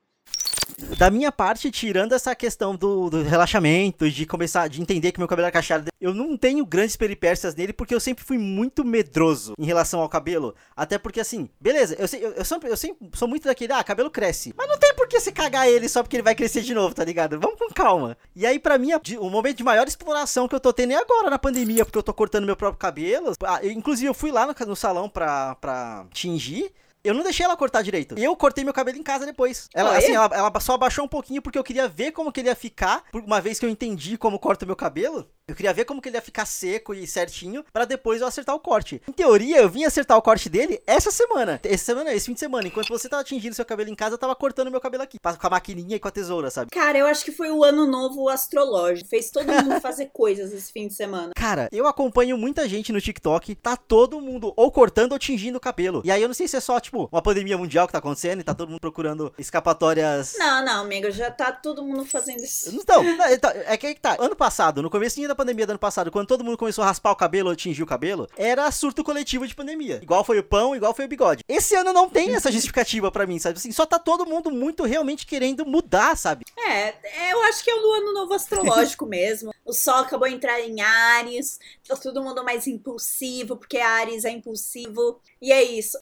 Da 0.99 1.11
minha 1.11 1.31
parte, 1.33 1.71
tirando 1.71 2.13
essa 2.13 2.35
questão 2.35 2.75
do, 2.77 3.09
do 3.11 3.23
relaxamento, 3.23 4.11
de 4.11 4.27
começar, 4.27 4.69
de 4.69 4.81
entender 4.81 5.13
que 5.13 5.19
meu 5.19 5.29
cabelo 5.29 5.47
era 5.47 5.53
cacheado, 5.53 5.91
eu 6.01 6.13
não 6.15 6.37
tenho 6.37 6.65
grandes 6.67 6.97
peripécias 6.97 7.55
nele 7.55 7.73
porque 7.73 7.95
eu 7.95 8.01
sempre 8.01 8.25
fui 8.25 8.39
muito 8.39 8.85
medroso 8.85 9.55
em 9.59 9.65
relação 9.65 10.01
ao 10.01 10.09
cabelo. 10.09 10.55
Até 10.77 10.99
porque, 10.99 11.21
assim, 11.21 11.49
beleza, 11.61 11.95
eu, 11.99 12.07
eu, 12.21 12.33
eu 12.33 12.45
sempre, 12.45 12.71
eu 12.71 12.77
sempre 12.77 13.09
sou 13.15 13.29
muito 13.29 13.45
daquele, 13.45 13.73
ah, 13.73 13.83
cabelo 13.85 14.11
cresce. 14.11 14.55
Mas 14.57 14.69
não 14.69 14.79
tem 14.79 14.95
por 14.95 15.09
que 15.09 15.19
você 15.21 15.33
cagar 15.33 15.69
ele 15.69 15.89
só 15.89 16.03
porque 16.03 16.17
ele 16.17 16.23
vai 16.23 16.35
crescer 16.35 16.63
de 16.63 16.75
novo, 16.75 16.95
tá 16.95 17.05
ligado? 17.05 17.39
Vamos 17.41 17.59
com 17.59 17.69
calma. 17.73 18.17
E 18.35 18.45
aí, 18.47 18.59
pra 18.59 18.79
mim, 18.79 18.91
o 19.19 19.31
momento 19.31 19.57
de 19.59 19.65
maior 19.65 19.87
exploração 19.87 20.49
que 20.49 20.55
eu 20.55 20.61
tô 20.61 20.73
tendo 20.73 20.93
é 20.93 20.97
agora 20.97 21.31
na 21.31 21.39
pandemia, 21.39 21.85
porque 21.85 21.99
eu 21.99 22.03
tô 22.03 22.13
cortando 22.13 22.45
meu 22.47 22.57
próprio 22.57 22.79
cabelo. 22.79 23.33
Ah, 23.45 23.61
eu- 23.63 23.71
inclusive, 23.73 24.07
eu 24.09 24.15
fui 24.15 24.31
lá 24.31 24.47
no, 24.47 24.55
no 24.67 24.77
salão 24.77 25.09
pra, 25.09 25.55
pra 25.57 26.07
tingir. 26.13 26.73
Eu 27.05 27.13
não 27.13 27.23
deixei 27.23 27.45
ela 27.45 27.57
cortar 27.57 27.83
direito. 27.83 28.19
Eu 28.19 28.35
cortei 28.35 28.65
meu 28.65 28.73
cabelo 28.73 28.97
em 28.97 29.03
casa 29.03 29.27
depois. 29.27 29.69
Ela, 29.75 29.91
Olha. 29.91 29.99
assim, 29.99 30.13
ela, 30.13 30.31
ela 30.33 30.61
só 30.61 30.73
abaixou 30.73 31.05
um 31.05 31.09
pouquinho 31.09 31.43
porque 31.43 31.59
eu 31.59 31.63
queria 31.63 31.87
ver 31.87 32.13
como 32.13 32.33
que 32.33 32.41
ele 32.41 32.49
ia 32.49 32.57
ficar. 32.57 33.05
Uma 33.13 33.43
vez 33.43 33.61
que 33.61 33.67
eu 33.67 33.71
entendi 33.71 34.17
como 34.17 34.39
corta 34.39 34.65
o 34.65 34.67
meu 34.67 34.75
cabelo, 34.75 35.29
eu 35.47 35.55
queria 35.55 35.75
ver 35.75 35.85
como 35.85 36.01
que 36.01 36.09
ele 36.09 36.17
ia 36.17 36.23
ficar 36.23 36.47
seco 36.47 36.95
e 36.95 37.07
certinho 37.07 37.63
pra 37.71 37.85
depois 37.85 38.23
eu 38.23 38.27
acertar 38.27 38.55
o 38.55 38.61
corte. 38.61 39.03
Em 39.07 39.13
teoria, 39.13 39.59
eu 39.59 39.69
vim 39.69 39.85
acertar 39.85 40.17
o 40.17 40.23
corte 40.23 40.49
dele 40.49 40.81
essa 40.87 41.11
semana. 41.11 41.61
Essa 41.63 41.85
semana, 41.85 42.15
esse 42.15 42.27
fim 42.27 42.33
de 42.33 42.41
semana. 42.41 42.67
Enquanto 42.67 42.89
você 42.89 43.11
tava 43.11 43.23
tingindo 43.23 43.55
seu 43.55 43.65
cabelo 43.65 43.91
em 43.91 43.95
casa, 43.95 44.15
eu 44.15 44.19
tava 44.19 44.35
cortando 44.35 44.71
meu 44.71 44.81
cabelo 44.81 45.03
aqui. 45.03 45.19
Com 45.19 45.47
a 45.47 45.51
maquininha 45.51 45.97
e 45.97 46.01
com 46.01 46.09
a 46.09 46.11
tesoura, 46.11 46.51
sabe? 46.51 46.71
Cara, 46.71 46.97
eu 46.97 47.07
acho 47.07 47.23
que 47.23 47.31
foi 47.31 47.51
o 47.51 47.63
ano 47.63 47.87
novo 47.87 48.31
astrológico. 48.31 49.11
Fez 49.11 49.31
todo 49.31 49.53
mundo 49.53 49.79
fazer 49.83 50.07
coisas 50.15 50.51
esse 50.51 50.73
fim 50.73 50.89
de 50.89 50.95
semana. 50.95 51.33
Cara, 51.37 51.69
eu 51.71 51.87
acompanho 51.87 52.39
muita 52.39 52.67
gente 52.67 52.91
no 52.91 53.01
TikTok, 53.01 53.55
tá 53.57 53.77
todo 53.77 54.23
mundo 54.23 54.55
ou 54.57 54.73
cortando 54.73 55.13
ou 55.13 55.19
tingindo 55.19 55.57
o 55.57 55.61
cabelo. 55.61 56.01
E 56.07 56.11
aí 56.11 56.23
eu 56.23 56.29
não 56.29 56.35
sei 56.35 56.49
se 56.49 56.57
é 56.57 56.61
só, 56.61 56.81
tipo, 56.81 57.07
uma 57.13 57.21
pandemia 57.21 57.59
mundial 57.59 57.87
que 57.87 57.93
tá 57.93 57.99
acontecendo 57.99 58.41
e 58.41 58.45
tá 58.45 58.55
todo 58.55 58.71
mundo 58.71 58.81
procurando 58.81 59.31
escapatórias. 59.39 60.37
Não, 60.39 60.65
não, 60.65 60.85
amigo, 60.85 61.11
já 61.11 61.31
tá 61.31 61.53
todo 61.53 61.83
mundo 61.83 62.07
fazendo 62.07 62.43
isso. 62.43 62.75
Então, 62.75 63.03
não, 63.03 63.31
então, 63.31 63.51
é 63.51 63.77
que 63.77 63.89
aí 63.89 63.95
que 63.95 64.01
tá. 64.01 64.17
Ano 64.19 64.35
passado, 64.35 64.83
no 64.83 64.89
comecinho 64.89 65.29
da 65.29 65.34
da 65.35 65.37
pandemia 65.37 65.67
do 65.67 65.71
ano 65.71 65.79
passado, 65.79 66.11
quando 66.11 66.29
todo 66.29 66.45
mundo 66.45 66.57
começou 66.57 66.85
a 66.85 66.87
raspar 66.87 67.11
o 67.11 67.17
cabelo 67.17 67.51
ou 67.51 67.57
tingir 67.57 67.83
o 67.83 67.87
cabelo, 67.87 68.29
era 68.37 68.71
surto 68.71 69.03
coletivo 69.03 69.47
de 69.47 69.55
pandemia. 69.55 69.99
Igual 70.01 70.25
foi 70.25 70.39
o 70.39 70.45
pão, 70.45 70.75
igual 70.75 70.95
foi 70.95 71.05
o 71.05 71.09
bigode. 71.09 71.43
Esse 71.49 71.75
ano 71.75 71.93
não 71.93 72.09
tem 72.09 72.35
essa 72.35 72.51
justificativa 72.51 73.11
para 73.11 73.27
mim, 73.27 73.39
sabe? 73.39 73.59
Assim, 73.59 73.73
só 73.73 73.85
tá 73.85 73.99
todo 73.99 74.25
mundo 74.25 74.51
muito 74.51 74.85
realmente 74.85 75.27
querendo 75.27 75.67
mudar, 75.67 76.17
sabe? 76.17 76.45
É, 76.57 76.95
eu 77.33 77.43
acho 77.43 77.65
que 77.65 77.71
é 77.71 77.75
o 77.75 77.93
ano 77.93 78.15
novo 78.15 78.33
astrológico 78.33 79.05
mesmo. 79.07 79.53
O 79.65 79.73
sol 79.73 79.97
acabou 79.97 80.29
de 80.29 80.35
entrar 80.35 80.61
em 80.61 80.81
Ares, 80.81 81.59
tá 81.87 81.97
todo 81.97 82.23
mundo 82.23 82.45
mais 82.45 82.67
impulsivo, 82.67 83.57
porque 83.57 83.79
Ares 83.79 84.25
é 84.25 84.31
impulsivo. 84.31 85.21
E 85.43 85.53
é 85.53 85.63
isso. 85.63 85.99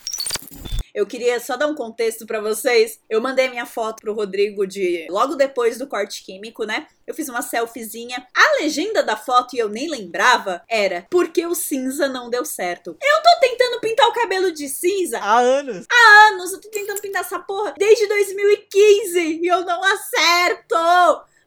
Eu 0.95 1.07
queria 1.07 1.41
só 1.41 1.57
dar 1.57 1.67
um 1.67 1.75
contexto 1.75 2.27
para 2.27 2.41
vocês. 2.41 3.01
Eu 3.09 3.21
mandei 3.21 3.49
minha 3.49 3.65
foto 3.65 4.01
pro 4.01 4.13
Rodrigo 4.13 4.67
de 4.67 5.07
logo 5.11 5.35
depois 5.35 5.79
do 5.79 5.87
corte 5.87 6.23
químico, 6.25 6.65
né? 6.65 6.87
Eu 7.07 7.15
fiz 7.15 7.29
uma 7.29 7.43
selfiezinha. 7.43 8.27
A 8.37 8.63
legenda 8.63 9.03
da 9.03 9.17
foto, 9.17 9.57
e 9.57 9.59
eu 9.59 9.69
nem 9.69 9.89
lembrava, 9.89 10.63
era 10.69 11.07
porque 11.11 11.47
o 11.47 11.55
cinza 11.55 12.09
não 12.09 12.29
deu 12.29 12.45
certo. 12.45 12.97
Eu 13.03 13.23
tô 13.23 13.41
tentando 13.41 13.81
pintar 13.81 14.09
o 14.09 14.13
cabelo 14.13 14.53
de 14.53 14.69
cinza 14.69 15.19
há 15.19 15.39
anos. 15.39 15.87
Há 15.91 16.29
anos. 16.29 16.53
Eu 16.53 16.61
tô 16.61 16.69
tentando 16.69 17.01
pintar 17.01 17.23
essa 17.23 17.39
porra 17.39 17.75
desde 17.79 18.07
2015 18.07 19.41
e 19.43 19.47
eu 19.47 19.65
não 19.65 19.83
acerto. 19.83 20.77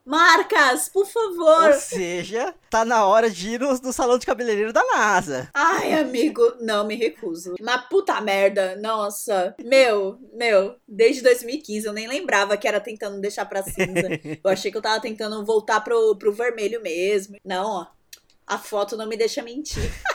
Marcas, 0.05 0.87
por 0.87 1.07
favor. 1.07 1.71
Ou 1.71 1.73
seja, 1.73 2.53
tá 2.69 2.85
na 2.85 3.07
hora 3.07 3.29
de 3.29 3.49
ir 3.49 3.59
no, 3.59 3.73
no, 3.79 3.91
salão 3.91 4.19
de 4.19 4.25
cabeleireiro 4.25 4.71
da 4.71 4.83
NASA. 4.83 5.49
Ai, 5.53 5.93
amigo, 5.93 6.41
não 6.61 6.85
me 6.85 6.95
recuso. 6.95 7.55
Mas 7.59 7.87
puta 7.89 8.21
merda, 8.21 8.75
nossa. 8.75 9.55
Meu, 9.63 10.19
meu, 10.33 10.75
desde 10.87 11.23
2015 11.23 11.87
eu 11.87 11.93
nem 11.93 12.07
lembrava 12.07 12.55
que 12.55 12.67
era 12.67 12.79
tentando 12.79 13.19
deixar 13.19 13.45
pra 13.45 13.63
cinza. 13.63 14.07
Eu 14.43 14.51
achei 14.51 14.71
que 14.71 14.77
eu 14.77 14.81
tava 14.81 15.01
tentando 15.01 15.43
voltar 15.43 15.81
pro, 15.81 16.15
pro 16.17 16.31
vermelho 16.31 16.81
mesmo. 16.83 17.37
Não, 17.43 17.65
ó. 17.65 17.87
A 18.45 18.59
foto 18.59 18.95
não 18.95 19.07
me 19.07 19.17
deixa 19.17 19.41
mentir. 19.41 19.91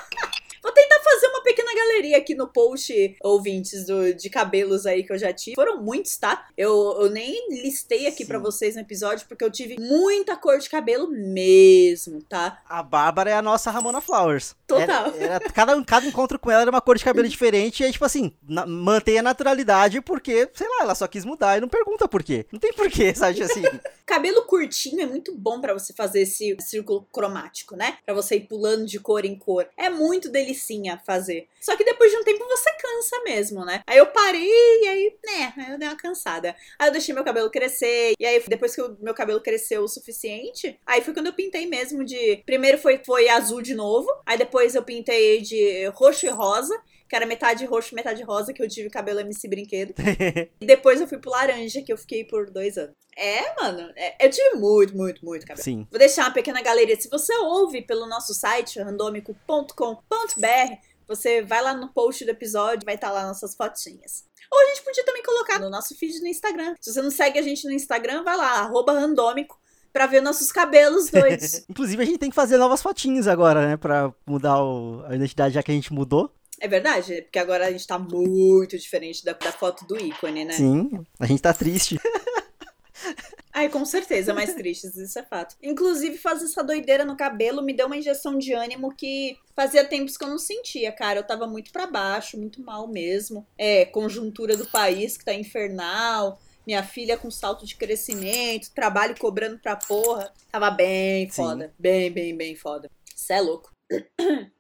pequena 1.51 1.75
galeria 1.75 2.17
aqui 2.17 2.35
no 2.35 2.47
post, 2.47 3.17
ouvintes, 3.21 3.87
do, 3.87 4.15
de 4.15 4.31
cabelos 4.31 4.87
aí 4.87 5.03
que 5.03 5.13
eu 5.13 5.19
já 5.19 5.33
tive. 5.33 5.57
Foram 5.57 5.83
muitos, 5.83 6.17
tá? 6.17 6.47
Eu, 6.57 6.97
eu 7.01 7.11
nem 7.11 7.49
listei 7.51 8.07
aqui 8.07 8.25
para 8.25 8.39
vocês 8.39 8.77
no 8.77 8.81
episódio, 8.83 9.27
porque 9.29 9.45
eu 9.45 9.51
tive 9.51 9.77
muita 9.81 10.37
cor 10.37 10.59
de 10.59 10.71
cabelo 10.71 11.11
mesmo, 11.11 12.23
tá? 12.23 12.63
A 12.69 12.83
Bárbara 12.83 13.31
é 13.31 13.35
a 13.35 13.43
nossa 13.43 13.71
Ramona 13.71 14.01
Flowers. 14.01 14.55
Total. 14.67 15.07
Era, 15.17 15.35
era, 15.35 15.41
cada, 15.41 15.85
cada 15.85 16.07
encontro 16.07 16.39
com 16.39 16.51
ela 16.51 16.63
era 16.63 16.71
uma 16.71 16.81
cor 16.81 16.97
de 16.97 17.05
cabelo 17.05 17.27
diferente. 17.29 17.81
E 17.81 17.87
aí, 17.87 17.93
tipo 17.93 18.05
assim, 18.05 18.33
na, 18.49 18.65
mantém 18.65 19.19
a 19.19 19.23
naturalidade, 19.23 20.01
porque, 20.01 20.49
sei 20.55 20.69
lá, 20.69 20.83
ela 20.83 20.95
só 20.95 21.09
quis 21.09 21.25
mudar 21.25 21.59
e 21.59 21.61
não 21.61 21.69
pergunta 21.69 22.07
por 22.07 22.23
quê. 22.23 22.47
Não 22.53 22.61
tem 22.61 22.73
porquê, 22.73 23.13
sabe? 23.15 23.43
Assim. 23.43 23.63
cabelo 24.07 24.45
curtinho 24.45 25.03
é 25.03 25.07
muito 25.07 25.35
bom 25.35 25.61
para 25.61 25.73
você 25.73 25.93
fazer 25.93 26.23
esse 26.23 26.57
círculo 26.61 27.07
cromático, 27.13 27.75
né? 27.75 27.99
Para 28.05 28.15
você 28.15 28.37
ir 28.37 28.47
pulando 28.47 28.87
de 28.87 29.01
cor 29.01 29.25
em 29.25 29.37
cor. 29.37 29.67
É 29.77 29.91
muito 29.91 30.29
delicinha 30.29 31.01
fazer. 31.05 31.40
Só 31.61 31.77
que 31.77 31.85
depois 31.85 32.11
de 32.11 32.19
um 32.19 32.25
tempo 32.25 32.45
você 32.47 32.71
cansa 32.73 33.23
mesmo, 33.25 33.65
né? 33.65 33.83
Aí 33.87 33.99
eu 33.99 34.07
parei 34.07 34.49
e 34.49 34.89
aí, 34.89 35.19
né, 35.25 35.55
eu 35.71 35.79
dei 35.79 35.89
uma 35.89 35.97
cansada. 35.97 36.57
Aí 36.79 36.89
eu 36.89 36.93
deixei 36.93 37.15
meu 37.15 37.25
cabelo 37.25 37.51
crescer. 37.51 38.15
E 38.19 38.27
aí, 38.27 38.43
depois 38.49 38.75
que 38.75 38.83
o 38.83 38.97
meu 39.01 39.15
cabelo 39.15 39.41
cresceu 39.41 39.83
o 39.83 39.89
suficiente, 39.89 40.79
aí 40.87 41.03
foi 41.03 41.15
quando 41.15 41.27
eu 41.27 41.33
pintei 41.33 41.67
mesmo 41.67 42.05
de. 42.05 42.43
Primeiro 42.47 42.79
foi, 42.79 43.01
foi 43.05 43.29
azul 43.29 43.63
de 43.63 43.75
novo. 43.75 44.09
Aí 44.27 44.39
depois 44.39 44.75
eu 44.75 44.83
pintei 44.83 45.41
de 45.41 45.87
roxo 45.89 46.27
e 46.27 46.31
rosa 46.31 46.81
que 47.11 47.17
era 47.17 47.27
metade 47.27 47.67
roxo, 47.67 47.93
metade 47.93 48.23
rosa, 48.23 48.53
que 48.53 48.63
eu 48.63 48.69
tive 48.69 48.89
cabelo 48.89 49.19
MC 49.19 49.49
Brinquedo. 49.49 49.93
e 50.61 50.65
depois 50.65 51.01
eu 51.01 51.09
fui 51.09 51.19
pro 51.19 51.33
laranja, 51.33 51.83
que 51.83 51.93
eu 51.93 51.97
fiquei 51.97 52.25
por 52.25 52.49
dois 52.49 52.79
anos. 52.79 52.95
É, 53.17 53.53
mano, 53.61 53.93
é, 53.97 54.25
eu 54.25 54.31
tive 54.31 54.55
muito, 54.55 54.97
muito, 54.97 55.25
muito 55.25 55.45
cabelo. 55.45 55.65
Sim. 55.65 55.87
Vou 55.91 55.99
deixar 55.99 56.27
uma 56.27 56.33
pequena 56.33 56.63
galeria. 56.63 56.99
Se 56.99 57.11
você 57.11 57.37
ouve 57.39 57.83
pelo 57.83 58.07
nosso 58.07 58.33
site, 58.33 58.81
randomico.com.br, 58.81 60.79
você 61.11 61.43
vai 61.43 61.61
lá 61.61 61.75
no 61.75 61.93
post 61.93 62.25
do 62.25 62.31
episódio, 62.31 62.85
vai 62.85 62.95
estar 62.95 63.09
tá 63.09 63.13
lá 63.13 63.27
nossas 63.27 63.57
fotinhas. 63.57 64.25
Ou 64.51 64.61
a 64.61 64.67
gente 64.67 64.83
podia 64.83 65.05
também 65.05 65.23
colocar 65.25 65.59
no 65.59 65.69
nosso 65.69 65.97
feed 65.97 66.21
no 66.21 66.29
Instagram. 66.29 66.75
Se 66.81 66.93
você 66.93 67.03
não 67.03 67.11
segue 67.11 67.39
a 67.39 67.43
gente 67.43 67.67
no 67.67 67.73
Instagram, 67.73 68.23
vai 68.23 68.37
lá, 68.37 68.61
arroba 68.61 68.93
randômico 68.93 69.59
pra 69.93 70.07
ver 70.07 70.21
nossos 70.21 70.53
cabelos 70.53 71.11
doidos. 71.11 71.65
Inclusive, 71.69 72.01
a 72.01 72.07
gente 72.07 72.19
tem 72.19 72.31
que 72.31 72.37
fazer 72.37 72.59
novas 72.59 72.81
fotinhas 72.81 73.27
agora, 73.27 73.67
né? 73.67 73.77
Pra 73.77 74.15
mudar 74.25 74.63
o, 74.63 75.05
a 75.07 75.17
identidade, 75.17 75.55
já 75.55 75.63
que 75.63 75.73
a 75.73 75.75
gente 75.75 75.93
mudou. 75.93 76.33
É 76.61 76.69
verdade, 76.69 77.23
porque 77.23 77.39
agora 77.39 77.67
a 77.67 77.73
gente 77.73 77.87
tá 77.87 77.99
muito 77.99 78.79
diferente 78.79 79.25
da, 79.25 79.33
da 79.33 79.51
foto 79.51 79.85
do 79.87 79.99
ícone, 79.99 80.45
né? 80.45 80.53
Sim, 80.53 81.05
a 81.19 81.27
gente 81.27 81.43
tá 81.43 81.53
triste. 81.53 81.99
Ai, 83.53 83.69
com 83.69 83.85
certeza, 83.85 84.33
mais 84.33 84.53
tristes, 84.55 84.97
isso 84.97 85.19
é 85.19 85.23
fato. 85.23 85.57
Inclusive, 85.63 86.17
fazer 86.17 86.45
essa 86.45 86.63
doideira 86.63 87.05
no 87.05 87.17
cabelo 87.17 87.63
me 87.63 87.73
deu 87.73 87.87
uma 87.87 87.97
injeção 87.97 88.39
de 88.39 88.53
ânimo 88.53 88.95
que 88.95 89.37
fazia 89.55 89.85
tempos 89.85 90.17
que 90.17 90.25
eu 90.25 90.29
não 90.29 90.39
sentia, 90.39 90.93
cara. 90.93 91.19
Eu 91.19 91.27
tava 91.27 91.47
muito 91.47 91.73
para 91.73 91.87
baixo, 91.87 92.39
muito 92.39 92.63
mal 92.63 92.87
mesmo. 92.87 93.47
É, 93.59 93.85
conjuntura 93.85 94.57
do 94.57 94.67
país 94.67 95.17
que 95.17 95.25
tá 95.25 95.35
infernal. 95.35 96.41
Minha 96.67 96.83
filha 96.83 97.17
com 97.17 97.31
salto 97.31 97.67
de 97.67 97.75
crescimento, 97.75 98.71
trabalho 98.73 99.19
cobrando 99.19 99.59
pra 99.59 99.75
porra. 99.77 100.33
Tava 100.53 100.71
bem 100.71 101.29
foda. 101.29 101.67
Sim. 101.67 101.73
Bem, 101.79 102.13
bem, 102.13 102.37
bem 102.37 102.55
foda. 102.55 102.89
Cê 103.17 103.35
é 103.35 103.41
louco. 103.41 103.73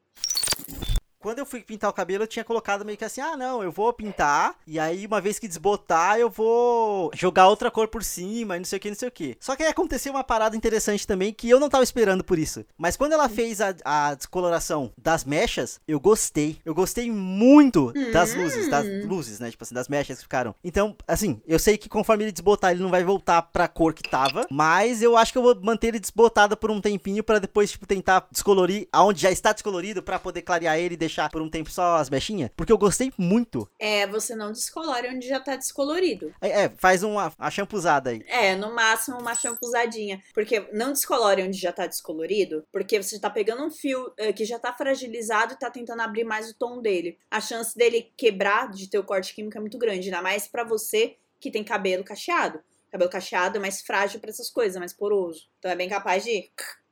quando 1.21 1.39
eu 1.39 1.47
fui 1.47 1.61
pintar 1.61 1.91
o 1.91 1.93
cabelo, 1.93 2.25
eu 2.25 2.29
tinha 2.29 2.45
colocado 2.45 2.85
meio 2.85 2.97
que 2.97 3.05
assim: 3.05 3.21
ah, 3.21 3.37
não, 3.37 3.63
eu 3.63 3.71
vou 3.71 3.93
pintar, 3.93 4.57
e 4.67 4.79
aí 4.79 5.07
uma 5.07 5.21
vez 5.21 5.39
que 5.39 5.47
desbotar, 5.47 6.19
eu 6.19 6.31
vou 6.31 7.11
jogar 7.15 7.49
outra 7.49 7.71
cor 7.71 7.87
por 7.89 8.03
cima, 8.03 8.57
e 8.57 8.61
não 8.61 8.65
sei 8.65 8.79
o 8.79 8.81
que, 8.81 8.89
não 8.89 8.97
sei 8.97 9.09
o 9.09 9.13
que. 9.13 9.37
Só 9.39 9.55
que 9.55 9.63
aí 9.63 9.69
aconteceu 9.69 10.13
uma 10.13 10.25
parada 10.25 10.57
interessante 10.57 11.07
também 11.07 11.33
que 11.33 11.49
eu 11.49 11.61
não 11.61 11.69
tava 11.69 11.85
esperando 11.85 12.25
por 12.25 12.39
isso. 12.39 12.65
Mas 12.77 12.97
quando 12.97 13.13
ela 13.13 13.29
fez 13.29 13.61
a, 13.61 13.75
a 13.85 14.15
descoloração 14.15 14.93
das 14.97 15.25
mechas, 15.25 15.81
eu 15.87 16.01
gostei. 16.01 16.59
Eu 16.65 16.75
gostei 16.75 17.11
muito 17.11 17.93
das 18.13 18.35
luzes, 18.35 18.69
das 18.69 18.87
hum. 18.87 19.07
luzes, 19.07 19.39
né? 19.39 19.51
Tipo 19.51 19.63
assim, 19.63 19.75
das 19.75 19.89
mechas 19.89 20.17
que 20.17 20.23
ficaram. 20.23 20.55
Então, 20.65 20.97
assim, 21.07 21.41
eu 21.47 21.59
sei 21.59 21.77
que 21.77 21.89
conforme 21.89 22.25
ele 22.25 22.33
desbotar, 22.33 22.71
ele 22.71 22.83
não 22.83 22.91
vai 22.91 23.05
voltar 23.05 23.43
pra 23.43 23.69
cor 23.69 23.93
que 23.93 24.09
tava, 24.09 24.47
mas 24.51 25.03
eu 25.03 25.17
acho 25.17 25.33
que 25.33 25.39
eu 25.39 25.43
vou 25.43 25.61
manter 25.61 25.89
ele 25.89 26.01
desbotado 26.01 26.57
por 26.57 26.71
um 26.71 26.81
tempinho 26.81 27.23
para 27.23 27.39
depois, 27.39 27.71
tipo, 27.71 27.87
tentar 27.87 28.27
descolorir 28.31 28.89
aonde 28.91 29.21
já 29.21 29.31
está 29.31 29.53
descolorido 29.53 30.03
para 30.03 30.19
poder 30.19 30.43
clarear 30.43 30.79
ele 30.79 30.95
e 30.95 30.97
deixar 30.97 31.10
deixar 31.11 31.29
por 31.29 31.43
um 31.43 31.51
tempo 31.51 31.71
só 31.71 31.97
as 31.97 32.09
mechinhas, 32.09 32.51
porque 32.57 32.73
eu 32.73 32.79
gostei 32.79 33.13
muito. 33.19 33.69
É, 33.79 34.07
você 34.07 34.35
não 34.35 34.53
descolore 34.53 35.09
onde 35.09 35.27
já 35.27 35.41
tá 35.41 35.57
descolorido. 35.57 36.33
É, 36.41 36.65
é 36.65 36.69
faz 36.69 37.03
uma, 37.03 37.33
uma 37.37 37.51
champuzada 37.51 38.11
aí. 38.11 38.25
É, 38.29 38.55
no 38.55 38.73
máximo 38.73 39.19
uma 39.19 39.35
champuzadinha. 39.35 40.23
Porque 40.33 40.69
não 40.73 40.93
descolore 40.93 41.43
onde 41.43 41.59
já 41.59 41.73
tá 41.73 41.87
descolorido, 41.87 42.65
porque 42.73 43.03
você 43.03 43.19
tá 43.19 43.29
pegando 43.29 43.65
um 43.65 43.71
fio 43.71 44.13
é, 44.17 44.33
que 44.33 44.45
já 44.45 44.59
tá 44.59 44.73
fragilizado 44.73 45.55
e 45.55 45.59
tá 45.59 45.71
tentando 45.71 46.01
abrir 46.01 46.25
mais 46.25 46.49
o 46.49 46.55
tom 46.55 46.81
dele. 46.81 47.19
A 47.31 47.41
chance 47.41 47.77
dele 47.77 48.13
quebrar 48.17 48.71
de 48.71 48.89
ter 48.89 48.99
o 48.99 49.05
corte 49.05 49.35
químico 49.35 49.59
é 49.59 49.61
muito 49.61 49.79
grande, 49.79 50.09
ainda 50.09 50.23
mais 50.23 50.47
para 50.47 50.63
você 50.63 51.17
que 51.41 51.51
tem 51.51 51.65
cabelo 51.65 52.05
cacheado. 52.05 52.61
Cabelo 52.91 53.11
cacheado 53.11 53.57
é 53.57 53.61
mais 53.61 53.81
frágil 53.81 54.21
para 54.21 54.31
essas 54.31 54.51
coisas, 54.51 54.77
é 54.77 54.79
mais 54.79 54.93
poroso. 54.93 55.49
Então 55.59 55.71
é 55.71 55.77
bem 55.77 55.89
capaz 55.89 56.25
de 56.25 56.51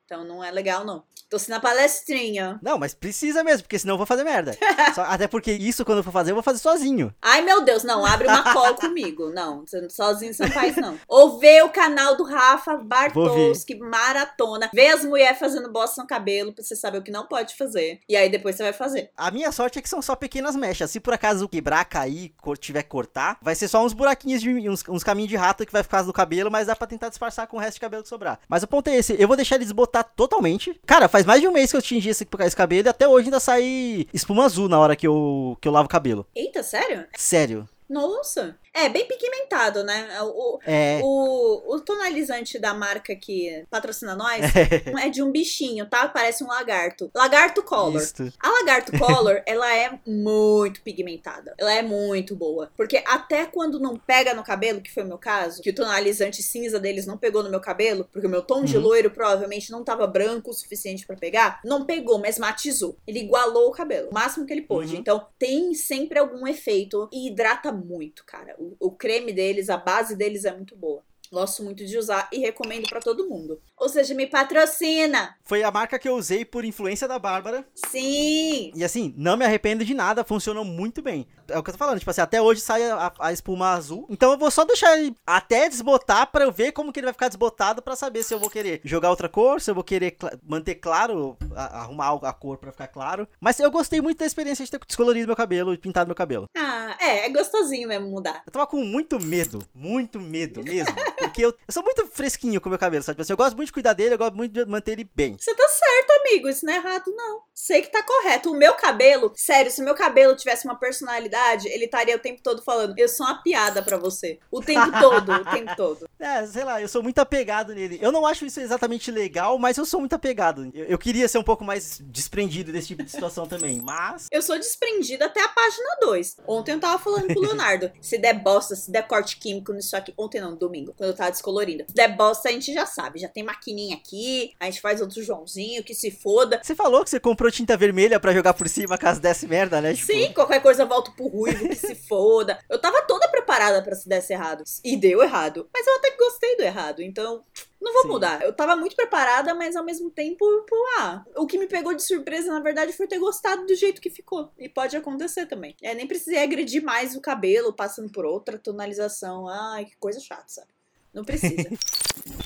então 0.09 0.25
não 0.25 0.43
é 0.43 0.51
legal, 0.51 0.87
não. 0.87 1.05
Tô 1.29 1.39
sendo 1.39 1.57
a 1.57 1.61
palestrinha. 1.61 2.59
Não, 2.63 2.79
mas 2.79 2.95
precisa 2.95 3.45
mesmo, 3.45 3.65
porque 3.65 3.79
senão 3.79 3.93
eu 3.93 3.99
vou 3.99 4.07
fazer 4.07 4.25
merda. 4.25 4.57
Só, 4.95 5.03
até 5.03 5.29
porque 5.29 5.53
isso, 5.53 5.85
quando 5.85 5.99
eu 5.99 6.03
for 6.03 6.11
fazer, 6.13 6.31
eu 6.31 6.35
vou 6.35 6.43
fazer 6.43 6.61
sozinho. 6.61 7.15
Ai, 7.21 7.43
meu 7.43 7.63
Deus, 7.63 7.85
não, 7.85 8.07
abre 8.07 8.27
uma 8.27 8.43
call 8.43 8.75
comigo. 8.81 9.29
Não, 9.29 9.67
sozinho 9.91 10.33
você 10.33 10.45
não 10.47 10.51
faz, 10.51 10.77
não. 10.77 10.99
Ou 11.07 11.39
vê 11.39 11.61
o 11.61 11.69
canal 11.69 12.17
do 12.17 12.25
Rafa 12.25 12.79
Bartowski, 12.79 13.75
maratona. 13.79 14.71
Vê 14.73 14.87
as 14.87 15.05
mulheres 15.05 15.39
fazendo 15.39 15.71
bosta 15.71 16.01
no 16.01 16.09
cabelo, 16.09 16.55
pra 16.55 16.65
você 16.65 16.75
saber 16.75 16.97
o 16.97 17.03
que 17.03 17.11
não 17.11 17.27
pode 17.27 17.55
fazer. 17.55 18.01
E 18.09 18.17
aí 18.17 18.31
depois 18.31 18.57
você 18.57 18.63
vai 18.63 18.73
fazer. 18.73 19.11
A 19.15 19.31
minha 19.31 19.53
sorte 19.53 19.79
é 19.79 19.83
que 19.83 19.89
são 19.91 20.01
só 20.01 20.17
pequenas 20.17 20.57
mechas. 20.57 20.91
Se 20.91 20.99
por 20.99 21.13
acaso 21.13 21.47
quebrar, 21.47 21.85
cair, 21.85 22.35
tiver 22.59 22.83
que 22.83 22.89
cortar, 22.89 23.37
vai 23.43 23.55
ser 23.55 23.69
só 23.69 23.85
uns 23.85 23.93
buraquinhos 23.93 24.41
de 24.41 24.71
uns, 24.71 24.83
uns 24.89 25.05
caminhos 25.05 25.29
de 25.29 25.37
rato 25.37 25.67
que 25.67 25.73
vai 25.73 25.83
ficar 25.83 26.03
no 26.05 26.13
cabelo, 26.15 26.51
mas 26.51 26.69
dá 26.69 26.75
pra 26.75 26.87
tentar 26.87 27.11
disfarçar 27.11 27.47
com 27.47 27.59
o 27.59 27.61
resto 27.61 27.75
de 27.75 27.81
cabelo 27.81 28.03
que 28.03 28.09
sobrar. 28.09 28.41
Mas 28.49 28.63
o 28.63 28.67
ponto 28.67 28.89
é 28.89 28.97
esse, 28.97 29.15
eu 29.21 29.29
vou 29.29 29.37
deixar 29.37 29.57
ele 29.57 29.67
desbotar 29.99 30.05
totalmente. 30.17 30.79
Cara, 30.87 31.09
faz 31.09 31.25
mais 31.25 31.41
de 31.41 31.49
um 31.49 31.53
mês 31.53 31.71
que 31.71 31.77
eu 31.77 31.83
tingi 31.83 32.09
esse, 32.09 32.27
esse 32.41 32.57
cabelo 32.57 32.87
e 32.87 32.91
até 32.91 33.07
hoje 33.07 33.27
ainda 33.27 33.41
sai 33.41 34.07
espuma 34.13 34.45
azul 34.45 34.69
na 34.69 34.79
hora 34.79 34.97
que 34.97 35.07
eu, 35.07 35.57
que 35.61 35.69
eu 35.69 35.73
lavo 35.73 35.87
o 35.87 35.91
cabelo. 35.91 36.27
Eita, 36.35 36.63
sério? 36.63 37.07
Sério. 37.17 37.69
Nossa. 37.89 38.57
É, 38.79 38.89
bem 38.89 39.07
pigmentado, 39.07 39.83
né? 39.83 40.09
O, 40.23 40.61
é. 40.65 41.01
o, 41.03 41.75
o 41.75 41.81
tonalizante 41.81 42.59
da 42.61 42.73
marca 42.73 43.15
que 43.17 43.65
patrocina 43.69 44.15
nós 44.15 44.45
é. 44.55 44.83
é 45.07 45.09
de 45.09 45.21
um 45.21 45.33
bichinho, 45.33 45.87
tá? 45.87 46.09
Parece 46.09 46.45
um 46.45 46.47
lagarto. 46.47 47.11
Lagarto 47.15 47.63
Color. 47.63 48.01
Isto. 48.01 48.33
A 48.39 48.51
Lagarto 48.51 48.97
Color, 48.97 49.43
ela 49.47 49.75
é 49.75 49.99
muito 50.07 50.81
pigmentada. 50.83 51.55
Ela 51.59 51.73
é 51.73 51.83
muito 51.83 52.37
boa. 52.37 52.71
Porque 52.77 53.03
até 53.05 53.47
quando 53.47 53.81
não 53.81 53.97
pega 53.97 54.33
no 54.33 54.45
cabelo, 54.45 54.81
que 54.81 54.93
foi 54.93 55.03
o 55.03 55.09
meu 55.09 55.19
caso, 55.19 55.61
que 55.61 55.71
o 55.71 55.75
tonalizante 55.75 56.41
cinza 56.41 56.79
deles 56.79 57.05
não 57.05 57.19
pegou 57.19 57.43
no 57.43 57.51
meu 57.51 57.61
cabelo, 57.61 58.09
porque 58.13 58.29
o 58.29 58.31
meu 58.31 58.43
tom 58.43 58.61
uhum. 58.61 58.65
de 58.65 58.79
loiro 58.79 59.11
provavelmente 59.11 59.73
não 59.73 59.83
tava 59.83 60.07
branco 60.07 60.51
o 60.51 60.55
suficiente 60.55 61.05
para 61.05 61.17
pegar, 61.17 61.61
não 61.65 61.85
pegou, 61.85 62.19
mas 62.19 62.39
matizou. 62.39 62.97
Ele 63.07 63.21
igualou 63.21 63.69
o 63.69 63.73
cabelo, 63.73 64.11
o 64.11 64.15
máximo 64.15 64.47
que 64.47 64.53
ele 64.53 64.63
pôde. 64.63 64.95
Uhum. 64.95 65.01
Então, 65.01 65.27
tem 65.37 65.75
sempre 65.75 66.19
algum 66.19 66.47
efeito 66.47 67.09
e 67.13 67.29
hidrata 67.29 67.73
muito, 67.73 68.25
cara. 68.25 68.55
O, 68.59 68.68
o 68.79 68.91
creme 68.91 69.33
deles, 69.33 69.71
a 69.71 69.77
base 69.77 70.17
deles 70.17 70.45
é 70.45 70.55
muito 70.55 70.77
boa. 70.77 71.03
Gosto 71.31 71.63
muito 71.63 71.85
de 71.85 71.99
usar 71.99 72.29
e 72.33 72.39
recomendo 72.39 72.89
para 72.89 73.01
todo 73.01 73.29
mundo. 73.29 73.61
Ou 73.81 73.89
seja, 73.89 74.15
me 74.15 74.27
patrocina. 74.27 75.37
Foi 75.45 75.63
a 75.63 75.71
marca 75.71 75.99
que 75.99 76.09
eu 76.09 76.15
usei 76.17 76.45
por 76.45 76.65
influência 76.65 77.07
da 77.09 77.19
Bárbara. 77.19 77.65
Sim. 77.75 78.73
E 78.75 78.85
assim, 78.85 79.15
não 79.17 79.37
me 79.37 79.45
arrependo 79.45 79.85
de 79.85 79.95
nada, 79.95 80.25
funcionou 80.25 80.65
muito 80.65 81.01
bem. 81.03 81.27
É 81.49 81.59
o 81.59 81.63
que 81.63 81.71
eu 81.71 81.75
tô 81.75 81.79
falando, 81.79 81.99
tipo 81.99 82.11
assim, 82.11 82.21
até 82.21 82.41
hoje 82.43 82.61
sai 82.61 82.85
a, 82.91 83.11
a 83.19 83.33
espuma 83.33 83.71
azul. 83.71 84.07
Então 84.11 84.33
eu 84.33 84.39
vou 84.39 84.51
só 84.51 84.65
deixar 84.65 84.99
ele 84.99 85.15
até 85.27 85.69
desbotar 85.69 86.31
pra 86.31 86.45
eu 86.45 86.53
ver 86.53 86.73
como 86.73 86.93
que 86.93 87.01
ele 87.01 87.07
vai 87.07 87.15
ficar 87.15 87.29
desbotado 87.29 87.81
pra 87.81 87.97
saber 87.97 88.23
se 88.23 88.35
eu 88.35 88.39
vou 88.39 88.51
querer 88.51 88.81
jogar 88.85 89.09
outra 89.11 89.29
cor, 89.29 89.61
se 89.61 89.71
eu 89.71 89.75
vou 89.75 89.85
querer 89.85 90.11
cla- 90.13 90.37
manter 90.47 90.75
claro, 90.75 91.37
a- 91.55 91.81
arrumar 91.83 92.19
a 92.23 92.33
cor 92.33 92.59
pra 92.59 92.71
ficar 92.73 92.89
claro. 92.89 93.27
Mas 93.41 93.59
eu 93.61 93.71
gostei 93.71 94.01
muito 94.01 94.19
da 94.19 94.27
experiência 94.27 94.65
de 94.65 94.71
ter 94.71 94.81
descolorido 94.87 95.27
meu 95.27 95.37
cabelo 95.37 95.73
e 95.73 95.79
pintado 95.79 96.09
meu 96.09 96.15
cabelo. 96.17 96.47
Ah, 96.57 96.97
é, 97.01 97.27
é 97.27 97.29
gostosinho 97.31 97.89
mesmo 97.89 98.09
mudar. 98.11 98.43
Eu 98.47 98.53
tava 98.53 98.67
com 98.67 98.85
muito 98.85 99.19
medo, 99.19 99.63
muito 99.75 100.21
medo 100.21 100.63
mesmo. 100.63 100.95
Porque 101.19 101.43
eu, 101.45 101.51
eu 101.67 101.73
sou 101.73 101.83
muito 101.83 102.07
fresquinho 102.09 102.61
com 102.61 102.69
o 102.69 102.71
meu 102.71 102.79
cabelo, 102.79 103.03
sabe? 103.03 103.15
Tipo 103.15 103.23
assim, 103.23 103.33
eu 103.33 103.37
gosto 103.37 103.57
muito 103.57 103.68
de 103.69 103.73
cuidar 103.73 103.93
dele, 103.93 104.15
eu 104.15 104.19
gosto 104.19 104.35
muito 104.35 104.53
de 104.53 104.65
manter 104.67 104.93
ele 104.93 105.09
bem. 105.15 105.37
Você 105.39 105.55
tá 105.55 105.69
certo, 105.69 106.11
amigo. 106.21 106.49
Isso 106.49 106.67
não 106.67 106.73
é 106.73 106.77
errado, 106.77 107.05
não. 107.15 107.43
Sei 107.55 107.83
que 107.83 107.91
tá 107.91 108.03
correto. 108.03 108.51
O 108.51 108.57
meu 108.57 108.75
cabelo, 108.75 109.33
sério, 109.35 109.71
se 109.71 109.81
o 109.81 109.85
meu 109.85 109.95
cabelo 109.95 110.37
tivesse 110.37 110.65
uma 110.65 110.79
personalidade, 110.79 111.69
ele 111.69 111.87
estaria 111.87 112.17
o 112.17 112.21
tempo 112.21 112.43
todo 112.43 112.63
falando: 112.63 112.95
Eu 112.97 113.09
sou 113.09 113.27
uma 113.27 113.43
piada 113.43 113.83
pra 113.83 113.97
você. 113.97 114.39
O 114.51 114.61
tempo 114.61 114.91
todo, 115.01 115.33
o 115.33 115.45
tempo 115.45 115.77
todo. 115.77 116.09
É, 116.21 116.45
sei 116.47 116.65
lá, 116.65 116.83
eu 116.83 116.89
sou 116.89 117.01
muito 117.01 117.21
apegado 117.21 117.73
nele. 117.73 117.97
Eu 118.03 118.11
não 118.11 118.27
acho 118.27 118.45
isso 118.45 118.59
exatamente 118.59 119.09
legal, 119.09 119.57
mas 119.57 119.79
eu 119.79 119.87
sou 119.87 120.01
muito 120.01 120.15
apegado. 120.15 120.69
Eu, 120.75 120.87
eu 120.87 120.99
queria 120.99 121.29
ser 121.29 121.39
um 121.39 121.45
pouco 121.45 121.65
mais 121.65 122.01
desprendido 122.03 122.73
desse 122.73 122.89
tipo 122.89 123.05
de 123.05 123.11
situação 123.11 123.47
também, 123.49 123.81
mas. 123.81 124.27
Eu 124.33 124.43
sou 124.43 124.59
desprendida 124.59 125.27
até 125.27 125.41
a 125.41 125.49
página 125.49 125.97
2. 126.01 126.39
Ontem 126.49 126.73
eu 126.73 126.81
tava 126.81 126.99
falando 126.99 127.33
com 127.33 127.39
o 127.39 127.43
Leonardo. 127.43 127.93
se 128.03 128.19
der 128.19 128.35
bosta, 128.35 128.75
se 128.75 128.91
der 128.91 129.07
corte 129.07 129.37
químico 129.37 129.73
nisso 129.73 129.97
aqui. 129.97 130.13
Ontem 130.19 130.41
não, 130.41 130.57
domingo, 130.57 130.93
quando 130.97 131.11
eu 131.11 131.17
tava 131.17 131.31
descolorindo. 131.31 131.85
Se 131.87 131.95
der 131.95 132.17
bosta, 132.17 132.49
a 132.49 132.53
gente 132.53 132.75
já 132.75 132.85
sabe. 132.85 133.21
Já 133.21 133.29
tem 133.29 133.45
maquininha 133.59 133.97
aqui, 133.97 134.55
a 134.59 134.67
gente 134.67 134.81
faz 134.81 135.01
outro 135.01 135.23
Joãozinho, 135.23 135.83
que 135.83 135.95
se 135.95 136.11
foda. 136.11 136.61
Você 136.63 136.75
falou 136.75 137.03
que 137.03 137.11
você 137.11 137.19
comprou 137.19 137.51
tinta 137.51 137.77
vermelha 137.77 138.21
pra 138.21 138.33
jogar 138.33 138.55
por 138.55 138.69
cima 138.69 138.97
caso 138.97 139.21
desse 139.21 139.47
merda, 139.47 139.81
né? 139.81 139.95
Tipo, 139.95 140.07
Sim, 140.13 140.33
qualquer 140.33 140.63
coisa 140.63 140.85
eu 140.85 140.89
volto 140.89 141.13
pro 141.13 141.27
ruivo, 141.27 141.69
que 141.69 141.75
se 141.75 141.95
foda. 141.95 142.59
Eu 142.69 142.79
tava 142.81 143.03
toda 143.03 143.29
preparada 143.29 143.83
pra 143.83 143.95
se 143.95 144.09
desse 144.09 144.33
errado. 144.33 144.63
E 144.85 144.97
deu 144.97 145.23
errado. 145.23 145.69
Mas 145.73 145.87
eu 145.87 145.97
até 145.97 146.11
que 146.11 146.19
gostei 146.19 146.57
do 146.57 146.63
errado, 146.63 147.03
então. 147.03 147.43
Não 147.81 147.93
vou 147.93 148.03
Sim. 148.03 148.09
mudar. 148.09 148.43
Eu 148.43 148.53
tava 148.53 148.77
muito 148.77 148.95
preparada, 148.95 149.55
mas 149.55 149.75
ao 149.75 149.85
mesmo 149.85 150.11
tempo, 150.11 150.45
pô, 150.69 150.77
ah, 150.99 151.25
o 151.37 151.47
que 151.47 151.59
me 151.59 151.67
pegou 151.67 151.95
de 151.95 152.03
surpresa, 152.03 152.53
na 152.53 152.61
verdade, 152.61 152.93
foi 152.93 153.07
ter 153.07 153.19
gostado 153.19 153.67
do 153.67 153.75
jeito 153.75 154.01
que 154.01 154.11
ficou. 154.11 154.51
E 154.59 154.69
pode 154.69 154.97
acontecer 154.97 155.47
também. 155.47 155.75
É, 155.83 155.95
nem 155.95 156.07
precisei 156.07 156.43
agredir 156.43 156.83
mais 156.83 157.17
o 157.17 157.21
cabelo, 157.21 157.73
passando 157.73 158.11
por 158.11 158.25
outra 158.25 158.59
tonalização. 158.59 159.49
Ai, 159.49 159.87
que 159.87 159.97
coisa 159.97 160.21
chata, 160.21 160.45
sabe? 160.49 160.69
Não 161.13 161.25
precisa. 161.25 161.69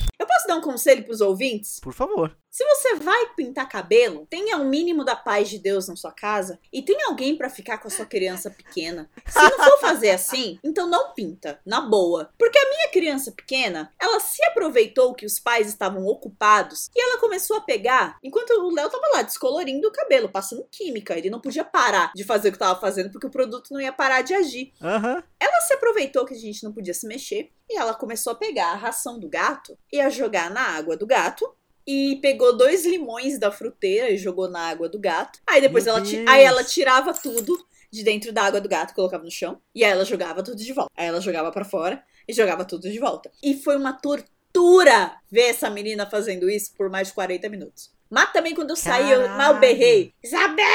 Posso 0.43 0.49
dar 0.49 0.57
um 0.57 0.61
conselho 0.61 1.05
pros 1.05 1.21
ouvintes? 1.21 1.79
Por 1.81 1.93
favor. 1.93 2.37
Se 2.51 2.65
você 2.65 2.97
vai 2.97 3.33
pintar 3.35 3.69
cabelo, 3.69 4.27
tenha 4.29 4.59
o 4.59 4.65
mínimo 4.65 5.05
da 5.05 5.17
paz 5.17 5.49
de 5.49 5.59
Deus 5.59 5.89
na 5.89 5.97
sua 5.97 6.13
casa 6.13 6.59
e 6.71 6.83
tenha 6.83 7.07
alguém 7.07 7.35
pra 7.35 7.49
ficar 7.49 7.79
com 7.79 7.89
a 7.89 7.91
sua 7.91 8.05
criança 8.05 8.51
pequena. 8.51 9.09
Se 9.27 9.41
não 9.41 9.65
for 9.65 9.81
fazer 9.81 10.11
assim, 10.13 10.59
então 10.63 10.87
não 10.87 11.15
pinta, 11.15 11.59
na 11.65 11.81
boa. 11.81 12.31
Porque 12.37 12.59
a 12.59 12.69
minha 12.69 12.89
criança 12.91 13.33
pequena, 13.33 13.91
ela 13.99 14.21
se 14.21 14.45
aproveitou 14.45 15.15
que 15.15 15.25
os 15.25 15.39
pais 15.39 15.69
estavam 15.69 16.05
ocupados 16.07 16.91
e 16.95 17.01
ela 17.01 17.19
começou 17.19 17.57
a 17.57 17.63
pegar, 17.63 18.19
enquanto 18.23 18.51
o 18.51 18.75
Léo 18.75 18.91
tava 18.91 19.09
lá 19.15 19.23
descolorindo 19.23 19.89
o 19.89 19.93
cabelo, 19.93 20.29
passando 20.29 20.67
química, 20.71 21.17
ele 21.17 21.31
não 21.31 21.41
podia 21.41 21.65
parar 21.65 22.13
de 22.15 22.25
fazer 22.25 22.51
o 22.51 22.53
que 22.53 22.59
tava 22.59 22.79
fazendo 22.79 23.11
porque 23.11 23.29
o 23.29 23.31
produto 23.31 23.73
não 23.73 23.81
ia 23.81 23.93
parar 23.93 24.21
de 24.23 24.35
agir. 24.35 24.75
Aham. 24.83 25.23
Ela 25.41 25.61
se 25.63 25.73
aproveitou 25.73 26.27
que 26.27 26.35
a 26.35 26.39
gente 26.39 26.63
não 26.65 26.73
podia 26.73 26.93
se 26.93 27.07
mexer 27.07 27.51
e 27.73 27.77
ela 27.77 27.95
começou 27.95 28.33
a 28.33 28.37
pegar 28.37 28.73
a 28.73 28.77
ração 28.77 29.19
do 29.19 29.29
gato 29.29 29.77
e 29.93 30.01
a 30.01 30.11
jogar 30.11 30.51
na 30.51 30.61
água 30.61 30.97
do 30.97 31.07
gato. 31.07 31.51
E 31.87 32.21
pegou 32.23 32.57
dois 32.57 32.85
limões 32.87 33.39
da 33.41 33.51
fruteira 33.51 34.09
e 34.11 34.17
jogou 34.17 34.49
na 34.49 34.69
água 34.69 34.89
do 34.89 35.01
gato. 35.01 35.41
Aí 35.47 35.61
depois 35.61 35.85
Meu 35.85 35.97
ela, 35.97 36.05
Deus. 36.05 36.29
aí 36.29 36.45
ela 36.45 36.63
tirava 36.63 37.13
tudo 37.13 37.59
de 37.91 38.05
dentro 38.05 38.33
da 38.33 38.45
água 38.45 38.61
do 38.61 38.69
gato, 38.69 38.95
colocava 38.95 39.25
no 39.25 39.31
chão. 39.31 39.61
E 39.75 39.85
aí 39.85 39.91
ela 39.91 40.05
jogava 40.05 40.43
tudo 40.45 40.57
de 40.59 40.73
volta. 40.73 40.93
Aí 40.97 41.07
ela 41.07 41.21
jogava 41.21 41.51
pra 41.51 41.65
fora 41.65 42.01
e 42.29 42.33
jogava 42.33 42.65
tudo 42.65 42.89
de 42.89 42.99
volta. 43.01 43.33
E 43.43 43.55
foi 43.55 43.77
uma 43.77 43.93
tortura 43.93 45.17
ver 45.31 45.49
essa 45.49 45.69
menina 45.69 46.09
fazendo 46.09 46.49
isso 46.49 46.73
por 46.77 46.89
mais 46.89 47.09
de 47.09 47.15
40 47.15 47.49
minutos. 47.49 47.91
Mas 48.09 48.33
também 48.33 48.55
quando 48.55 48.71
eu 48.71 48.77
saí, 48.77 49.11
eu 49.11 49.21
Caralho. 49.23 49.37
mal 49.39 49.59
berrei. 49.59 50.15
Isabel! 50.23 50.67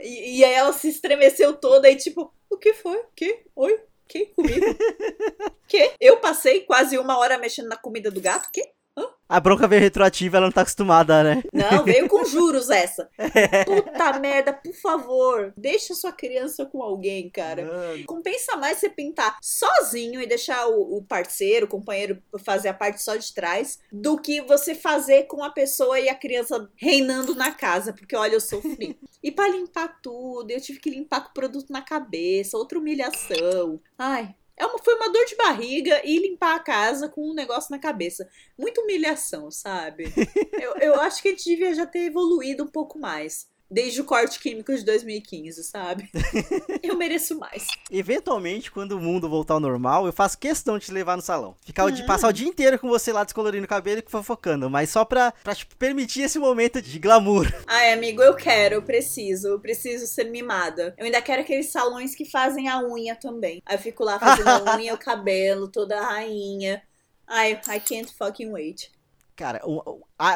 E, 0.00 0.38
e 0.40 0.44
aí 0.44 0.54
ela 0.54 0.72
se 0.72 0.88
estremeceu 0.88 1.54
toda 1.54 1.88
e 1.88 1.96
tipo, 1.96 2.32
o 2.50 2.56
que 2.56 2.74
foi? 2.74 3.02
Que? 3.14 3.44
Oi? 3.54 3.80
Que? 4.08 4.26
Comigo? 4.26 4.66
que? 5.66 5.92
Eu 6.00 6.18
passei 6.18 6.60
quase 6.62 6.98
uma 6.98 7.18
hora 7.18 7.38
mexendo 7.38 7.68
na 7.68 7.76
comida 7.76 8.10
do 8.10 8.20
gato? 8.20 8.48
Que? 8.52 8.62
A 9.28 9.40
bronca 9.40 9.66
veio 9.66 9.82
retroativa, 9.82 10.36
ela 10.36 10.46
não 10.46 10.52
tá 10.52 10.60
acostumada, 10.60 11.22
né? 11.24 11.42
Não, 11.52 11.84
veio 11.84 12.08
com 12.08 12.24
juros 12.24 12.70
essa. 12.70 13.10
Puta 13.66 14.18
merda, 14.20 14.52
por 14.52 14.72
favor, 14.74 15.52
deixa 15.56 15.94
sua 15.94 16.12
criança 16.12 16.64
com 16.64 16.80
alguém, 16.82 17.28
cara. 17.28 17.64
Mano. 17.64 18.04
Compensa 18.06 18.56
mais 18.56 18.78
você 18.78 18.88
pintar 18.88 19.36
sozinho 19.42 20.20
e 20.20 20.26
deixar 20.26 20.68
o, 20.68 20.98
o 20.98 21.02
parceiro, 21.02 21.66
o 21.66 21.68
companheiro 21.68 22.22
fazer 22.44 22.68
a 22.68 22.74
parte 22.74 23.02
só 23.02 23.16
de 23.16 23.34
trás, 23.34 23.80
do 23.90 24.16
que 24.16 24.40
você 24.42 24.74
fazer 24.74 25.24
com 25.24 25.42
a 25.42 25.50
pessoa 25.50 25.98
e 25.98 26.08
a 26.08 26.14
criança 26.14 26.68
reinando 26.76 27.34
na 27.34 27.50
casa, 27.50 27.92
porque 27.92 28.14
olha, 28.16 28.34
eu 28.34 28.40
sofri. 28.40 28.96
E 29.22 29.32
pra 29.32 29.48
limpar 29.48 30.00
tudo, 30.00 30.50
eu 30.52 30.60
tive 30.60 30.78
que 30.78 30.90
limpar 30.90 31.22
com 31.22 31.30
o 31.30 31.34
produto 31.34 31.72
na 31.72 31.82
cabeça, 31.82 32.56
outra 32.56 32.78
humilhação. 32.78 33.80
Ai. 33.98 34.34
É 34.56 34.64
uma, 34.64 34.78
foi 34.78 34.94
uma 34.94 35.12
dor 35.12 35.24
de 35.26 35.36
barriga 35.36 36.00
e 36.04 36.18
limpar 36.18 36.54
a 36.54 36.60
casa 36.60 37.08
com 37.08 37.30
um 37.30 37.34
negócio 37.34 37.70
na 37.70 37.78
cabeça. 37.78 38.28
Muita 38.58 38.80
humilhação, 38.80 39.50
sabe? 39.50 40.04
eu, 40.60 40.76
eu 40.76 41.00
acho 41.00 41.20
que 41.20 41.28
a 41.28 41.30
gente 41.32 41.44
devia 41.44 41.74
já 41.74 41.84
ter 41.86 42.06
evoluído 42.06 42.64
um 42.64 42.68
pouco 42.68 42.98
mais. 42.98 43.48
Desde 43.68 44.00
o 44.00 44.04
corte 44.04 44.38
químico 44.38 44.72
de 44.74 44.84
2015, 44.84 45.64
sabe? 45.64 46.08
Eu 46.82 46.96
mereço 46.96 47.36
mais. 47.36 47.66
Eventualmente, 47.90 48.70
quando 48.70 48.92
o 48.92 49.00
mundo 49.00 49.28
voltar 49.28 49.54
ao 49.54 49.60
normal, 49.60 50.06
eu 50.06 50.12
faço 50.12 50.38
questão 50.38 50.78
de 50.78 50.86
te 50.86 50.92
levar 50.92 51.16
no 51.16 51.22
salão. 51.22 51.56
Ficar 51.64 51.84
Ah. 51.88 52.06
passar 52.06 52.28
o 52.28 52.32
dia 52.32 52.46
inteiro 52.46 52.78
com 52.78 52.88
você 52.88 53.12
lá 53.12 53.24
descolorindo 53.24 53.64
o 53.64 53.68
cabelo 53.68 54.00
e 54.06 54.10
fofocando. 54.10 54.70
Mas 54.70 54.90
só 54.90 55.04
pra, 55.04 55.32
pra 55.42 55.54
tipo, 55.54 55.74
permitir 55.76 56.22
esse 56.22 56.38
momento 56.38 56.80
de 56.80 56.98
glamour. 57.00 57.52
Ai, 57.66 57.92
amigo, 57.92 58.22
eu 58.22 58.34
quero, 58.36 58.76
eu 58.76 58.82
preciso, 58.82 59.48
eu 59.48 59.60
preciso 59.60 60.06
ser 60.06 60.30
mimada. 60.30 60.94
Eu 60.96 61.04
ainda 61.06 61.20
quero 61.20 61.42
aqueles 61.42 61.70
salões 61.70 62.14
que 62.14 62.24
fazem 62.24 62.68
a 62.68 62.80
unha 62.80 63.16
também. 63.16 63.60
Aí 63.66 63.74
eu 63.76 63.80
fico 63.80 64.04
lá 64.04 64.18
fazendo 64.18 64.48
a 64.48 64.76
unha, 64.76 64.94
o 64.94 64.98
cabelo, 64.98 65.66
toda 65.68 65.98
a 65.98 66.06
rainha. 66.06 66.82
Ai, 67.26 67.60
I 67.68 67.80
can't 67.80 68.12
fucking 68.16 68.52
wait. 68.52 68.90
Cara, 69.36 69.60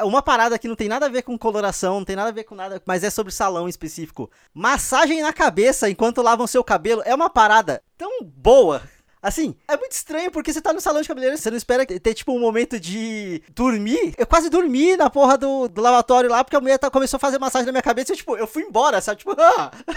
uma 0.05 0.21
parada 0.21 0.59
que 0.59 0.69
não 0.69 0.77
tem 0.77 0.87
nada 0.87 1.07
a 1.07 1.09
ver 1.09 1.23
com 1.23 1.39
coloração, 1.39 1.95
não 1.95 2.05
tem 2.05 2.15
nada 2.15 2.29
a 2.29 2.33
ver 2.33 2.45
com 2.45 2.55
nada, 2.55 2.83
mas 2.85 3.03
é 3.03 3.09
sobre 3.09 3.33
salão 3.33 3.67
em 3.67 3.71
específico. 3.71 4.31
Massagem 4.53 5.23
na 5.23 5.33
cabeça 5.33 5.89
enquanto 5.89 6.21
lavam 6.21 6.47
seu 6.47 6.63
cabelo 6.63 7.01
é 7.07 7.15
uma 7.15 7.31
parada 7.31 7.83
tão 7.97 8.23
boa. 8.23 8.83
Assim, 9.23 9.55
é 9.69 9.77
muito 9.77 9.93
estranho 9.93 10.31
porque 10.31 10.53
você 10.53 10.61
tá 10.61 10.73
no 10.73 10.81
salão 10.81 11.03
de 11.03 11.09
cabeleireiro, 11.09 11.41
você 11.41 11.51
não 11.51 11.57
espera 11.59 11.85
ter, 11.85 12.15
tipo, 12.15 12.33
um 12.33 12.41
momento 12.41 12.81
de 12.81 13.43
dormir. 13.55 14.15
Eu 14.17 14.27
quase 14.27 14.49
dormi 14.49 14.97
na 14.97 15.11
porra 15.11 15.37
do, 15.37 15.69
do 15.69 15.81
lavatório 15.81 16.31
lá, 16.31 16.43
porque 16.43 16.57
a 16.57 16.61
mulher 16.61 16.79
tá- 16.79 16.91
começou 16.91 17.17
a 17.17 17.21
fazer 17.21 17.39
massagem 17.39 17.67
na 17.67 17.73
minha 17.73 17.83
cabeça 17.83 18.13
e, 18.13 18.15
eu, 18.15 18.17
tipo, 18.17 18.37
eu 18.37 18.47
fui 18.47 18.63
embora, 18.63 19.01
sabe? 19.01 19.19
Tipo, 19.19 19.33
ah! 19.39 19.71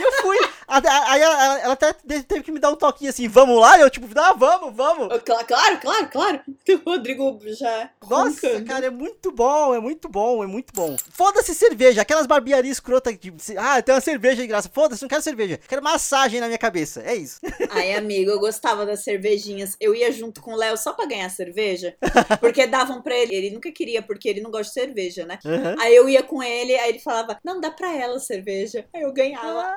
Eu 0.00 0.12
fui. 0.22 0.38
Aí 0.66 1.20
ela, 1.20 1.72
até 1.72 1.92
te- 1.92 2.22
teve 2.22 2.42
que 2.42 2.50
me 2.52 2.58
dar 2.58 2.70
um 2.70 2.76
toquinho 2.76 3.10
assim, 3.10 3.28
vamos 3.28 3.60
lá? 3.60 3.76
E 3.78 3.82
eu, 3.82 3.90
tipo, 3.90 4.06
ah, 4.18 4.32
vamos, 4.32 4.74
vamos. 4.74 5.08
Cla- 5.22 5.44
Claro, 5.44 5.78
claro, 5.80 6.08
claro. 6.10 6.40
O 6.86 6.90
Rodrigo 6.90 7.38
já. 7.46 7.90
Nossa, 8.08 8.46
roncando. 8.48 8.64
cara, 8.66 8.86
é 8.86 8.90
muito 8.90 9.30
bom, 9.32 9.74
é 9.74 9.80
muito 9.80 10.08
bom, 10.08 10.42
é 10.42 10.46
muito 10.46 10.72
bom. 10.72 10.96
Foda-se 11.12 11.54
cerveja, 11.54 12.00
aquelas 12.02 12.26
barbearias 12.26 12.76
escrotas 12.76 13.18
de. 13.18 13.32
Ah, 13.58 13.82
tem 13.82 13.94
uma 13.94 14.00
cerveja 14.00 14.40
de 14.42 14.46
graça. 14.46 14.70
Foda-se, 14.72 15.02
não 15.02 15.08
quero 15.08 15.22
cerveja. 15.22 15.58
Quero 15.68 15.82
massagem 15.82 16.40
na 16.40 16.46
minha 16.46 16.58
cabeça. 16.58 17.02
É 17.02 17.14
isso. 17.14 17.40
Ai, 17.70 17.94
amigo, 17.94 18.30
eu 18.30 18.38
gostava 18.50 18.84
das 18.84 19.04
cervejinhas. 19.04 19.76
Eu 19.80 19.94
ia 19.94 20.10
junto 20.10 20.42
com 20.42 20.52
o 20.52 20.56
Léo 20.56 20.76
só 20.76 20.92
pra 20.92 21.06
ganhar 21.06 21.28
cerveja. 21.30 21.96
Porque 22.40 22.66
davam 22.66 23.00
pra 23.00 23.16
ele. 23.16 23.34
Ele 23.34 23.50
nunca 23.50 23.70
queria, 23.70 24.02
porque 24.02 24.28
ele 24.28 24.40
não 24.40 24.50
gosta 24.50 24.72
de 24.74 24.86
cerveja, 24.86 25.24
né? 25.24 25.38
Aham. 25.46 25.76
Aí 25.78 25.94
eu 25.94 26.08
ia 26.08 26.22
com 26.22 26.42
ele, 26.42 26.74
aí 26.74 26.88
ele 26.90 26.98
falava, 26.98 27.38
não, 27.44 27.60
dá 27.60 27.70
pra 27.70 27.94
ela 27.94 28.18
cerveja. 28.18 28.84
Aí 28.92 29.02
eu 29.02 29.12
ganhava. 29.12 29.76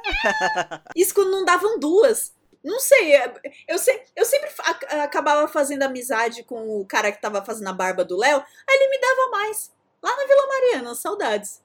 Isso 0.96 1.14
quando 1.14 1.30
não 1.32 1.46
davam 1.46 1.78
duas. 1.80 2.34
Não 2.64 2.80
sei, 2.80 3.14
é- 3.16 3.34
eu, 3.68 3.78
se- 3.78 4.02
eu 4.16 4.26
sempre 4.26 4.50
acabava 5.02 5.48
fazendo 5.48 5.84
amizade 5.84 6.44
com 6.44 6.80
o 6.80 6.86
cara 6.86 7.12
que 7.12 7.22
tava 7.22 7.44
fazendo 7.46 7.68
a 7.70 7.74
barba 7.74 8.04
do 8.06 8.18
Léo, 8.18 8.38
aí 8.40 8.76
ele 8.76 8.90
me 8.90 9.00
dava 9.00 9.30
mais. 9.32 9.72
Lá 10.02 10.16
na 10.16 10.26
Vila 10.26 10.48
Mariana, 10.48 10.96
saudades. 10.96 11.62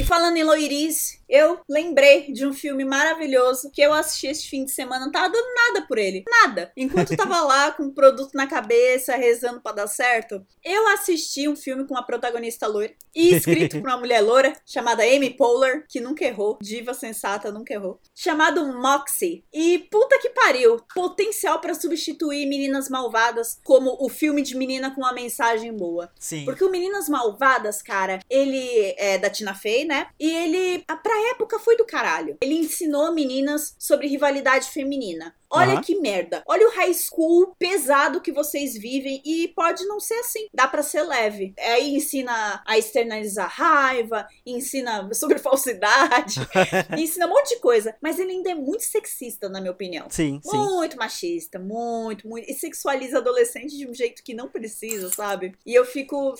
E 0.00 0.02
falando 0.02 0.38
em 0.38 0.42
loirice, 0.42 1.20
eu 1.28 1.60
lembrei 1.68 2.32
de 2.32 2.46
um 2.46 2.54
filme 2.54 2.86
maravilhoso 2.86 3.70
que 3.70 3.82
eu 3.82 3.92
assisti 3.92 4.28
este 4.28 4.48
fim 4.48 4.64
de 4.64 4.72
semana. 4.72 5.04
Não 5.04 5.12
tava 5.12 5.28
dando 5.28 5.54
nada 5.54 5.86
por 5.86 5.98
ele. 5.98 6.24
Nada. 6.26 6.72
Enquanto 6.74 7.14
tava 7.14 7.38
lá 7.44 7.70
com 7.70 7.82
o 7.84 7.92
produto 7.92 8.30
na 8.32 8.46
cabeça, 8.46 9.14
rezando 9.14 9.60
para 9.60 9.76
dar 9.76 9.86
certo, 9.86 10.42
eu 10.64 10.88
assisti 10.88 11.46
um 11.46 11.54
filme 11.54 11.86
com 11.86 11.92
uma 11.92 12.02
protagonista 12.02 12.66
loira 12.66 12.94
e 13.14 13.34
escrito 13.34 13.78
por 13.78 13.90
uma 13.90 13.98
mulher 14.00 14.22
loira 14.22 14.54
chamada 14.64 15.02
Amy 15.02 15.36
Poehler, 15.36 15.84
que 15.86 16.00
nunca 16.00 16.24
errou. 16.24 16.58
Diva 16.62 16.94
sensata, 16.94 17.52
nunca 17.52 17.74
errou. 17.74 18.00
Chamado 18.14 18.66
Moxie. 18.80 19.44
E 19.52 19.80
puta 19.90 20.18
que 20.18 20.30
pariu. 20.30 20.78
Potencial 20.94 21.60
para 21.60 21.74
substituir 21.74 22.46
Meninas 22.46 22.88
Malvadas 22.88 23.60
como 23.62 23.98
o 24.00 24.08
filme 24.08 24.40
de 24.40 24.56
menina 24.56 24.94
com 24.94 25.02
uma 25.02 25.12
mensagem 25.12 25.76
boa. 25.76 26.10
Sim. 26.18 26.46
Porque 26.46 26.64
o 26.64 26.70
Meninas 26.70 27.06
Malvadas, 27.06 27.82
cara, 27.82 28.18
ele 28.30 28.94
é 28.96 29.18
da 29.18 29.28
Tina 29.28 29.54
Fey, 29.54 29.89
né? 29.90 30.06
E 30.20 30.30
ele, 30.30 30.84
pra 31.02 31.30
época, 31.32 31.58
foi 31.58 31.76
do 31.76 31.84
caralho. 31.84 32.38
Ele 32.40 32.54
ensinou 32.54 33.12
meninas 33.12 33.74
sobre 33.76 34.06
rivalidade 34.06 34.70
feminina. 34.70 35.34
Olha 35.52 35.72
Aham. 35.72 35.82
que 35.82 35.96
merda. 35.96 36.44
Olha 36.46 36.68
o 36.68 36.70
high 36.70 36.94
school 36.94 37.56
pesado 37.58 38.20
que 38.20 38.30
vocês 38.30 38.74
vivem 38.74 39.20
e 39.24 39.48
pode 39.48 39.84
não 39.84 39.98
ser 39.98 40.14
assim. 40.14 40.46
Dá 40.54 40.68
pra 40.68 40.80
ser 40.80 41.02
leve. 41.02 41.52
Aí 41.58 41.96
ensina 41.96 42.62
a 42.64 42.78
externalizar 42.78 43.50
raiva, 43.50 44.28
ensina 44.46 45.12
sobre 45.12 45.38
falsidade, 45.42 46.36
ensina 46.96 47.26
um 47.26 47.30
monte 47.30 47.56
de 47.56 47.60
coisa. 47.60 47.96
Mas 48.00 48.20
ele 48.20 48.30
ainda 48.30 48.52
é 48.52 48.54
muito 48.54 48.84
sexista, 48.84 49.48
na 49.48 49.60
minha 49.60 49.72
opinião. 49.72 50.06
Sim, 50.08 50.40
sim. 50.40 50.56
Muito 50.56 50.96
machista, 50.96 51.58
muito, 51.58 52.28
muito. 52.28 52.48
E 52.48 52.54
sexualiza 52.54 53.18
adolescente 53.18 53.76
de 53.76 53.88
um 53.88 53.92
jeito 53.92 54.22
que 54.22 54.34
não 54.34 54.48
precisa, 54.48 55.10
sabe? 55.10 55.56
E 55.66 55.74
eu 55.74 55.84
fico 55.84 56.32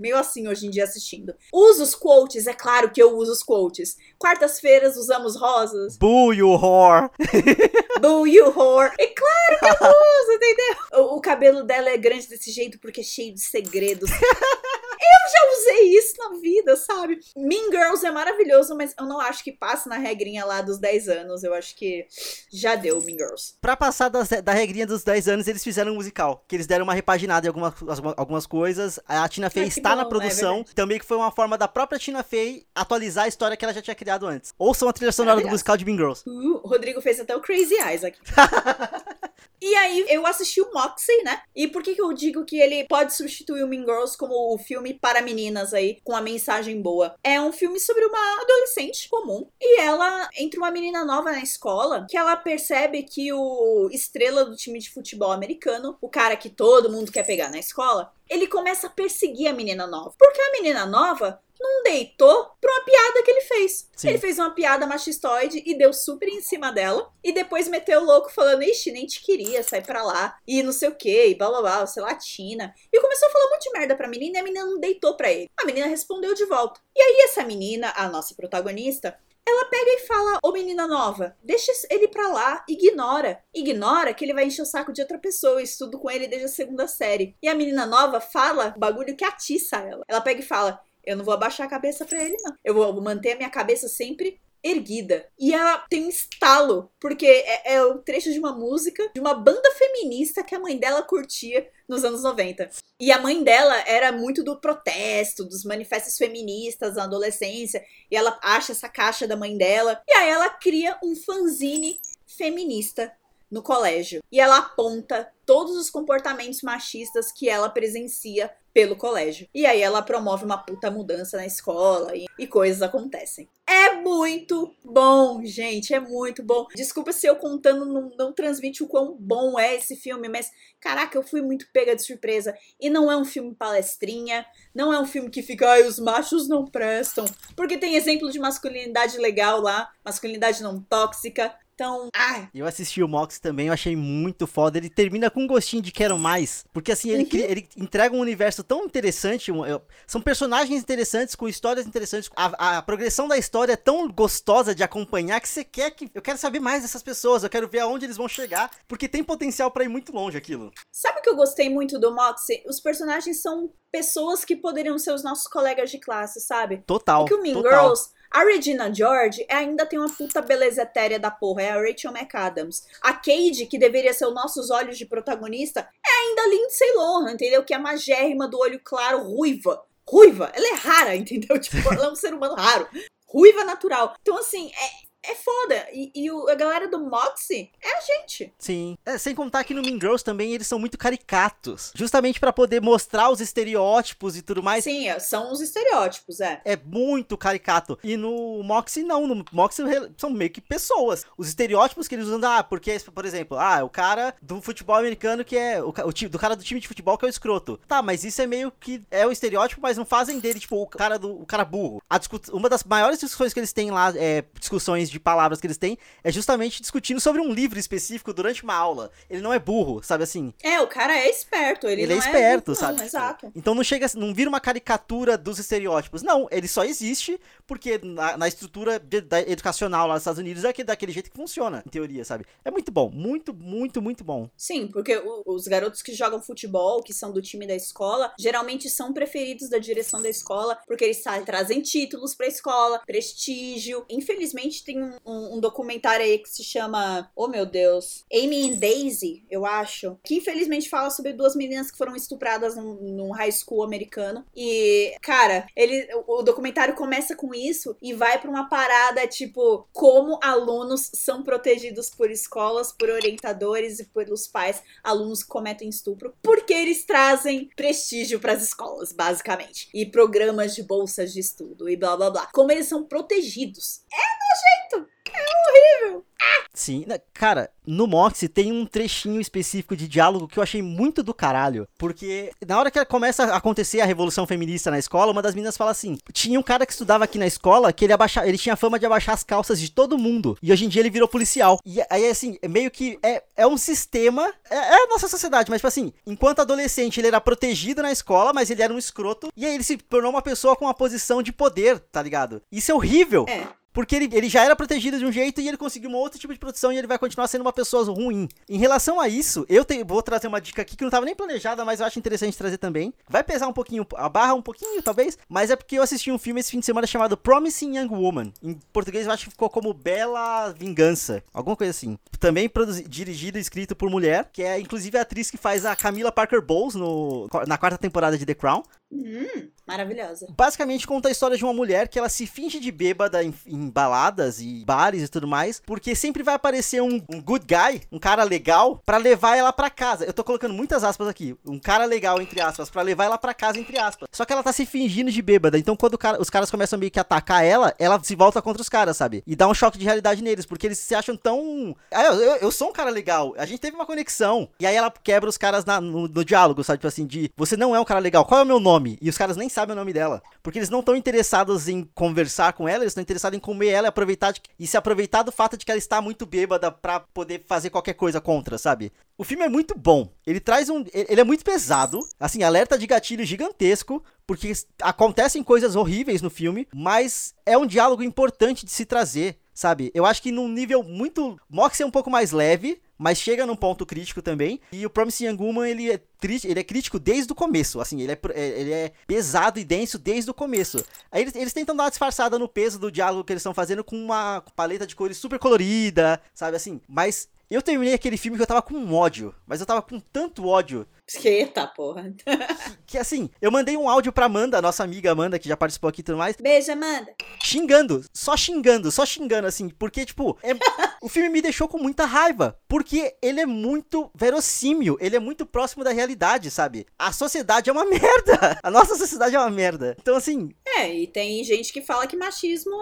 meio 0.00 0.16
assim 0.16 0.48
hoje 0.48 0.66
em 0.66 0.70
dia 0.70 0.82
assistindo. 0.82 1.32
Uso 1.52 1.84
os 1.84 1.94
quotes, 1.94 2.48
é 2.48 2.52
claro 2.52 2.87
que 2.88 3.02
eu 3.02 3.16
uso 3.16 3.32
os 3.32 3.42
quotes. 3.42 3.96
Quartas-feiras 4.18 4.96
usamos 4.96 5.36
rosas. 5.36 5.96
Boo, 5.96 6.32
you 6.32 6.48
whore. 6.48 7.10
Boo, 8.00 8.26
you 8.26 8.46
whore. 8.56 8.92
É 8.98 9.06
claro 9.06 9.58
que 9.60 9.84
eu 9.84 9.90
uso, 9.90 10.32
entendeu? 10.32 10.76
O, 10.94 11.16
o 11.16 11.20
cabelo 11.20 11.62
dela 11.62 11.88
é 11.88 11.96
grande 11.96 12.28
desse 12.28 12.50
jeito 12.50 12.78
porque 12.78 13.00
é 13.00 13.04
cheio 13.04 13.34
de 13.34 13.40
segredos. 13.40 14.10
Eu 15.10 15.30
já 15.32 15.58
usei 15.58 15.98
isso 15.98 16.14
na 16.18 16.38
vida, 16.40 16.76
sabe? 16.76 17.18
Mean 17.36 17.70
Girls 17.70 18.04
é 18.06 18.10
maravilhoso, 18.10 18.76
mas 18.76 18.94
eu 18.98 19.06
não 19.06 19.18
acho 19.20 19.42
que 19.42 19.52
passe 19.52 19.88
na 19.88 19.96
regrinha 19.96 20.44
lá 20.44 20.60
dos 20.60 20.78
10 20.78 21.08
anos. 21.08 21.42
Eu 21.44 21.54
acho 21.54 21.74
que 21.76 22.06
já 22.52 22.74
deu 22.74 23.00
Mean 23.02 23.16
Girls. 23.18 23.54
Pra 23.60 23.76
passar 23.76 24.08
das- 24.08 24.28
da 24.28 24.52
regrinha 24.52 24.86
dos 24.86 25.02
10 25.04 25.28
anos, 25.28 25.46
eles 25.48 25.62
fizeram 25.64 25.92
um 25.92 25.94
musical. 25.96 26.44
Que 26.46 26.56
eles 26.56 26.66
deram 26.66 26.84
uma 26.84 26.94
repaginada 26.94 27.46
em 27.46 27.48
algumas, 27.48 27.74
algumas 28.16 28.46
coisas. 28.46 29.00
A 29.06 29.28
Tina 29.28 29.50
Fey 29.50 29.64
Ah, 29.64 29.66
está 29.66 29.90
na 29.96 30.02
bom, 30.04 30.08
é 30.08 30.10
produção. 30.10 30.54
verdade. 30.56 30.74
também 30.74 30.98
que 30.98 31.04
foi 31.06 31.16
uma 31.16 31.30
forma 31.30 31.56
da 31.58 31.66
própria 31.68 31.98
Tina 31.98 32.22
Fey 32.22 32.66
atualizar 32.74 33.24
a 33.24 33.28
história 33.28 33.56
que 33.56 33.64
ela 33.64 33.74
já 33.74 33.82
tinha 33.82 33.94
criado 33.94 34.26
antes. 34.26 34.52
Ouçam 34.58 34.88
a 34.88 34.92
trilha 34.92 35.12
sonora 35.12 35.40
do 35.40 35.48
musical 35.48 35.76
de 35.76 35.84
Mean 35.84 35.96
Girls. 35.96 36.22
Uh, 36.26 36.60
o 36.62 36.68
Rodrigo 36.68 37.00
fez 37.00 37.18
até 37.20 37.34
o 37.34 37.40
Crazy 37.40 37.74
Eyes 37.74 38.04
aqui. 38.04 38.20
E 39.60 39.74
aí, 39.74 40.06
eu 40.08 40.26
assisti 40.26 40.60
o 40.60 40.72
Moxie, 40.72 41.22
né? 41.24 41.42
E 41.54 41.66
por 41.66 41.82
que, 41.82 41.94
que 41.94 42.02
eu 42.02 42.12
digo 42.12 42.44
que 42.44 42.60
ele 42.60 42.86
pode 42.86 43.14
substituir 43.14 43.62
o 43.62 43.68
Mean 43.68 43.84
Girls 43.84 44.16
como 44.16 44.54
o 44.54 44.58
filme 44.58 44.94
para 44.94 45.22
meninas 45.22 45.74
aí, 45.74 45.98
com 46.04 46.14
a 46.14 46.20
mensagem 46.20 46.80
boa? 46.80 47.14
É 47.22 47.40
um 47.40 47.52
filme 47.52 47.80
sobre 47.80 48.04
uma 48.04 48.42
adolescente 48.42 49.08
comum. 49.08 49.48
E 49.60 49.80
ela 49.80 50.28
entra 50.38 50.60
uma 50.60 50.70
menina 50.70 51.04
nova 51.04 51.32
na 51.32 51.42
escola 51.42 52.06
que 52.08 52.16
ela 52.16 52.36
percebe 52.36 53.02
que 53.02 53.32
o 53.32 53.88
estrela 53.92 54.44
do 54.44 54.56
time 54.56 54.78
de 54.78 54.90
futebol 54.90 55.32
americano, 55.32 55.96
o 56.00 56.08
cara 56.08 56.36
que 56.36 56.48
todo 56.48 56.90
mundo 56.90 57.12
quer 57.12 57.26
pegar 57.26 57.50
na 57.50 57.58
escola, 57.58 58.12
ele 58.28 58.46
começa 58.46 58.86
a 58.86 58.90
perseguir 58.90 59.48
a 59.48 59.52
menina 59.52 59.86
nova. 59.86 60.14
Porque 60.18 60.40
a 60.40 60.52
menina 60.52 60.86
nova 60.86 61.40
não 61.60 61.82
deitou 61.82 62.50
pra 62.60 62.72
uma 62.72 62.84
piada 62.84 63.22
que 63.22 63.30
ele 63.30 63.40
fez. 63.42 63.88
Sim. 63.96 64.08
Ele 64.08 64.18
fez 64.18 64.38
uma 64.38 64.54
piada 64.54 64.86
machistoide 64.86 65.62
e 65.66 65.76
deu 65.76 65.92
super 65.92 66.28
em 66.28 66.40
cima 66.40 66.70
dela. 66.70 67.12
E 67.22 67.32
depois 67.32 67.68
meteu 67.68 68.00
o 68.00 68.04
louco 68.04 68.32
falando, 68.32 68.62
ixi, 68.62 68.92
nem 68.92 69.06
te 69.06 69.22
queria, 69.22 69.62
sai 69.62 69.82
pra 69.82 70.02
lá. 70.02 70.36
E 70.46 70.62
não 70.62 70.72
sei 70.72 70.88
o 70.88 70.94
que, 70.94 71.26
e 71.26 71.34
blá 71.34 71.48
blá 71.48 71.60
blá, 71.60 71.86
você 71.86 72.00
latina. 72.00 72.72
E 72.92 73.00
começou 73.00 73.28
a 73.28 73.32
falar 73.32 73.46
um 73.46 73.50
monte 73.50 73.64
de 73.64 73.78
merda 73.78 73.96
pra 73.96 74.08
menina 74.08 74.38
e 74.38 74.40
a 74.40 74.44
menina 74.44 74.66
não 74.66 74.78
deitou 74.78 75.16
pra 75.16 75.32
ele. 75.32 75.50
A 75.60 75.66
menina 75.66 75.86
respondeu 75.86 76.34
de 76.34 76.44
volta. 76.44 76.80
E 76.94 77.02
aí 77.02 77.22
essa 77.24 77.44
menina, 77.44 77.92
a 77.96 78.08
nossa 78.08 78.34
protagonista, 78.34 79.18
ela 79.48 79.64
pega 79.66 79.90
e 79.90 80.06
fala: 80.06 80.38
Ô 80.42 80.52
menina 80.52 80.86
nova, 80.86 81.36
deixa 81.42 81.72
ele 81.90 82.08
pra 82.08 82.28
lá, 82.28 82.64
ignora. 82.68 83.42
Ignora 83.54 84.12
que 84.12 84.24
ele 84.24 84.34
vai 84.34 84.46
encher 84.46 84.62
o 84.62 84.66
saco 84.66 84.92
de 84.92 85.00
outra 85.00 85.18
pessoa. 85.18 85.62
Estudo 85.62 85.98
com 85.98 86.10
ele 86.10 86.28
desde 86.28 86.46
a 86.46 86.50
segunda 86.50 86.86
série. 86.86 87.36
E 87.42 87.48
a 87.48 87.54
menina 87.54 87.86
nova 87.86 88.20
fala 88.20 88.74
um 88.76 88.80
bagulho 88.80 89.16
que 89.16 89.24
atiça 89.24 89.76
ela. 89.76 90.04
Ela 90.08 90.20
pega 90.20 90.40
e 90.40 90.44
fala: 90.44 90.80
Eu 91.04 91.16
não 91.16 91.24
vou 91.24 91.34
abaixar 91.34 91.66
a 91.66 91.70
cabeça 91.70 92.04
pra 92.04 92.22
ele, 92.22 92.36
não. 92.42 92.54
Eu 92.64 92.74
vou 92.74 93.00
manter 93.00 93.32
a 93.32 93.36
minha 93.36 93.50
cabeça 93.50 93.88
sempre 93.88 94.40
erguida. 94.62 95.26
E 95.38 95.54
ela 95.54 95.78
tem 95.88 96.06
um 96.06 96.08
estalo, 96.08 96.90
porque 97.00 97.26
é, 97.26 97.74
é 97.74 97.84
o 97.84 97.98
trecho 97.98 98.32
de 98.32 98.38
uma 98.38 98.52
música 98.52 99.08
de 99.14 99.20
uma 99.20 99.34
banda 99.34 99.70
feminista 99.72 100.42
que 100.42 100.54
a 100.54 100.60
mãe 100.60 100.76
dela 100.76 101.02
curtia 101.02 101.68
nos 101.88 102.04
anos 102.04 102.22
90. 102.22 102.70
E 103.00 103.12
a 103.12 103.20
mãe 103.20 103.42
dela 103.42 103.76
era 103.86 104.12
muito 104.12 104.42
do 104.42 104.60
protesto, 104.60 105.44
dos 105.44 105.64
manifestos 105.64 106.16
feministas 106.16 106.96
na 106.96 107.04
adolescência. 107.04 107.82
E 108.10 108.16
ela 108.16 108.38
acha 108.42 108.72
essa 108.72 108.88
caixa 108.88 109.26
da 109.26 109.36
mãe 109.36 109.56
dela. 109.56 110.00
E 110.06 110.12
aí 110.12 110.28
ela 110.28 110.50
cria 110.50 110.98
um 111.02 111.14
fanzine 111.14 111.98
feminista 112.26 113.12
no 113.50 113.62
colégio. 113.62 114.22
E 114.30 114.40
ela 114.40 114.58
aponta 114.58 115.32
todos 115.46 115.76
os 115.76 115.88
comportamentos 115.88 116.62
machistas 116.62 117.32
que 117.32 117.48
ela 117.48 117.70
presencia 117.70 118.52
pelo 118.72 118.96
colégio. 118.96 119.48
E 119.54 119.66
aí 119.66 119.80
ela 119.80 120.02
promove 120.02 120.44
uma 120.44 120.58
puta 120.58 120.90
mudança 120.90 121.36
na 121.36 121.46
escola 121.46 122.14
e, 122.14 122.26
e 122.38 122.46
coisas 122.46 122.82
acontecem. 122.82 123.48
É 123.68 123.77
muito 124.08 124.74
bom, 124.82 125.44
gente, 125.44 125.92
é 125.92 126.00
muito 126.00 126.42
bom. 126.42 126.66
Desculpa 126.74 127.12
se 127.12 127.26
eu 127.26 127.36
contando 127.36 127.84
não, 127.84 128.10
não 128.16 128.32
transmite 128.32 128.82
o 128.82 128.88
quão 128.88 129.14
bom 129.20 129.58
é 129.58 129.76
esse 129.76 129.94
filme, 129.94 130.28
mas 130.28 130.50
caraca, 130.80 131.16
eu 131.16 131.22
fui 131.22 131.42
muito 131.42 131.68
pega 131.72 131.94
de 131.94 132.02
surpresa. 132.02 132.56
E 132.80 132.88
não 132.88 133.12
é 133.12 133.16
um 133.16 133.24
filme 133.24 133.54
palestrinha, 133.54 134.46
não 134.74 134.92
é 134.92 134.98
um 134.98 135.06
filme 135.06 135.28
que 135.28 135.42
fica, 135.42 135.68
ai, 135.68 135.82
os 135.86 135.98
machos 135.98 136.48
não 136.48 136.64
prestam. 136.66 137.26
Porque 137.54 137.76
tem 137.76 137.96
exemplo 137.96 138.30
de 138.30 138.38
masculinidade 138.38 139.18
legal 139.18 139.60
lá, 139.60 139.90
masculinidade 140.02 140.62
não 140.62 140.80
tóxica. 140.80 141.54
Então, 141.78 142.08
ah, 142.12 142.48
Eu 142.52 142.66
assisti 142.66 143.00
o 143.04 143.06
Mox 143.06 143.38
também, 143.38 143.68
eu 143.68 143.72
achei 143.72 143.94
muito 143.94 144.48
foda. 144.48 144.78
Ele 144.78 144.90
termina 144.90 145.30
com 145.30 145.42
um 145.42 145.46
gostinho 145.46 145.80
de 145.80 145.92
quero 145.92 146.18
mais. 146.18 146.64
Porque 146.72 146.90
assim, 146.90 147.08
ele, 147.10 147.24
cria- 147.24 147.48
ele 147.48 147.68
entrega 147.76 148.16
um 148.16 148.18
universo 148.18 148.64
tão 148.64 148.84
interessante. 148.84 149.52
um- 149.52 149.64
eu- 149.64 149.80
são 150.04 150.20
personagens 150.20 150.80
interessantes, 150.82 151.36
com 151.36 151.46
histórias 151.48 151.86
interessantes. 151.86 152.28
A, 152.34 152.78
a 152.78 152.82
progressão 152.82 153.28
da 153.28 153.38
história 153.38 153.74
é 153.74 153.76
tão 153.76 154.08
gostosa 154.08 154.74
de 154.74 154.82
acompanhar 154.82 155.40
que 155.40 155.48
você 155.48 155.62
quer 155.62 155.92
que. 155.92 156.10
Eu 156.12 156.20
quero 156.20 156.36
saber 156.36 156.58
mais 156.58 156.82
dessas 156.82 157.00
pessoas, 157.02 157.44
eu 157.44 157.50
quero 157.50 157.68
ver 157.68 157.78
aonde 157.78 158.04
eles 158.06 158.16
vão 158.16 158.26
chegar. 158.28 158.68
Porque 158.88 159.06
tem 159.08 159.22
potencial 159.22 159.70
pra 159.70 159.84
ir 159.84 159.88
muito 159.88 160.12
longe 160.12 160.36
aquilo. 160.36 160.72
Sabe 160.90 161.20
o 161.20 161.22
que 161.22 161.30
eu 161.30 161.36
gostei 161.36 161.70
muito 161.70 161.96
do 162.00 162.12
Moxie? 162.12 162.60
Os 162.66 162.80
personagens 162.80 163.40
são 163.40 163.70
pessoas 163.92 164.44
que 164.44 164.56
poderiam 164.56 164.98
ser 164.98 165.12
os 165.12 165.22
nossos 165.22 165.46
colegas 165.46 165.90
de 165.92 166.00
classe, 166.00 166.40
sabe? 166.40 166.82
Total. 166.86 167.24
Porque 167.24 167.34
o 167.34 167.42
Mean 167.42 167.54
total. 167.54 167.72
Girls, 167.94 168.10
a 168.30 168.44
Regina 168.44 168.92
George 168.92 169.44
ainda 169.50 169.86
tem 169.86 169.98
uma 169.98 170.10
puta 170.10 170.42
beleza 170.42 170.82
etérea 170.82 171.18
da 171.18 171.30
porra, 171.30 171.62
é 171.62 171.70
a 171.70 171.80
Rachel 171.80 172.12
McAdams. 172.12 172.86
A 173.00 173.12
Cade, 173.12 173.66
que 173.66 173.78
deveria 173.78 174.12
ser 174.12 174.26
os 174.26 174.34
nossos 174.34 174.70
olhos 174.70 174.98
de 174.98 175.06
protagonista, 175.06 175.88
é 176.04 176.10
ainda 176.10 176.42
a 176.42 176.48
Lindsay 176.48 176.92
Lohan, 176.94 177.32
entendeu? 177.32 177.64
Que 177.64 177.72
é 177.72 177.76
a 177.76 177.80
magérrima 177.80 178.48
do 178.48 178.58
olho 178.58 178.80
claro, 178.82 179.22
ruiva. 179.22 179.82
Ruiva, 180.08 180.50
ela 180.54 180.68
é 180.68 180.74
rara, 180.74 181.16
entendeu? 181.16 181.58
Tipo, 181.58 181.92
ela 181.92 182.06
é 182.06 182.10
um 182.10 182.16
ser 182.16 182.34
humano 182.34 182.54
raro. 182.54 182.88
Ruiva 183.26 183.64
natural. 183.64 184.14
Então, 184.22 184.38
assim, 184.38 184.70
é, 184.70 185.07
é 185.22 185.34
foda. 185.34 185.86
E, 185.92 186.10
e 186.14 186.30
o- 186.30 186.48
a 186.48 186.54
galera 186.54 186.88
do 186.88 186.98
Moxie 187.00 187.70
é 187.82 187.96
a 187.96 188.00
gente. 188.00 188.52
Sim. 188.58 188.96
É, 189.04 189.18
sem 189.18 189.34
contar 189.34 189.64
que 189.64 189.74
no 189.74 189.82
Mean 189.82 189.98
Girls 190.00 190.24
também 190.24 190.54
eles 190.54 190.66
são 190.66 190.78
muito 190.78 190.96
caricatos. 190.96 191.92
Justamente 191.94 192.40
pra 192.40 192.52
poder 192.52 192.80
mostrar 192.80 193.30
os 193.30 193.40
estereótipos 193.40 194.36
e 194.36 194.42
tudo 194.42 194.62
mais. 194.62 194.84
Sim, 194.84 195.08
é- 195.08 195.18
são 195.18 195.52
os 195.52 195.60
estereótipos, 195.60 196.40
é. 196.40 196.60
é 196.64 196.76
muito 196.76 197.36
caricato. 197.36 197.98
E 198.02 198.16
no 198.16 198.62
Moxie, 198.62 199.02
não. 199.02 199.26
No 199.26 199.44
Moxie 199.52 199.82
são 200.16 200.30
meio 200.30 200.50
que 200.50 200.60
pessoas. 200.60 201.24
Os 201.36 201.48
estereótipos 201.48 202.08
que 202.08 202.14
eles 202.14 202.26
usam, 202.26 202.50
ah, 202.50 202.62
porque, 202.62 202.96
por 203.14 203.24
exemplo, 203.24 203.58
ah, 203.58 203.82
o 203.84 203.90
cara 203.90 204.34
do 204.40 204.60
futebol 204.62 204.96
americano 204.96 205.44
que 205.44 205.56
é. 205.56 205.82
O, 205.82 205.88
o 205.90 206.28
do 206.28 206.38
cara 206.38 206.56
do 206.56 206.62
time 206.64 206.80
de 206.80 206.88
futebol 206.88 207.16
que 207.18 207.24
é 207.24 207.28
o 207.28 207.30
escroto. 207.30 207.78
Tá, 207.86 208.02
mas 208.02 208.24
isso 208.24 208.40
é 208.40 208.46
meio 208.46 208.70
que. 208.70 209.02
É 209.10 209.26
o 209.26 209.32
estereótipo, 209.32 209.80
mas 209.80 209.96
não 209.96 210.04
fazem 210.04 210.38
dele, 210.38 210.60
tipo, 210.60 210.76
o 210.80 210.86
cara 210.86 211.18
do 211.18 211.40
o 211.40 211.46
cara 211.46 211.64
burro. 211.64 212.02
A 212.08 212.18
uma 212.52 212.68
das 212.68 212.84
maiores 212.84 213.18
discussões 213.20 213.52
que 213.52 213.60
eles 213.60 213.72
têm 213.72 213.90
lá, 213.90 214.12
é, 214.16 214.44
discussões 214.58 215.07
de 215.10 215.20
palavras 215.20 215.60
que 215.60 215.66
eles 215.66 215.76
têm, 215.78 215.98
é 216.22 216.30
justamente 216.32 216.80
discutindo 216.80 217.20
sobre 217.20 217.40
um 217.40 217.52
livro 217.52 217.78
específico 217.78 218.32
durante 218.32 218.62
uma 218.64 218.74
aula. 218.74 219.10
Ele 219.28 219.40
não 219.42 219.52
é 219.52 219.58
burro, 219.58 220.02
sabe 220.02 220.24
assim? 220.24 220.52
É, 220.62 220.80
o 220.80 220.86
cara 220.86 221.16
é 221.16 221.28
esperto, 221.28 221.86
ele, 221.86 222.02
Ele 222.02 222.12
é 222.12 222.16
não 222.16 222.22
esperto, 222.24 222.72
burro, 222.72 222.80
não, 222.82 222.88
sabe? 222.96 223.04
Exato. 223.04 223.52
Então 223.54 223.74
não 223.74 223.84
chega, 223.84 224.06
não 224.14 224.34
vira 224.34 224.48
uma 224.48 224.60
caricatura 224.60 225.36
dos 225.38 225.58
estereótipos. 225.58 226.22
Não, 226.22 226.46
ele 226.50 226.68
só 226.68 226.84
existe 226.84 227.38
porque 227.66 227.98
na, 228.02 228.36
na 228.36 228.48
estrutura 228.48 228.98
de- 228.98 229.20
da 229.20 229.40
educacional 229.40 230.06
lá 230.06 230.14
nos 230.14 230.22
Estados 230.22 230.38
Unidos 230.38 230.64
é 230.64 230.72
que- 230.72 230.84
daquele 230.84 231.12
jeito 231.12 231.30
que 231.30 231.36
funciona, 231.36 231.82
em 231.86 231.90
teoria, 231.90 232.24
sabe? 232.24 232.44
É 232.64 232.70
muito 232.70 232.90
bom, 232.90 233.10
muito, 233.10 233.52
muito, 233.54 234.00
muito 234.02 234.24
bom. 234.24 234.48
Sim, 234.56 234.88
porque 234.88 235.16
o- 235.16 235.42
os 235.46 235.66
garotos 235.66 236.02
que 236.02 236.12
jogam 236.14 236.40
futebol, 236.40 237.02
que 237.02 237.12
são 237.12 237.32
do 237.32 237.42
time 237.42 237.66
da 237.66 237.74
escola, 237.74 238.32
geralmente 238.38 238.88
são 238.88 239.12
preferidos 239.12 239.68
da 239.68 239.78
direção 239.78 240.20
da 240.22 240.28
escola, 240.28 240.78
porque 240.86 241.04
eles 241.04 241.22
trazem 241.44 241.80
títulos 241.82 242.34
pra 242.34 242.46
escola, 242.46 243.00
prestígio. 243.06 244.04
Infelizmente, 244.08 244.84
tem 244.84 244.97
um, 245.02 245.16
um- 245.24 245.56
um 245.56 245.60
documentário 245.60 246.24
aí 246.24 246.38
que 246.38 246.48
se 246.48 246.62
chama, 246.64 247.30
oh 247.34 247.48
meu 247.48 247.64
Deus, 247.66 248.24
Amy 248.32 248.70
and 248.70 248.78
Daisy, 248.78 249.44
eu 249.50 249.64
acho, 249.66 250.18
que 250.24 250.36
infelizmente 250.36 250.88
fala 250.88 251.10
sobre 251.10 251.32
duas 251.32 251.54
meninas 251.56 251.90
que 251.90 251.98
foram 251.98 252.14
estupradas 252.16 252.76
num, 252.76 252.94
num 252.94 253.30
high 253.30 253.50
school 253.52 253.82
americano. 253.82 254.44
E, 254.56 255.14
cara, 255.22 255.66
ele, 255.76 256.08
o, 256.26 256.38
o 256.38 256.42
documentário 256.42 256.94
começa 256.94 257.34
com 257.34 257.54
isso 257.54 257.96
e 258.02 258.12
vai 258.14 258.40
pra 258.40 258.50
uma 258.50 258.68
parada 258.68 259.26
tipo 259.26 259.86
como 259.92 260.38
alunos 260.42 261.10
são 261.14 261.42
protegidos 261.42 262.10
por 262.10 262.30
escolas, 262.30 262.92
por 262.92 263.08
orientadores 263.10 263.98
e 264.00 264.04
pelos 264.04 264.46
pais, 264.46 264.82
alunos 265.02 265.42
que 265.42 265.48
cometem 265.48 265.88
estupro, 265.88 266.34
porque 266.42 266.72
eles 266.72 267.04
trazem 267.04 267.70
prestígio 267.76 268.40
pras 268.40 268.62
escolas, 268.62 269.12
basicamente, 269.12 269.88
e 269.94 270.04
programas 270.06 270.74
de 270.74 270.82
bolsas 270.82 271.32
de 271.32 271.40
estudo 271.40 271.88
e 271.88 271.96
blá 271.96 272.16
blá 272.16 272.30
blá. 272.30 272.46
Como 272.52 272.70
eles 272.72 272.86
são 272.86 273.04
protegidos. 273.04 274.02
É 274.12 274.16
nojento. 274.16 274.87
É 274.96 276.02
horrível. 276.02 276.24
Sim, 276.72 277.04
né, 277.08 277.18
cara, 277.34 277.70
no 277.84 278.06
Moxie 278.06 278.48
tem 278.48 278.70
um 278.70 278.86
trechinho 278.86 279.40
específico 279.40 279.96
de 279.96 280.06
diálogo 280.06 280.46
que 280.46 280.58
eu 280.58 280.62
achei 280.62 280.80
muito 280.80 281.22
do 281.22 281.34
caralho. 281.34 281.88
Porque 281.98 282.52
na 282.66 282.78
hora 282.78 282.90
que 282.90 283.04
começa 283.04 283.44
a 283.44 283.56
acontecer 283.56 284.00
a 284.00 284.06
revolução 284.06 284.46
feminista 284.46 284.90
na 284.90 284.98
escola, 284.98 285.32
uma 285.32 285.42
das 285.42 285.54
meninas 285.54 285.76
fala 285.76 285.90
assim: 285.90 286.18
tinha 286.32 286.58
um 286.58 286.62
cara 286.62 286.86
que 286.86 286.92
estudava 286.92 287.24
aqui 287.24 287.36
na 287.36 287.46
escola 287.46 287.92
que 287.92 288.04
ele, 288.04 288.12
abaixa, 288.12 288.46
ele 288.46 288.56
tinha 288.56 288.76
fama 288.76 288.98
de 288.98 289.06
abaixar 289.06 289.34
as 289.34 289.42
calças 289.42 289.80
de 289.80 289.90
todo 289.90 290.16
mundo. 290.16 290.56
E 290.62 290.72
hoje 290.72 290.84
em 290.84 290.88
dia 290.88 291.02
ele 291.02 291.10
virou 291.10 291.26
policial. 291.26 291.80
E 291.84 292.00
aí, 292.08 292.28
assim, 292.28 292.56
é 292.62 292.68
meio 292.68 292.90
que 292.90 293.18
é, 293.22 293.42
é 293.56 293.66
um 293.66 293.76
sistema. 293.76 294.52
É, 294.70 294.76
é 294.76 295.04
a 295.04 295.08
nossa 295.08 295.26
sociedade, 295.26 295.70
mas, 295.70 295.80
tipo 295.80 295.88
assim, 295.88 296.12
enquanto 296.24 296.60
adolescente 296.60 297.18
ele 297.18 297.26
era 297.26 297.40
protegido 297.40 298.02
na 298.02 298.12
escola, 298.12 298.52
mas 298.52 298.70
ele 298.70 298.82
era 298.82 298.94
um 298.94 298.98
escroto. 298.98 299.48
E 299.56 299.66
aí 299.66 299.74
ele 299.74 299.84
se 299.84 299.96
tornou 299.96 300.30
uma 300.30 300.42
pessoa 300.42 300.76
com 300.76 300.84
uma 300.84 300.94
posição 300.94 301.42
de 301.42 301.52
poder, 301.52 301.98
tá 301.98 302.22
ligado? 302.22 302.62
Isso 302.70 302.92
é 302.92 302.94
horrível. 302.94 303.46
É. 303.48 303.66
Porque 303.98 304.14
ele, 304.14 304.28
ele 304.32 304.48
já 304.48 304.62
era 304.62 304.76
protegido 304.76 305.18
de 305.18 305.26
um 305.26 305.32
jeito 305.32 305.60
e 305.60 305.66
ele 305.66 305.76
conseguiu 305.76 306.08
um 306.08 306.14
outro 306.14 306.38
tipo 306.38 306.52
de 306.52 306.58
proteção 306.60 306.92
e 306.92 306.96
ele 306.96 307.08
vai 307.08 307.18
continuar 307.18 307.48
sendo 307.48 307.62
uma 307.62 307.72
pessoa 307.72 308.04
ruim. 308.04 308.48
Em 308.68 308.78
relação 308.78 309.20
a 309.20 309.28
isso, 309.28 309.66
eu 309.68 309.84
te- 309.84 310.04
vou 310.04 310.22
trazer 310.22 310.46
uma 310.46 310.60
dica 310.60 310.82
aqui 310.82 310.94
que 310.96 311.02
não 311.02 311.08
estava 311.08 311.26
nem 311.26 311.34
planejada, 311.34 311.84
mas 311.84 311.98
eu 311.98 312.06
acho 312.06 312.16
interessante 312.16 312.56
trazer 312.56 312.78
também. 312.78 313.12
Vai 313.28 313.42
pesar 313.42 313.66
um 313.66 313.72
pouquinho, 313.72 314.06
a 314.14 314.28
barra 314.28 314.54
um 314.54 314.62
pouquinho, 314.62 315.02
talvez, 315.02 315.36
mas 315.48 315.68
é 315.72 315.74
porque 315.74 315.98
eu 315.98 316.02
assisti 316.04 316.30
um 316.30 316.38
filme 316.38 316.60
esse 316.60 316.70
fim 316.70 316.78
de 316.78 316.86
semana 316.86 317.08
chamado 317.08 317.36
Promising 317.36 317.98
Young 317.98 318.14
Woman. 318.14 318.52
Em 318.62 318.74
português 318.92 319.26
eu 319.26 319.32
acho 319.32 319.46
que 319.46 319.50
ficou 319.50 319.68
como 319.68 319.92
Bela 319.92 320.72
Vingança, 320.78 321.42
alguma 321.52 321.74
coisa 321.74 321.90
assim. 321.90 322.16
Também 322.38 322.68
produzi- 322.68 323.02
dirigido 323.02 323.58
e 323.58 323.60
escrito 323.60 323.96
por 323.96 324.08
mulher, 324.08 324.48
que 324.52 324.62
é 324.62 324.78
inclusive 324.78 325.18
a 325.18 325.22
atriz 325.22 325.50
que 325.50 325.56
faz 325.56 325.84
a 325.84 325.96
Camila 325.96 326.30
Parker 326.30 326.62
Bowles 326.62 326.94
no, 326.94 327.48
na 327.66 327.76
quarta 327.76 327.98
temporada 327.98 328.38
de 328.38 328.46
The 328.46 328.54
Crown. 328.54 328.84
Hum, 329.10 329.70
maravilhosa. 329.86 330.46
Basicamente 330.56 331.06
conta 331.06 331.28
a 331.28 331.32
história 331.32 331.56
de 331.56 331.64
uma 331.64 331.72
mulher 331.72 332.08
que 332.08 332.18
ela 332.18 332.28
se 332.28 332.46
finge 332.46 332.78
de 332.78 332.92
bêbada 332.92 333.42
em, 333.42 333.52
em 333.66 333.87
baladas 333.90 334.60
e 334.60 334.84
bares 334.84 335.22
e 335.22 335.28
tudo 335.28 335.46
mais, 335.46 335.80
porque 335.84 336.14
sempre 336.14 336.42
vai 336.42 336.54
aparecer 336.54 337.00
um, 337.02 337.22
um 337.32 337.40
good 337.42 337.64
guy, 337.66 338.02
um 338.12 338.18
cara 338.18 338.42
legal, 338.44 339.00
pra 339.04 339.16
levar 339.16 339.56
ela 339.56 339.72
pra 339.72 339.90
casa. 339.90 340.24
Eu 340.24 340.32
tô 340.32 340.42
colocando 340.44 340.74
muitas 340.74 341.04
aspas 341.04 341.28
aqui, 341.28 341.56
um 341.66 341.78
cara 341.78 342.04
legal 342.04 342.40
entre 342.40 342.60
aspas, 342.60 342.88
pra 342.90 343.02
levar 343.02 343.24
ela 343.24 343.38
pra 343.38 343.54
casa 343.54 343.78
entre 343.78 343.98
aspas. 343.98 344.28
Só 344.32 344.44
que 344.44 344.52
ela 344.52 344.62
tá 344.62 344.72
se 344.72 344.86
fingindo 344.86 345.30
de 345.30 345.42
bêbada, 345.42 345.78
então 345.78 345.96
quando 345.96 346.16
cara- 346.18 346.40
os 346.40 346.50
caras 346.50 346.70
começam 346.70 346.98
meio 346.98 347.10
que 347.10 347.18
a 347.18 347.22
atacar 347.22 347.64
ela, 347.64 347.94
ela 347.98 348.18
se 348.22 348.34
volta 348.34 348.62
contra 348.62 348.80
os 348.82 348.88
caras, 348.88 349.16
sabe? 349.16 349.42
E 349.46 349.54
dá 349.56 349.68
um 349.68 349.74
choque 349.74 349.98
de 349.98 350.04
realidade 350.04 350.42
neles, 350.42 350.64
porque 350.66 350.86
eles 350.86 350.98
se 350.98 351.14
acham 351.14 351.36
tão. 351.36 351.94
Ah, 352.12 352.24
eu, 352.24 352.34
eu- 352.34 352.56
eu 352.56 352.70
sou 352.72 352.88
um 352.88 352.92
cara 352.92 353.10
legal, 353.10 353.54
a 353.58 353.66
gente 353.66 353.78
teve 353.80 353.94
uma 353.96 354.06
conexão. 354.06 354.68
E 354.80 354.86
aí 354.86 354.94
ela 354.96 355.10
quebra 355.10 355.48
os 355.48 355.58
caras 355.58 355.84
na- 355.84 356.00
no, 356.00 356.28
no 356.28 356.44
diálogo, 356.44 356.82
sabe? 356.84 356.98
Tipo 356.98 357.08
assim, 357.08 357.26
de 357.26 357.50
você 357.56 357.76
não 357.76 357.94
é 357.94 358.00
um 358.00 358.04
cara 358.04 358.20
legal, 358.20 358.44
qual 358.44 358.60
é 358.60 358.62
o 358.62 358.66
meu 358.66 358.80
nome? 358.80 359.18
E 359.20 359.28
os 359.28 359.36
caras 359.38 359.56
nem 359.56 359.68
sabem 359.68 359.92
o 359.94 359.96
nome 359.98 360.12
dela. 360.12 360.42
Porque 360.62 360.78
eles 360.78 360.90
não 360.90 361.00
estão 361.00 361.14
interessados 361.16 361.88
em 361.88 362.08
conversar 362.14 362.72
com 362.72 362.88
ela, 362.88 363.04
eles 363.04 363.10
estão 363.12 363.22
interessados 363.22 363.56
em 363.56 363.60
comer 363.78 363.88
ela 363.88 364.08
e 364.08 364.10
aproveitar 364.10 364.52
de- 364.52 364.60
e 364.78 364.86
se 364.86 364.96
aproveitar 364.96 365.42
do 365.42 365.52
fato 365.52 365.76
de 365.76 365.84
que 365.84 365.90
ela 365.90 365.98
está 365.98 366.20
muito 366.20 366.44
bêbada 366.44 366.90
pra 366.90 367.20
poder 367.20 367.64
fazer 367.66 367.90
qualquer 367.90 368.14
coisa 368.14 368.40
contra, 368.40 368.76
sabe? 368.76 369.12
O 369.36 369.44
filme 369.44 369.64
é 369.64 369.68
muito 369.68 369.96
bom. 369.96 370.28
Ele 370.44 370.58
traz 370.58 370.88
um. 370.88 371.04
Ele 371.12 371.40
é 371.40 371.44
muito 371.44 371.64
pesado. 371.64 372.18
Assim, 372.40 372.64
alerta 372.64 372.98
de 372.98 373.06
gatilho 373.06 373.44
gigantesco. 373.44 374.22
Porque 374.46 374.72
acontecem 375.00 375.62
coisas 375.62 375.94
horríveis 375.94 376.42
no 376.42 376.50
filme. 376.50 376.88
Mas 376.92 377.54
é 377.64 377.78
um 377.78 377.86
diálogo 377.86 378.22
importante 378.22 378.84
de 378.84 378.90
se 378.90 379.04
trazer, 379.04 379.58
sabe? 379.72 380.10
Eu 380.12 380.26
acho 380.26 380.42
que 380.42 380.50
num 380.50 380.66
nível 380.68 381.02
muito. 381.04 381.56
Mox 381.70 382.00
é 382.00 382.04
um 382.06 382.10
pouco 382.10 382.30
mais 382.30 382.50
leve. 382.50 383.00
Mas 383.18 383.38
chega 383.38 383.66
num 383.66 383.74
ponto 383.74 384.06
crítico 384.06 384.40
também. 384.40 384.80
E 384.92 385.04
o 385.04 385.10
Promising 385.10 385.46
Young 385.46 385.56
Woman, 385.62 385.88
ele 385.88 386.12
é, 386.12 386.20
ele 386.64 386.80
é 386.80 386.84
crítico 386.84 387.18
desde 387.18 387.52
o 387.52 387.54
começo. 387.54 388.00
Assim, 388.00 388.22
ele 388.22 388.32
é, 388.32 388.38
é- 388.54 388.80
ele 388.80 388.92
é 388.92 389.12
pesado 389.26 389.78
e 389.80 389.84
denso 389.84 390.18
desde 390.18 390.50
o 390.50 390.54
começo. 390.54 391.04
Aí 391.32 391.42
eles, 391.42 391.54
eles 391.56 391.72
tentam 391.72 391.96
dar 391.96 392.04
uma 392.04 392.10
disfarçada 392.10 392.58
no 392.58 392.68
peso 392.68 392.98
do 392.98 393.10
diálogo 393.10 393.44
que 393.44 393.52
eles 393.52 393.60
estão 393.60 393.74
fazendo 393.74 394.04
com 394.04 394.16
uma 394.16 394.62
paleta 394.76 395.06
de 395.06 395.16
cores 395.16 395.36
super 395.36 395.58
colorida, 395.58 396.40
sabe 396.54 396.76
assim? 396.76 397.00
Mas 397.08 397.48
eu 397.68 397.82
terminei 397.82 398.14
aquele 398.14 398.36
filme 398.36 398.56
que 398.56 398.62
eu 398.62 398.66
tava 398.66 398.80
com 398.82 399.12
ódio. 399.12 399.54
Mas 399.66 399.80
eu 399.80 399.86
tava 399.86 400.00
com 400.00 400.20
tanto 400.20 400.66
ódio 400.66 401.06
Eita 401.44 401.86
porra. 401.86 402.32
que 403.06 403.18
assim, 403.18 403.50
eu 403.60 403.70
mandei 403.70 403.96
um 403.96 404.08
áudio 404.08 404.32
pra 404.32 404.46
Amanda, 404.46 404.80
nossa 404.80 405.04
amiga 405.04 405.30
Amanda, 405.32 405.58
que 405.58 405.68
já 405.68 405.76
participou 405.76 406.08
aqui 406.08 406.20
e 406.20 406.24
tudo 406.24 406.38
mais, 406.38 406.56
Beijo, 406.56 406.92
Amanda. 406.92 407.32
xingando, 407.62 408.24
só 408.32 408.56
xingando, 408.56 409.10
só 409.10 409.26
xingando, 409.26 409.66
assim, 409.66 409.88
porque, 409.90 410.24
tipo, 410.24 410.56
é- 410.62 410.70
o 411.22 411.28
filme 411.28 411.48
me 411.48 411.60
deixou 411.60 411.86
com 411.88 411.98
muita 411.98 412.24
raiva, 412.24 412.78
porque 412.88 413.34
ele 413.42 413.60
é 413.60 413.66
muito 413.66 414.30
verossímil, 414.34 415.16
ele 415.20 415.36
é 415.36 415.40
muito 415.40 415.66
próximo 415.66 416.02
da 416.04 416.10
realidade, 416.12 416.70
sabe? 416.70 417.06
A 417.18 417.32
sociedade 417.32 417.90
é 417.90 417.92
uma 417.92 418.04
merda, 418.08 418.78
a 418.82 418.90
nossa 418.90 419.16
sociedade 419.16 419.54
é 419.54 419.58
uma 419.58 419.70
merda. 419.70 420.16
Então, 420.20 420.36
assim, 420.36 420.70
É, 420.96 421.12
e 421.14 421.26
tem 421.26 421.62
gente 421.64 421.92
que 421.92 422.00
fala 422.02 422.26
que 422.26 422.36
machismo 422.36 422.94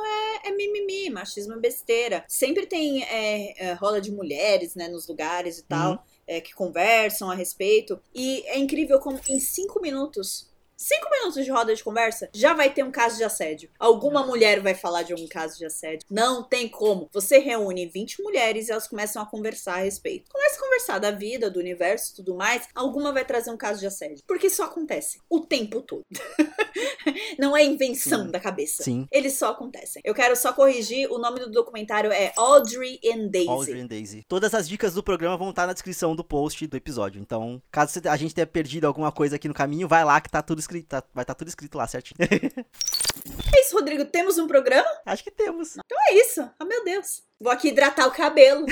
é, 0.45 0.49
é 0.49 0.53
mimimi, 0.53 1.11
machismo 1.11 1.55
é 1.55 1.59
besteira. 1.59 2.25
Sempre 2.29 2.67
tem 2.67 3.03
é, 3.05 3.69
é, 3.69 3.73
roda 3.75 4.01
de 4.01 4.11
mulheres, 4.11 4.75
né, 4.75 4.89
nos 4.89 5.07
lugares 5.09 5.59
e 5.59 5.63
tal, 5.65 5.93
Uhum. 5.93 5.99
É, 6.27 6.41
que 6.41 6.55
conversam 6.55 7.31
a 7.31 7.35
respeito. 7.35 8.01
E 8.15 8.43
é 8.47 8.59
incrível 8.59 8.99
como 8.99 9.21
em 9.29 9.39
cinco 9.39 9.81
minutos. 9.81 10.49
Cinco 10.77 11.09
minutos 11.11 11.43
de 11.43 11.51
roda 11.51 11.75
de 11.75 11.83
conversa, 11.83 12.29
já 12.35 12.53
vai 12.53 12.73
ter 12.73 12.85
um 12.85 12.91
caso 12.91 13.17
de 13.17 13.25
assédio. 13.25 13.71
Alguma 13.79 14.27
mulher 14.27 14.61
vai 14.61 14.75
falar 14.75 15.03
de 15.03 15.13
algum 15.15 15.27
caso 15.27 15.57
de 15.57 15.65
assédio. 15.65 16.07
Não 16.11 16.43
tem 16.43 16.69
como. 16.69 17.09
Você 17.15 17.39
reúne 17.39 17.87
20 17.87 18.23
mulheres 18.23 18.69
e 18.69 18.73
elas 18.73 18.87
começam 18.87 19.23
a 19.23 19.27
conversar 19.27 19.77
a 19.77 19.85
respeito. 19.85 20.31
Começa 20.31 20.57
a 20.57 20.61
conversar 20.61 20.99
da 20.99 21.11
vida, 21.11 21.51
do 21.51 21.59
universo 21.59 22.13
e 22.13 22.17
tudo 22.17 22.35
mais. 22.35 22.69
Alguma 22.75 23.11
vai 23.11 23.25
trazer 23.25 23.51
um 23.51 23.57
caso 23.57 23.81
de 23.81 23.87
assédio. 23.87 24.23
Porque 24.27 24.49
isso 24.49 24.63
acontece 24.63 25.19
o 25.31 25.41
tempo 25.41 25.81
todo. 25.81 26.03
Não 27.39 27.57
é 27.57 27.65
invenção 27.65 28.27
Sim. 28.27 28.31
da 28.31 28.41
cabeça. 28.41 28.83
sim, 28.83 29.07
Eles 29.11 29.39
só 29.39 29.53
acontecem. 29.53 30.03
Eu 30.05 30.15
quero 30.15 30.37
só 30.37 30.53
corrigir, 30.53 31.11
o 31.11 31.19
nome 31.19 31.41
do 31.41 31.51
documentário 31.51 32.13
é 32.13 32.33
Audrey 32.37 33.01
and 33.05 33.29
Daisy. 33.29 33.49
Audrey 33.49 33.81
and 33.81 33.87
Daisy. 33.87 34.25
Todas 34.29 34.53
as 34.55 34.69
dicas 34.69 34.95
do 34.95 35.03
programa 35.03 35.37
vão 35.37 35.51
estar 35.51 35.67
na 35.67 35.73
descrição 35.73 36.15
do 36.15 36.25
post 36.25 36.67
do 36.67 36.77
episódio, 36.77 37.21
então, 37.21 37.63
caso 37.71 38.01
a 38.09 38.17
gente 38.17 38.35
tenha 38.35 38.47
perdido 38.47 38.87
alguma 38.87 39.13
coisa 39.13 39.37
aqui 39.37 39.49
no 39.49 39.55
caminho, 39.55 39.89
vai 39.89 40.05
lá 40.05 40.21
que 40.21 40.31
tá 40.31 40.43
tudo 40.43 40.59
escrito, 40.67 40.89
tá- 40.89 41.03
vai 41.15 41.23
estar 41.23 41.35
tudo 41.35 41.49
escrito 41.49 41.79
lá 41.79 41.87
certinho. 41.87 42.19
É 43.57 43.61
isso, 43.63 43.75
Rodrigo. 43.75 44.05
Temos 44.05 44.39
um 44.39 44.47
programa? 44.47 44.87
Acho 45.05 45.25
que 45.25 45.31
temos. 45.33 45.73
Então 45.73 45.99
é 46.11 46.15
isso. 46.15 46.49
Ah, 46.61 46.65
meu 46.65 46.85
Deus. 46.85 47.23
Vou 47.41 47.51
aqui 47.51 47.69
hidratar 47.69 48.07
o 48.07 48.13
cabelo. 48.13 48.65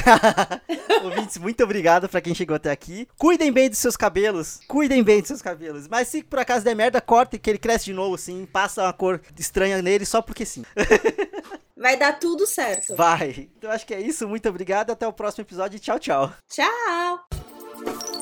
Ouvintes, 1.02 1.38
muito 1.38 1.64
obrigado 1.64 2.08
pra 2.08 2.20
quem 2.20 2.34
chegou 2.34 2.54
até 2.54 2.70
aqui. 2.70 3.08
Cuidem 3.18 3.50
bem 3.50 3.68
dos 3.68 3.78
seus 3.80 3.96
cabelos. 3.96 4.60
Cuidem 4.68 5.02
bem 5.02 5.18
dos 5.20 5.28
seus 5.28 5.42
cabelos. 5.42 5.88
Mas 5.88 6.06
se 6.08 6.22
por 6.22 6.38
acaso 6.38 6.64
der 6.64 6.76
merda, 6.76 7.00
corte 7.00 7.36
que 7.38 7.50
ele 7.50 7.58
cresce 7.58 7.86
de 7.86 7.92
novo, 7.94 8.14
assim. 8.14 8.46
Passa 8.46 8.82
uma 8.82 8.92
cor 8.92 9.20
estranha 9.36 9.82
nele 9.82 10.06
só 10.06 10.22
porque 10.22 10.46
sim. 10.46 10.62
Vai 11.76 11.96
dar 11.96 12.18
tudo 12.20 12.46
certo. 12.46 12.94
Vai. 12.94 13.48
Então 13.58 13.70
acho 13.72 13.84
que 13.86 13.94
é 13.94 14.00
isso. 14.00 14.28
Muito 14.28 14.48
obrigado. 14.48 14.90
Até 14.90 15.06
o 15.06 15.12
próximo 15.12 15.42
episódio. 15.42 15.80
Tchau, 15.80 15.98
tchau. 15.98 16.32
Tchau. 16.48 18.13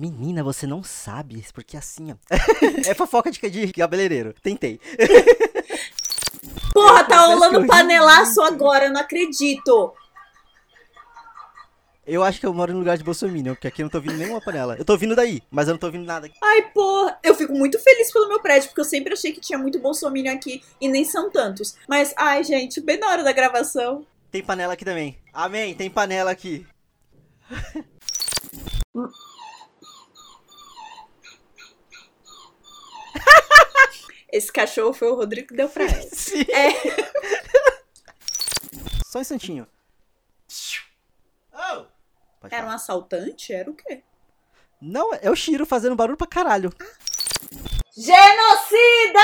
Menina, 0.00 0.42
você 0.42 0.66
não 0.66 0.82
sabe, 0.82 1.44
porque 1.52 1.76
assim, 1.76 2.12
ó. 2.12 2.16
é 2.88 2.94
fofoca 2.94 3.30
de, 3.30 3.38
de 3.38 3.72
cabeleireiro. 3.72 4.34
Tentei. 4.42 4.80
Porra, 6.72 7.04
tá 7.04 7.26
rolando 7.26 7.66
panelaço 7.66 8.40
agora, 8.40 8.86
eu 8.86 8.92
não 8.92 9.00
acredito. 9.00 9.92
Eu 12.06 12.24
acho 12.24 12.40
que 12.40 12.46
eu 12.46 12.54
moro 12.54 12.72
no 12.72 12.78
lugar 12.78 12.96
de 12.96 13.04
Bolsonaro, 13.04 13.54
porque 13.54 13.68
aqui 13.68 13.82
eu 13.82 13.84
não 13.84 13.90
tô 13.90 13.98
ouvindo 13.98 14.16
nenhuma 14.16 14.40
panela. 14.40 14.74
Eu 14.78 14.84
tô 14.84 14.94
ouvindo 14.94 15.14
daí, 15.14 15.42
mas 15.50 15.68
eu 15.68 15.74
não 15.74 15.78
tô 15.78 15.86
ouvindo 15.86 16.06
nada 16.06 16.26
aqui. 16.26 16.38
Ai, 16.42 16.62
porra. 16.72 17.18
Eu 17.22 17.34
fico 17.34 17.52
muito 17.52 17.78
feliz 17.78 18.10
pelo 18.10 18.26
meu 18.28 18.40
prédio, 18.40 18.68
porque 18.70 18.80
eu 18.80 18.84
sempre 18.84 19.12
achei 19.12 19.32
que 19.32 19.40
tinha 19.40 19.58
muito 19.58 19.78
bolsominion 19.78 20.32
aqui 20.32 20.62
e 20.80 20.88
nem 20.88 21.04
são 21.04 21.30
tantos. 21.30 21.76
Mas, 21.86 22.14
ai, 22.16 22.42
gente, 22.42 22.80
bem 22.80 22.98
na 22.98 23.08
hora 23.08 23.22
da 23.22 23.32
gravação. 23.32 24.06
Tem 24.30 24.42
panela 24.42 24.72
aqui 24.72 24.84
também. 24.84 25.18
Amém, 25.32 25.74
tem 25.74 25.90
panela 25.90 26.30
aqui. 26.30 26.66
Esse 34.32 34.52
cachorro 34.52 34.92
foi 34.92 35.08
o 35.08 35.14
Rodrigo 35.14 35.48
que 35.48 35.56
deu 35.56 35.68
pra 35.68 35.84
ela. 35.84 36.02
Sim. 36.12 36.44
É. 36.50 36.70
Só 39.04 39.18
um 39.18 39.22
instantinho. 39.22 39.66
Oh! 41.52 41.84
Era 42.50 42.66
um 42.66 42.70
assaltante? 42.70 43.52
Era 43.52 43.70
o 43.70 43.74
quê? 43.74 44.02
Não, 44.80 45.12
é 45.14 45.30
o 45.30 45.36
Shiro 45.36 45.66
fazendo 45.66 45.96
barulho 45.96 46.16
pra 46.16 46.26
caralho. 46.26 46.72
Genocida! 47.96 49.20